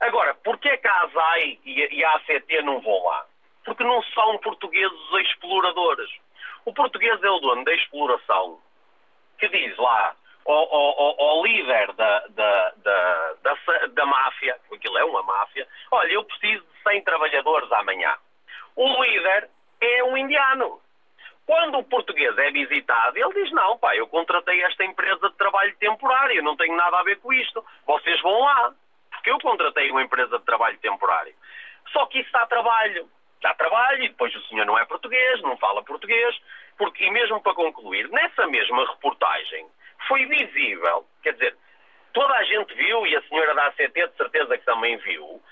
Agora, 0.00 0.34
porquê 0.34 0.76
que 0.78 0.86
a 0.86 1.02
ASAI 1.02 1.58
e 1.64 2.04
a 2.04 2.14
ACT 2.14 2.62
não 2.62 2.80
vão 2.80 3.04
lá? 3.04 3.26
Porque 3.64 3.82
não 3.82 4.00
são 4.14 4.38
portugueses 4.38 5.12
exploradores. 5.26 6.08
O 6.64 6.72
português 6.72 7.20
é 7.22 7.30
o 7.30 7.40
dono 7.40 7.64
da 7.64 7.74
exploração, 7.74 8.60
que 9.38 9.48
diz 9.48 9.76
lá, 9.76 10.14
ao, 10.44 11.42
líder 11.44 11.92
da, 11.92 12.26
da, 12.28 12.72
da, 12.76 13.34
da, 13.42 13.86
da 13.88 14.06
máfia, 14.06 14.58
é 14.96 15.04
uma 15.04 15.22
máfia, 15.22 15.66
olha, 15.90 16.12
eu 16.12 16.24
preciso 16.24 16.64
de 16.64 16.82
100 16.82 17.04
trabalhadores 17.04 17.70
amanhã. 17.72 18.16
O 18.74 19.02
líder 19.02 19.50
é 19.80 20.04
um 20.04 20.16
indiano. 20.16 20.80
Quando 21.46 21.78
o 21.78 21.84
português 21.84 22.36
é 22.36 22.50
visitado, 22.50 23.16
ele 23.16 23.32
diz: 23.32 23.50
Não, 23.52 23.78
pá, 23.78 23.96
eu 23.96 24.06
contratei 24.06 24.62
esta 24.62 24.84
empresa 24.84 25.30
de 25.30 25.36
trabalho 25.36 25.74
temporário, 25.76 26.42
não 26.42 26.56
tenho 26.56 26.76
nada 26.76 26.98
a 26.98 27.02
ver 27.02 27.18
com 27.20 27.32
isto. 27.32 27.64
Vocês 27.86 28.20
vão 28.20 28.38
lá, 28.40 28.72
porque 29.10 29.30
eu 29.30 29.38
contratei 29.38 29.90
uma 29.90 30.02
empresa 30.02 30.38
de 30.38 30.44
trabalho 30.44 30.78
temporário. 30.78 31.34
Só 31.92 32.06
que 32.06 32.20
isso 32.20 32.30
dá 32.32 32.46
trabalho. 32.46 33.08
Dá 33.40 33.54
trabalho 33.54 34.02
e 34.02 34.08
depois 34.08 34.34
o 34.34 34.42
senhor 34.48 34.66
não 34.66 34.78
é 34.78 34.84
português, 34.84 35.40
não 35.42 35.56
fala 35.56 35.82
português. 35.82 36.36
Porque, 36.78 37.04
e 37.04 37.10
mesmo 37.10 37.40
para 37.42 37.54
concluir, 37.54 38.08
nessa 38.08 38.46
mesma 38.46 38.86
reportagem, 38.86 39.66
foi 40.06 40.24
visível, 40.26 41.04
quer 41.22 41.32
dizer, 41.32 41.56
toda 42.12 42.32
a 42.34 42.44
gente 42.44 42.72
viu, 42.74 43.06
e 43.06 43.16
a 43.16 43.22
senhora 43.22 43.54
da 43.54 43.66
ACT 43.66 43.92
de 43.92 44.16
certeza 44.16 44.56
que 44.56 44.64
também 44.64 44.96
viu, 44.98 45.42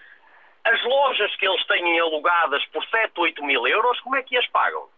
as 0.65 0.83
lojas 0.83 1.35
que 1.37 1.47
eles 1.47 1.65
têm 1.67 2.01
alugadas 2.01 2.65
por 2.67 2.85
7, 2.87 3.13
8 3.17 3.45
mil 3.45 3.67
euros, 3.67 4.01
como 4.01 4.17
é 4.17 4.23
que 4.23 4.37
as 4.37 4.47
pagam? 4.49 4.89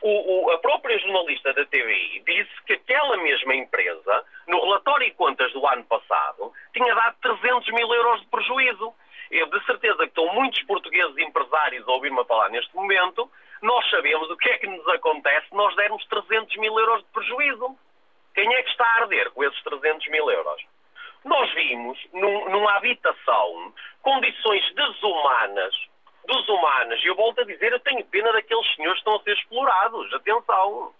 O, 0.00 0.46
o, 0.46 0.50
a 0.50 0.58
própria 0.58 0.98
jornalista 0.98 1.52
da 1.54 1.64
TVI 1.64 2.22
disse 2.26 2.62
que 2.66 2.74
aquela 2.74 3.16
mesma 3.16 3.54
empresa, 3.54 4.24
no 4.46 4.60
relatório 4.60 5.06
de 5.06 5.14
contas 5.14 5.52
do 5.52 5.66
ano 5.66 5.84
passado, 5.84 6.52
tinha 6.74 6.94
dado 6.94 7.16
300 7.22 7.72
mil 7.72 7.94
euros 7.94 8.20
de 8.20 8.26
prejuízo. 8.26 8.94
Eu 9.34 9.46
de 9.46 9.66
certeza 9.66 9.98
que 9.98 10.04
estão 10.04 10.32
muitos 10.32 10.62
portugueses 10.62 11.18
empresários 11.18 11.88
a 11.88 11.90
ouvir-me 11.90 12.24
falar 12.24 12.50
neste 12.50 12.72
momento. 12.72 13.28
Nós 13.60 13.90
sabemos 13.90 14.30
o 14.30 14.36
que 14.36 14.48
é 14.48 14.58
que 14.58 14.66
nos 14.68 14.86
acontece 14.86 15.48
se 15.48 15.56
nós 15.56 15.74
dermos 15.74 16.06
300 16.06 16.56
mil 16.58 16.78
euros 16.78 17.02
de 17.02 17.10
prejuízo. 17.10 17.76
Quem 18.32 18.54
é 18.54 18.62
que 18.62 18.70
está 18.70 18.84
a 18.84 19.02
arder 19.02 19.32
com 19.32 19.42
esses 19.42 19.60
300 19.64 20.06
mil 20.06 20.30
euros? 20.30 20.62
Nós 21.24 21.52
vimos 21.52 21.98
num, 22.12 22.48
numa 22.50 22.76
habitação 22.76 23.74
condições 24.02 24.72
desumanas, 24.72 25.74
desumanas, 26.28 27.02
e 27.02 27.06
eu 27.08 27.16
volto 27.16 27.40
a 27.40 27.44
dizer, 27.44 27.72
eu 27.72 27.80
tenho 27.80 28.04
pena 28.04 28.32
daqueles 28.32 28.72
senhores 28.76 29.02
que 29.02 29.08
estão 29.10 29.16
a 29.16 29.22
ser 29.24 29.36
explorados. 29.36 30.14
Atenção. 30.14 30.94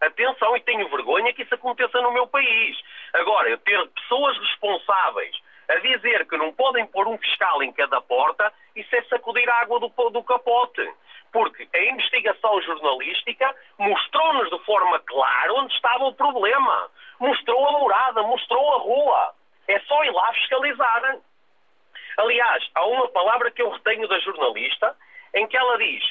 Atenção, 0.00 0.56
e 0.56 0.60
tenho 0.60 0.88
vergonha 0.88 1.34
que 1.34 1.42
isso 1.42 1.54
aconteça 1.54 2.00
no 2.00 2.12
meu 2.12 2.26
país. 2.26 2.80
Agora, 3.12 3.50
eu 3.50 3.58
ter 3.58 3.86
pessoas 3.88 4.38
responsáveis 4.38 5.36
A 5.68 5.76
dizer 5.76 6.26
que 6.26 6.36
não 6.36 6.52
podem 6.52 6.86
pôr 6.86 7.08
um 7.08 7.16
fiscal 7.18 7.62
em 7.62 7.72
cada 7.72 8.00
porta, 8.00 8.52
isso 8.76 8.94
é 8.94 9.02
sacudir 9.04 9.48
a 9.48 9.60
água 9.60 9.80
do, 9.80 9.88
do 10.10 10.22
capote. 10.22 10.92
Porque 11.32 11.68
a 11.72 11.78
investigação 11.84 12.60
jornalística 12.62 13.54
mostrou-nos 13.78 14.50
de 14.50 14.58
forma 14.64 14.98
clara 15.00 15.54
onde 15.54 15.74
estava 15.74 16.04
o 16.04 16.14
problema. 16.14 16.90
Mostrou 17.18 17.66
a 17.66 17.72
morada, 17.72 18.22
mostrou 18.22 18.74
a 18.74 18.78
rua. 18.78 19.34
É 19.66 19.80
só 19.80 20.04
ir 20.04 20.10
lá 20.10 20.32
fiscalizar. 20.34 21.18
Aliás, 22.18 22.70
há 22.74 22.86
uma 22.86 23.08
palavra 23.08 23.50
que 23.50 23.62
eu 23.62 23.70
retenho 23.70 24.06
da 24.06 24.18
jornalista 24.20 24.96
em 25.34 25.46
que 25.46 25.56
ela 25.56 25.78
diz: 25.78 26.04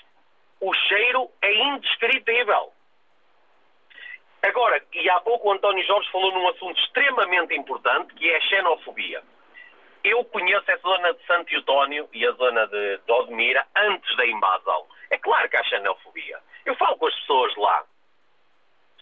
o 0.60 0.74
cheiro 0.74 1.30
é 1.42 1.54
indescritível. 1.54 2.74
Agora, 4.42 4.84
e 4.94 5.10
há 5.10 5.22
pouco 5.22 5.48
o 5.48 5.52
António 5.54 5.86
Jorge 5.86 6.12
falou 6.12 6.34
num 6.34 6.50
assunto 6.50 6.78
extremamente 6.82 7.56
importante, 7.56 8.14
que 8.16 8.30
é 8.30 8.38
a 8.38 8.42
xenofobia. 8.42 9.24
Eu 10.04 10.24
conheço 10.26 10.70
a 10.70 10.78
zona 10.78 11.14
de 11.14 11.26
Santo 11.26 11.54
Eutónio 11.54 12.10
e 12.12 12.28
a 12.28 12.32
zona 12.34 12.68
de, 12.68 12.98
de 12.98 13.12
Odmira 13.12 13.66
antes 13.76 14.16
da 14.18 14.26
invasão. 14.26 14.86
É 15.10 15.18
claro 15.18 15.50
que 15.50 15.56
há 15.56 15.64
xenofobia. 15.64 16.40
Eu 16.66 16.76
falo 16.76 16.98
com 16.98 17.08
as 17.08 17.16
pessoas 17.16 17.56
lá. 17.56 17.84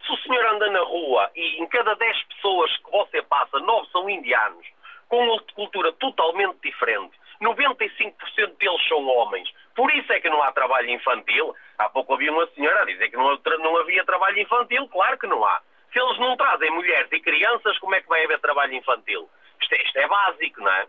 Se 0.05 0.11
o 0.11 0.17
senhor 0.17 0.45
anda 0.45 0.69
na 0.69 0.81
rua 0.81 1.31
e 1.35 1.61
em 1.61 1.67
cada 1.67 1.95
10 1.95 2.23
pessoas 2.23 2.77
que 2.77 2.91
você 2.91 3.21
passa, 3.23 3.59
9 3.59 3.87
são 3.91 4.09
indianos, 4.09 4.67
com 5.09 5.23
uma 5.23 5.41
cultura 5.55 5.91
totalmente 5.93 6.57
diferente, 6.63 7.19
95% 7.41 8.57
deles 8.57 8.87
são 8.87 9.07
homens. 9.07 9.51
Por 9.75 9.91
isso 9.95 10.11
é 10.13 10.19
que 10.19 10.29
não 10.29 10.43
há 10.43 10.51
trabalho 10.51 10.89
infantil. 10.89 11.55
Há 11.79 11.89
pouco 11.89 12.13
havia 12.13 12.31
uma 12.31 12.45
senhora 12.47 12.81
a 12.81 12.85
dizer 12.85 13.09
que 13.09 13.17
não, 13.17 13.39
não 13.59 13.77
havia 13.77 14.05
trabalho 14.05 14.39
infantil. 14.39 14.87
Claro 14.87 15.17
que 15.17 15.27
não 15.27 15.43
há. 15.43 15.61
Se 15.91 15.99
eles 15.99 16.19
não 16.19 16.37
trazem 16.37 16.69
mulheres 16.71 17.11
e 17.11 17.19
crianças, 17.19 17.77
como 17.79 17.95
é 17.95 18.01
que 18.01 18.07
vai 18.07 18.23
haver 18.23 18.39
trabalho 18.39 18.73
infantil? 18.73 19.27
Isto 19.61 19.73
é, 19.73 19.81
isto 19.83 19.97
é 19.97 20.07
básico, 20.07 20.61
não 20.61 20.71
é? 20.71 20.87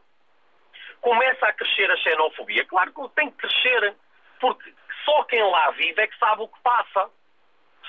Começa 1.01 1.47
a 1.47 1.53
crescer 1.53 1.91
a 1.91 1.97
xenofobia. 1.97 2.65
Claro 2.67 2.93
que 2.93 3.09
tem 3.15 3.31
que 3.31 3.37
crescer, 3.37 3.95
porque 4.41 4.73
só 5.05 5.25
quem 5.25 5.43
lá 5.43 5.71
vive 5.73 6.01
é 6.01 6.07
que 6.07 6.19
sabe 6.19 6.43
o 6.43 6.49
que 6.49 6.61
passa. 6.63 7.11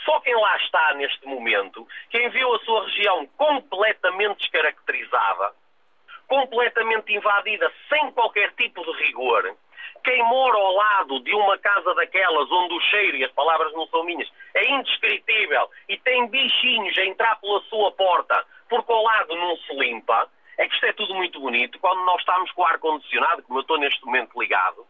Só 0.06 0.20
quem 0.20 0.36
lá 0.36 0.58
está 0.58 0.94
neste 0.96 1.26
momento, 1.26 1.88
quem 2.10 2.28
viu 2.30 2.54
a 2.54 2.60
sua 2.60 2.84
região 2.86 3.26
completamente 3.38 4.40
descaracterizada, 4.40 5.54
completamente 6.28 7.14
invadida, 7.14 7.72
sem 7.88 8.12
qualquer 8.12 8.52
tipo 8.54 8.84
de 8.84 9.04
rigor, 9.04 9.56
quem 10.04 10.22
mora 10.24 10.58
ao 10.58 10.74
lado 10.74 11.20
de 11.22 11.34
uma 11.34 11.58
casa 11.58 11.94
daquelas 11.96 12.52
onde 12.52 12.74
o 12.74 12.82
cheiro, 12.82 13.18
e 13.18 13.24
as 13.24 13.32
palavras 13.32 13.72
não 13.72 13.88
são 13.88 14.04
minhas, 14.04 14.30
é 14.54 14.70
indescritível 14.72 15.70
e 15.88 15.98
tem 16.00 16.28
bichinhos 16.28 16.98
a 16.98 17.06
entrar 17.06 17.40
pela 17.40 17.62
sua 17.62 17.92
porta 17.94 18.46
porque 18.70 18.92
ao 18.92 19.04
lado 19.04 19.36
não 19.36 19.56
se 19.58 19.74
limpa, 19.76 20.28
é 20.58 20.68
que 20.68 20.74
isto 20.74 20.86
é 20.86 20.94
tudo 20.94 21.16
muito 21.16 21.40
bonito. 21.40 21.80
Quando 21.80 22.04
nós 22.06 22.20
estamos 22.20 22.52
com 22.52 22.62
o 22.62 22.66
ar-condicionado, 22.66 23.44
como 23.44 23.60
eu 23.60 23.62
estou 23.62 23.80
neste 23.80 24.04
momento 24.06 24.40
ligado, 24.40 24.86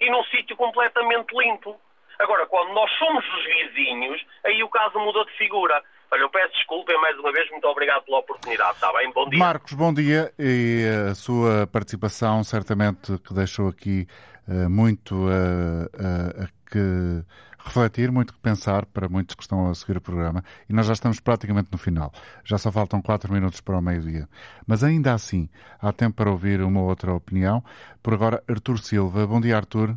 e 0.00 0.10
num 0.10 0.22
sítio 0.24 0.56
completamente 0.56 1.32
limpo. 1.36 1.76
Agora, 2.18 2.46
quando 2.46 2.72
nós 2.72 2.90
somos 2.98 3.24
os 3.24 3.44
vizinhos, 3.44 4.24
aí 4.44 4.62
o 4.62 4.68
caso 4.68 4.98
muda 4.98 5.24
de 5.24 5.32
figura. 5.32 5.82
Olha, 6.10 6.20
eu 6.20 6.30
peço 6.30 6.52
desculpa 6.54 6.92
e 6.92 6.98
mais 6.98 7.18
uma 7.18 7.32
vez 7.32 7.50
muito 7.50 7.66
obrigado 7.66 8.04
pela 8.04 8.18
oportunidade, 8.18 8.74
está 8.74 8.92
bem? 8.92 9.10
Bom 9.12 9.28
dia. 9.28 9.38
Marcos, 9.38 9.72
bom 9.72 9.92
dia 9.92 10.32
e 10.38 10.84
a 11.10 11.14
sua 11.14 11.66
participação 11.66 12.44
certamente 12.44 13.18
que 13.18 13.34
deixou 13.34 13.68
aqui 13.68 14.06
uh, 14.48 14.70
muito 14.70 15.14
uh, 15.14 15.86
uh, 15.94 16.44
a 16.44 16.70
que 16.70 17.24
refletir, 17.66 18.10
muito 18.10 18.32
que 18.32 18.38
pensar 18.38 18.86
para 18.86 19.08
muitos 19.08 19.34
que 19.34 19.42
estão 19.42 19.68
a 19.68 19.74
seguir 19.74 19.96
o 19.96 20.00
programa 20.00 20.42
e 20.68 20.72
nós 20.72 20.86
já 20.86 20.92
estamos 20.92 21.20
praticamente 21.20 21.68
no 21.70 21.78
final. 21.78 22.12
Já 22.44 22.56
só 22.58 22.70
faltam 22.70 23.02
quatro 23.02 23.32
minutos 23.32 23.60
para 23.60 23.76
o 23.76 23.82
meio-dia. 23.82 24.28
Mas 24.66 24.84
ainda 24.84 25.12
assim, 25.12 25.48
há 25.80 25.92
tempo 25.92 26.16
para 26.16 26.30
ouvir 26.30 26.60
uma 26.62 26.80
outra 26.80 27.12
opinião. 27.12 27.62
Por 28.02 28.14
agora, 28.14 28.42
Artur 28.48 28.78
Silva. 28.78 29.26
Bom 29.26 29.40
dia, 29.40 29.56
Artur. 29.56 29.88
Bom 29.88 29.96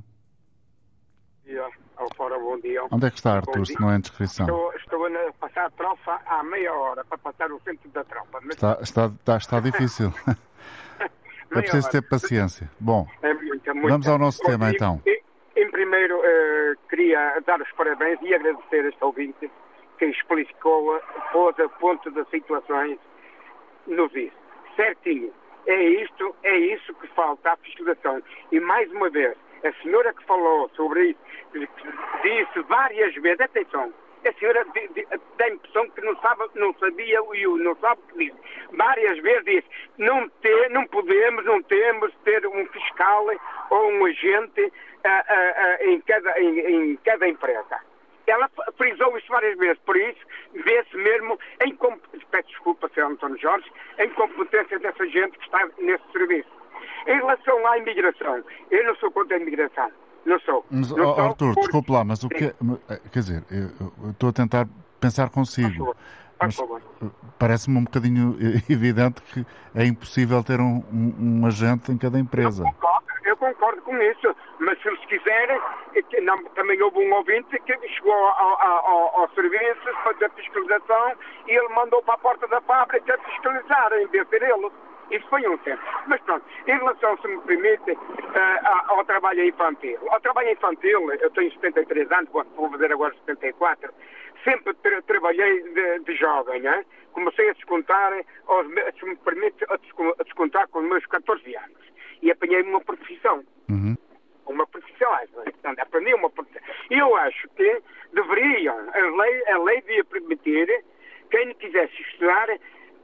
dia. 1.46 1.68
Fora, 2.16 2.40
bom 2.40 2.60
dia. 2.60 2.82
Onde 2.92 3.08
é 3.08 3.12
que 3.12 3.18
está, 3.18 3.36
Artur, 3.36 3.66
se 3.66 3.80
não 3.80 3.92
é 3.92 3.98
inscrição? 3.98 4.46
Estou, 4.46 4.74
estou 4.74 5.06
a 5.06 5.34
passar 5.34 5.66
a 5.66 5.70
trofa 5.72 6.20
há 6.26 6.44
meia 6.44 6.74
hora 6.74 7.04
para 7.06 7.18
passar 7.18 7.52
o 7.52 7.60
centro 7.62 7.90
da 7.92 8.04
trofa. 8.04 8.40
Mas... 8.42 8.56
Está, 8.56 8.78
está, 8.82 9.06
está, 9.06 9.38
está 9.38 9.60
difícil. 9.60 10.14
é 11.00 11.62
preciso 11.62 11.90
ter 11.90 12.02
paciência. 12.02 12.70
Bom, 12.80 13.08
é 13.22 13.34
muita, 13.34 13.74
muita. 13.74 13.90
vamos 13.90 14.08
ao 14.08 14.18
nosso 14.18 14.40
tema 14.44 14.70
então. 14.72 15.02
Em 15.60 15.70
primeiro, 15.70 16.18
uh, 16.20 16.78
queria 16.90 17.38
dar 17.46 17.60
os 17.62 17.70
parabéns 17.74 18.18
e 18.22 18.34
agradecer 18.34 18.86
a 18.86 18.88
este 18.88 19.04
ouvinte 19.04 19.52
que 19.98 20.06
explicou, 20.06 20.98
pôs 21.34 21.60
a 21.60 21.68
ponto 21.68 22.10
das 22.12 22.30
situações 22.30 22.98
nos 23.86 24.10
disse. 24.14 24.32
Certinho. 24.78 25.34
É 25.68 25.84
isto, 25.84 26.34
é 26.44 26.58
isso 26.58 26.94
que 26.94 27.08
falta 27.08 27.52
à 27.52 27.58
fiscalização. 27.58 28.24
E 28.54 28.60
mais 28.62 28.90
uma 28.94 29.10
vez, 29.10 29.36
a 29.66 29.74
senhora 29.84 30.14
que 30.14 30.24
falou 30.24 30.70
sobre 30.78 31.10
isso, 31.10 31.68
disse 32.24 32.60
várias 32.70 33.14
vezes, 33.16 33.42
atenção, 33.42 33.94
a 34.28 34.34
senhora 34.34 34.66
dá 35.38 35.46
a 35.46 35.50
impressão 35.50 35.90
que 35.90 36.02
não, 36.02 36.16
sabe, 36.20 36.44
não 36.56 36.74
sabia 36.74 37.20
e 37.34 37.46
não 37.46 37.76
sabe 37.78 38.02
o 38.02 38.14
que 38.14 38.26
disse. 38.26 38.38
Várias 38.72 39.18
vezes 39.20 39.46
disse, 39.46 39.68
não, 39.98 40.28
ter, 40.42 40.70
não 40.70 40.86
podemos, 40.88 41.46
não 41.46 41.62
temos 41.64 42.14
ter 42.24 42.46
um 42.48 42.66
fiscal 42.68 43.26
ou 43.70 43.92
um 43.92 44.06
agente 44.06 44.62
uh, 44.62 44.68
uh, 44.68 45.86
uh, 45.86 45.90
em, 45.90 46.02
cada, 46.02 46.40
em, 46.40 46.60
em 46.60 46.96
cada 46.98 47.28
empresa. 47.28 47.80
Ela 48.28 48.50
frisou 48.78 49.18
isso 49.18 49.28
várias 49.28 49.58
vezes, 49.58 49.80
por 49.80 49.98
isso 49.98 50.20
vê-se 50.54 50.96
mesmo 50.96 51.40
em 51.66 51.76
peço 52.30 52.48
desculpa, 52.50 52.90
Sr. 52.90 53.06
António 53.06 53.40
Jorge, 53.40 53.72
em 53.98 54.10
competência 54.10 54.78
dessa 54.80 55.08
gente 55.08 55.38
que 55.38 55.46
está 55.46 55.68
nesse 55.80 56.04
serviço. 56.12 56.50
Em 57.08 57.16
relação 57.16 57.66
à 57.66 57.78
imigração, 57.78 58.44
eu 58.70 58.84
não 58.84 58.96
sou 58.98 59.12
contra 59.12 59.38
a 59.38 59.40
imigração. 59.40 59.92
Não 60.26 60.40
sou. 60.42 60.66
Mas, 60.70 60.92
não 60.92 61.06
oh, 61.06 61.22
Arthur, 61.22 61.54
por... 61.54 61.62
desculpe 61.62 61.92
lá, 61.92 62.04
mas 62.04 62.24
o 62.24 62.30
que. 62.30 62.46
Eh, 62.46 63.02
quer 63.12 63.20
dizer, 63.20 63.44
eu 63.50 64.12
estou 64.12 64.30
a 64.30 64.34
tentar 64.34 64.68
pensar 65.00 65.30
consigo. 65.30 65.96
Parece-me 67.38 67.78
um 67.78 67.84
bocadinho 67.84 68.38
evidente 68.70 69.22
que 69.22 69.46
é 69.76 69.86
impossível 69.86 70.44
ter 70.44 70.60
um, 70.60 70.84
um, 70.92 71.42
um 71.42 71.46
agente 71.46 71.92
em 71.92 71.98
cada 71.98 72.18
empresa. 72.18 72.64
Eu 72.64 72.72
concordo, 72.72 73.08
eu 73.26 73.38
concordo, 73.38 73.82
com 73.82 73.98
isso, 73.98 74.36
mas 74.60 74.82
se 74.82 74.88
eles 74.88 75.06
quiserem, 75.06 75.60
também 76.56 76.82
houve 76.82 77.00
um 77.00 77.14
ouvinte 77.14 77.60
que 77.60 77.88
chegou 77.90 78.14
ao, 78.14 78.62
ao, 78.62 79.22
ao 79.22 79.30
serviço 79.32 79.82
para 79.84 80.14
fazer 80.14 80.32
fiscalização 80.32 81.14
e 81.48 81.52
ele 81.52 81.70
mandou 81.70 82.02
para 82.04 82.16
a 82.16 82.20
porta 82.20 82.48
da 82.48 82.62
fábrica 82.62 83.18
fiscalizar, 83.26 83.92
em 83.94 84.08
vez 84.08 84.28
de 84.30 84.38
ele. 84.38 84.72
Isso 85.12 85.28
foi 85.28 85.48
um 85.48 85.58
tempo. 85.60 85.82
Mas 86.08 86.22
pronto, 86.22 86.46
em 86.68 86.78
relação, 86.78 87.18
se 87.18 87.28
me 87.28 87.42
permite, 87.42 87.92
uh, 87.92 87.98
ao 88.88 89.04
trabalho 89.06 89.44
infantil. 89.44 89.98
Ao 90.10 90.20
trabalho 90.20 90.52
infantil, 90.52 91.12
eu 91.14 91.30
tenho 91.32 91.52
73 91.54 92.12
anos, 92.12 92.30
vou 92.32 92.70
fazer 92.70 92.92
agora 92.92 93.14
74, 93.26 93.92
sempre 94.44 94.74
tra 94.76 95.02
trabalhei 95.04 95.64
de, 95.64 96.00
de, 96.00 96.16
jovem, 96.16 96.62
né? 96.62 96.86
Comecei 97.14 97.50
a 97.50 97.54
descontar, 97.54 98.14
aos, 98.48 98.68
se 99.00 99.06
me 99.06 99.16
permite, 99.18 99.66
a 99.70 100.24
descontar 100.24 100.68
com 100.70 100.80
os 100.80 100.86
meus 100.86 101.06
14 101.08 101.56
anos. 101.56 101.78
E 102.22 102.32
apanhei 102.32 102.62
uma 102.62 102.82
profissão. 102.82 103.44
Uhum. 103.70 103.96
Uma 104.46 104.66
profissão, 104.68 105.12
portanto, 105.34 105.80
aprendi 105.80 106.14
uma 106.14 106.30
profissão. 106.30 106.62
E 106.90 106.98
eu 106.98 107.16
acho 107.16 107.48
que 107.50 107.82
deveriam, 108.14 108.76
a 108.94 109.22
lei, 109.22 109.48
a 109.48 109.58
lei 109.60 109.82
devia 109.82 110.04
permitir, 110.06 110.84
quem 111.30 111.54
quisesse 111.56 112.02
estudar, 112.02 112.48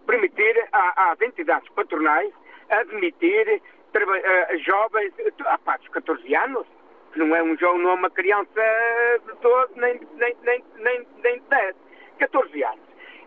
permitir 0.06 0.68
às 0.72 1.20
entidades 1.22 1.70
patronais 1.70 2.32
admitir 2.70 3.62
uh, 3.96 4.58
jovens 4.66 5.14
a 5.46 5.56
uh, 5.56 5.78
dos 5.80 5.88
14 5.90 6.36
anos, 6.36 6.66
que 7.14 7.20
não 7.20 7.36
é 7.36 7.44
um 7.44 7.58
jovem, 7.58 7.82
não 7.82 7.92
é 7.92 7.94
uma 7.94 8.10
criança 8.10 8.62
de 9.26 9.42
12, 9.42 9.80
nem, 9.80 10.00
nem, 10.18 10.36
nem, 10.44 10.64
nem, 10.78 11.08
nem 11.24 11.34
de 11.36 11.48
10, 11.50 11.76
14 12.20 12.64
anos. 12.64 12.86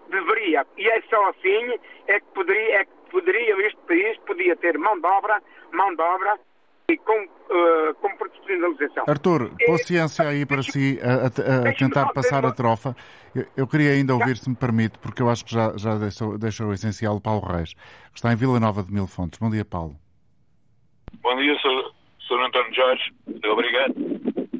Deveria, 0.09 0.66
e 0.76 0.89
é 0.89 1.03
só 1.03 1.29
assim, 1.29 1.79
é 2.07 2.18
que 2.18 2.26
poderia, 2.35 2.81
é 2.81 2.85
que 2.85 2.91
poderia 3.11 3.66
este 3.66 3.81
país 3.87 4.16
podia 4.26 4.57
ter 4.57 4.79
mão 4.79 4.99
de 4.99 5.07
obra, 5.07 5.43
mão 5.72 5.95
de 5.95 6.01
obra 6.01 6.39
e 6.91 6.97
com, 6.97 7.22
uh, 7.22 7.95
com 8.01 8.16
profissionalização. 8.16 9.05
Artur, 9.07 9.51
paciência 9.66 10.26
aí 10.26 10.47
para 10.47 10.62
si 10.62 10.99
a, 11.03 11.26
a, 11.26 11.68
a 11.68 11.74
tentar 11.74 12.12
passar 12.14 12.47
a 12.47 12.53
trofa. 12.53 12.97
Eu, 13.39 13.47
eu 13.57 13.66
queria 13.68 13.93
ainda 13.93 14.14
ouvir, 14.14 14.36
se 14.36 14.51
me 14.51 14.57
permite, 14.57 14.99
porque 14.99 15.22
eu 15.22 15.30
acho 15.30 15.45
que 15.45 15.53
já, 15.53 15.76
já 15.76 15.95
deixou, 15.97 16.36
deixou 16.36 16.68
o 16.68 16.72
essencial 16.72 17.20
Paulo 17.20 17.47
Reis, 17.47 17.72
que 17.74 18.16
está 18.16 18.32
em 18.32 18.36
Vila 18.36 18.59
Nova 18.59 18.82
de 18.82 18.93
Mil 18.93 19.07
Fontes. 19.07 19.39
Bom 19.39 19.49
dia, 19.49 19.64
Paulo. 19.64 19.95
Bom 21.22 21.36
dia, 21.36 21.55
Sr. 21.61 21.93
Sr. 22.26 22.41
António 22.41 22.74
Jorge. 22.74 23.14
Obrigado. 23.49 23.95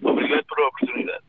Obrigado 0.03 0.45
por 0.45 0.61
a 0.61 0.69
oportunidade. 0.69 1.25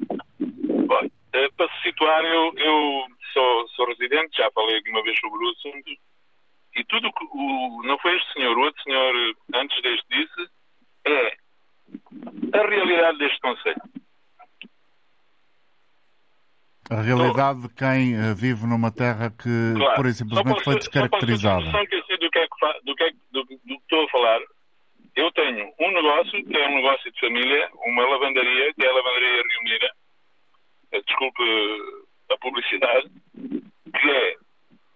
Bom, 0.86 1.10
eh, 1.34 1.50
para 1.58 1.68
se 1.74 1.82
situar, 1.84 2.24
eu, 2.24 2.54
eu 2.56 3.06
sou, 3.34 3.68
sou 3.70 3.88
residente, 3.88 4.38
já 4.38 4.50
falei 4.52 4.78
aqui 4.78 4.91
uma 4.91 5.04
vez 5.04 5.18
sobre 5.20 5.43
o 5.43 5.50
assunto, 5.50 5.89
e 6.76 6.84
tudo 6.86 7.12
que 7.12 7.26
o, 7.32 7.82
não 7.84 7.97
foi 7.97 8.16
este 8.16 8.34
senhor, 8.34 8.56
o 8.56 8.62
outro 8.62 8.84
senhor 8.84 9.36
antes 9.56 9.82
deste 9.82 10.06
disse, 10.12 10.52
é 11.06 11.36
a 12.54 12.68
realidade 12.68 13.18
deste 13.18 13.39
Conselho. 13.39 13.82
A 16.90 17.02
realidade 17.02 17.62
de 17.62 17.70
quem 17.76 18.16
uh, 18.16 18.34
vive 18.36 18.66
numa 18.66 18.92
terra 18.92 19.30
que, 19.30 19.78
claro. 19.78 19.96
por 19.96 20.06
e 20.08 20.14
simplesmente, 20.14 20.64
foi 20.64 20.76
descaracterizada. 20.76 21.66
Só 21.66 21.72
para 21.72 22.18
do 22.18 22.32
que 22.32 22.40
é 22.40 22.48
que, 22.48 22.86
do 22.86 22.96
que, 22.96 23.04
é, 23.04 23.12
do, 23.32 23.44
do 23.44 23.58
que 23.58 23.74
estou 23.74 24.06
a 24.06 24.10
falar. 24.10 24.40
Eu 25.16 25.32
tenho 25.32 25.72
um 25.80 25.92
negócio, 25.92 26.46
que 26.46 26.58
é 26.58 26.68
um 26.68 26.76
negócio 26.76 27.12
de 27.12 27.20
família, 27.20 27.70
uma 27.86 28.08
lavandaria, 28.08 28.74
que 28.74 28.86
é 28.86 28.90
a 28.90 28.94
lavandaria 28.94 29.44
Rio 29.44 29.90
eh, 30.92 31.02
desculpe 31.06 31.44
a 32.32 32.38
publicidade, 32.38 33.10
que 34.00 34.10
é, 34.10 34.36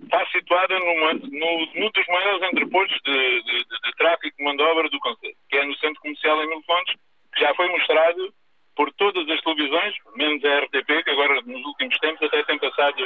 está 0.03 0.25
situada 0.27 0.79
numa, 0.79 1.13
no, 1.13 1.65
num 1.75 1.91
dos 1.91 2.07
maiores 2.07 2.43
entrepostos 2.51 2.99
de, 3.05 3.43
de, 3.43 3.63
de, 3.65 3.81
de, 3.83 3.91
tráfico 3.97 4.37
de 4.37 4.43
mão 4.43 4.55
de 4.55 4.63
obra 4.63 4.89
do 4.89 4.99
Conselho, 4.99 5.35
que 5.49 5.57
é 5.57 5.65
no 5.65 5.75
Centro 5.77 6.01
Comercial 6.01 6.43
em 6.43 6.47
Mil 6.47 6.63
Fontes, 6.63 6.95
que 7.33 7.39
já 7.39 7.53
foi 7.55 7.69
mostrado 7.69 8.33
por 8.75 8.91
todas 8.93 9.27
as 9.29 9.41
televisões, 9.41 9.93
menos 10.15 10.43
a 10.43 10.59
RTP, 10.59 11.03
que 11.03 11.11
agora 11.11 11.41
nos 11.45 11.65
últimos 11.65 11.97
tempos 11.99 12.23
até 12.23 12.43
tem 12.43 12.59
passado 12.59 13.03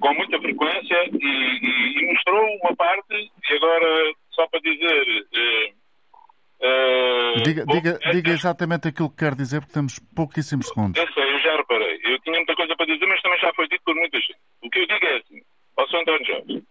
com 0.00 0.14
muita 0.14 0.38
frequência 0.40 0.96
e, 1.12 1.16
e, 1.16 2.02
e 2.02 2.12
mostrou 2.12 2.44
uma 2.62 2.74
parte, 2.76 3.14
e 3.14 3.54
agora, 3.54 4.12
só 4.32 4.46
para 4.48 4.60
dizer. 4.60 5.26
Uh, 6.62 7.42
diga, 7.42 7.64
bom, 7.64 7.72
diga, 7.74 7.98
diga, 8.12 8.30
exatamente 8.30 8.88
aquilo 8.88 9.10
que 9.10 9.16
quer 9.16 9.34
dizer, 9.34 9.60
porque 9.60 9.74
temos 9.74 9.98
pouquíssimos 10.14 10.68
segundos. 10.68 11.00
Eu 11.00 11.12
sei, 11.12 11.34
eu 11.34 11.40
já 11.40 11.56
reparei. 11.56 12.00
Eu 12.04 12.18
tinha 12.20 12.36
muita 12.36 12.54
coisa 12.54 12.76
para 12.76 12.86
dizer, 12.86 13.06
mas 13.06 13.20
também 13.22 13.38
já 13.40 13.52
foi 13.54 13.68
dito 13.68 13.82
por 13.84 13.94
muita 13.94 14.18
gente. 14.18 14.38
O 14.62 14.70
que 14.70 14.78
eu 14.80 14.86
digo 14.86 15.06
é 15.06 15.16
assim, 15.16 15.40
ao 15.76 15.88
Sr. 15.88 15.96
António 15.98 16.26
Jorge, 16.26 16.62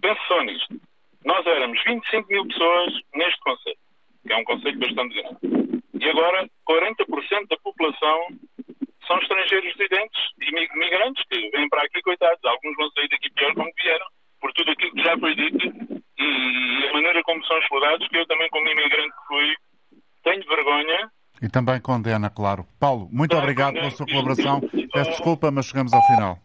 pense 0.00 0.20
só 0.26 0.42
nisto. 0.42 0.80
Nós 1.24 1.46
éramos 1.46 1.78
25 1.84 2.28
mil 2.28 2.46
pessoas 2.48 2.92
neste 3.14 3.40
Conselho, 3.40 3.76
que 4.26 4.32
é 4.32 4.36
um 4.36 4.44
Conselho 4.44 4.78
bastante 4.78 5.14
grande. 5.14 5.61
E 6.02 6.10
agora, 6.10 6.50
40% 6.68 7.46
da 7.48 7.56
população 7.62 8.26
são 9.06 9.18
estrangeiros 9.18 9.72
residentes 9.76 10.20
e 10.40 10.50
migrantes 10.76 11.22
que 11.30 11.48
vêm 11.50 11.68
para 11.68 11.84
aqui, 11.84 12.02
coitados. 12.02 12.44
Alguns 12.44 12.74
vão 12.76 12.90
sair 12.90 13.08
daqui 13.08 13.30
pior 13.30 13.54
como 13.54 13.70
vieram, 13.80 14.06
por 14.40 14.52
tudo 14.52 14.72
aquilo 14.72 14.92
que 14.94 15.02
já 15.02 15.16
foi 15.16 15.34
dito 15.36 15.92
e 16.18 16.88
a 16.88 16.92
maneira 16.92 17.22
como 17.22 17.44
são 17.46 17.56
explorados, 17.58 18.08
que 18.08 18.16
eu 18.16 18.26
também, 18.26 18.48
como 18.50 18.68
imigrante 18.68 19.10
que 19.10 19.26
fui, 19.28 19.54
tenho 20.24 20.44
vergonha. 20.48 21.10
E 21.40 21.48
também 21.48 21.80
condena, 21.80 22.28
claro. 22.28 22.66
Paulo, 22.80 23.08
muito 23.12 23.36
obrigado 23.36 23.74
pela 23.74 23.90
sua 23.90 24.06
colaboração. 24.06 24.60
Peço 24.92 25.10
desculpa, 25.10 25.52
mas 25.52 25.66
chegamos 25.66 25.92
ao 25.92 26.02
final. 26.02 26.38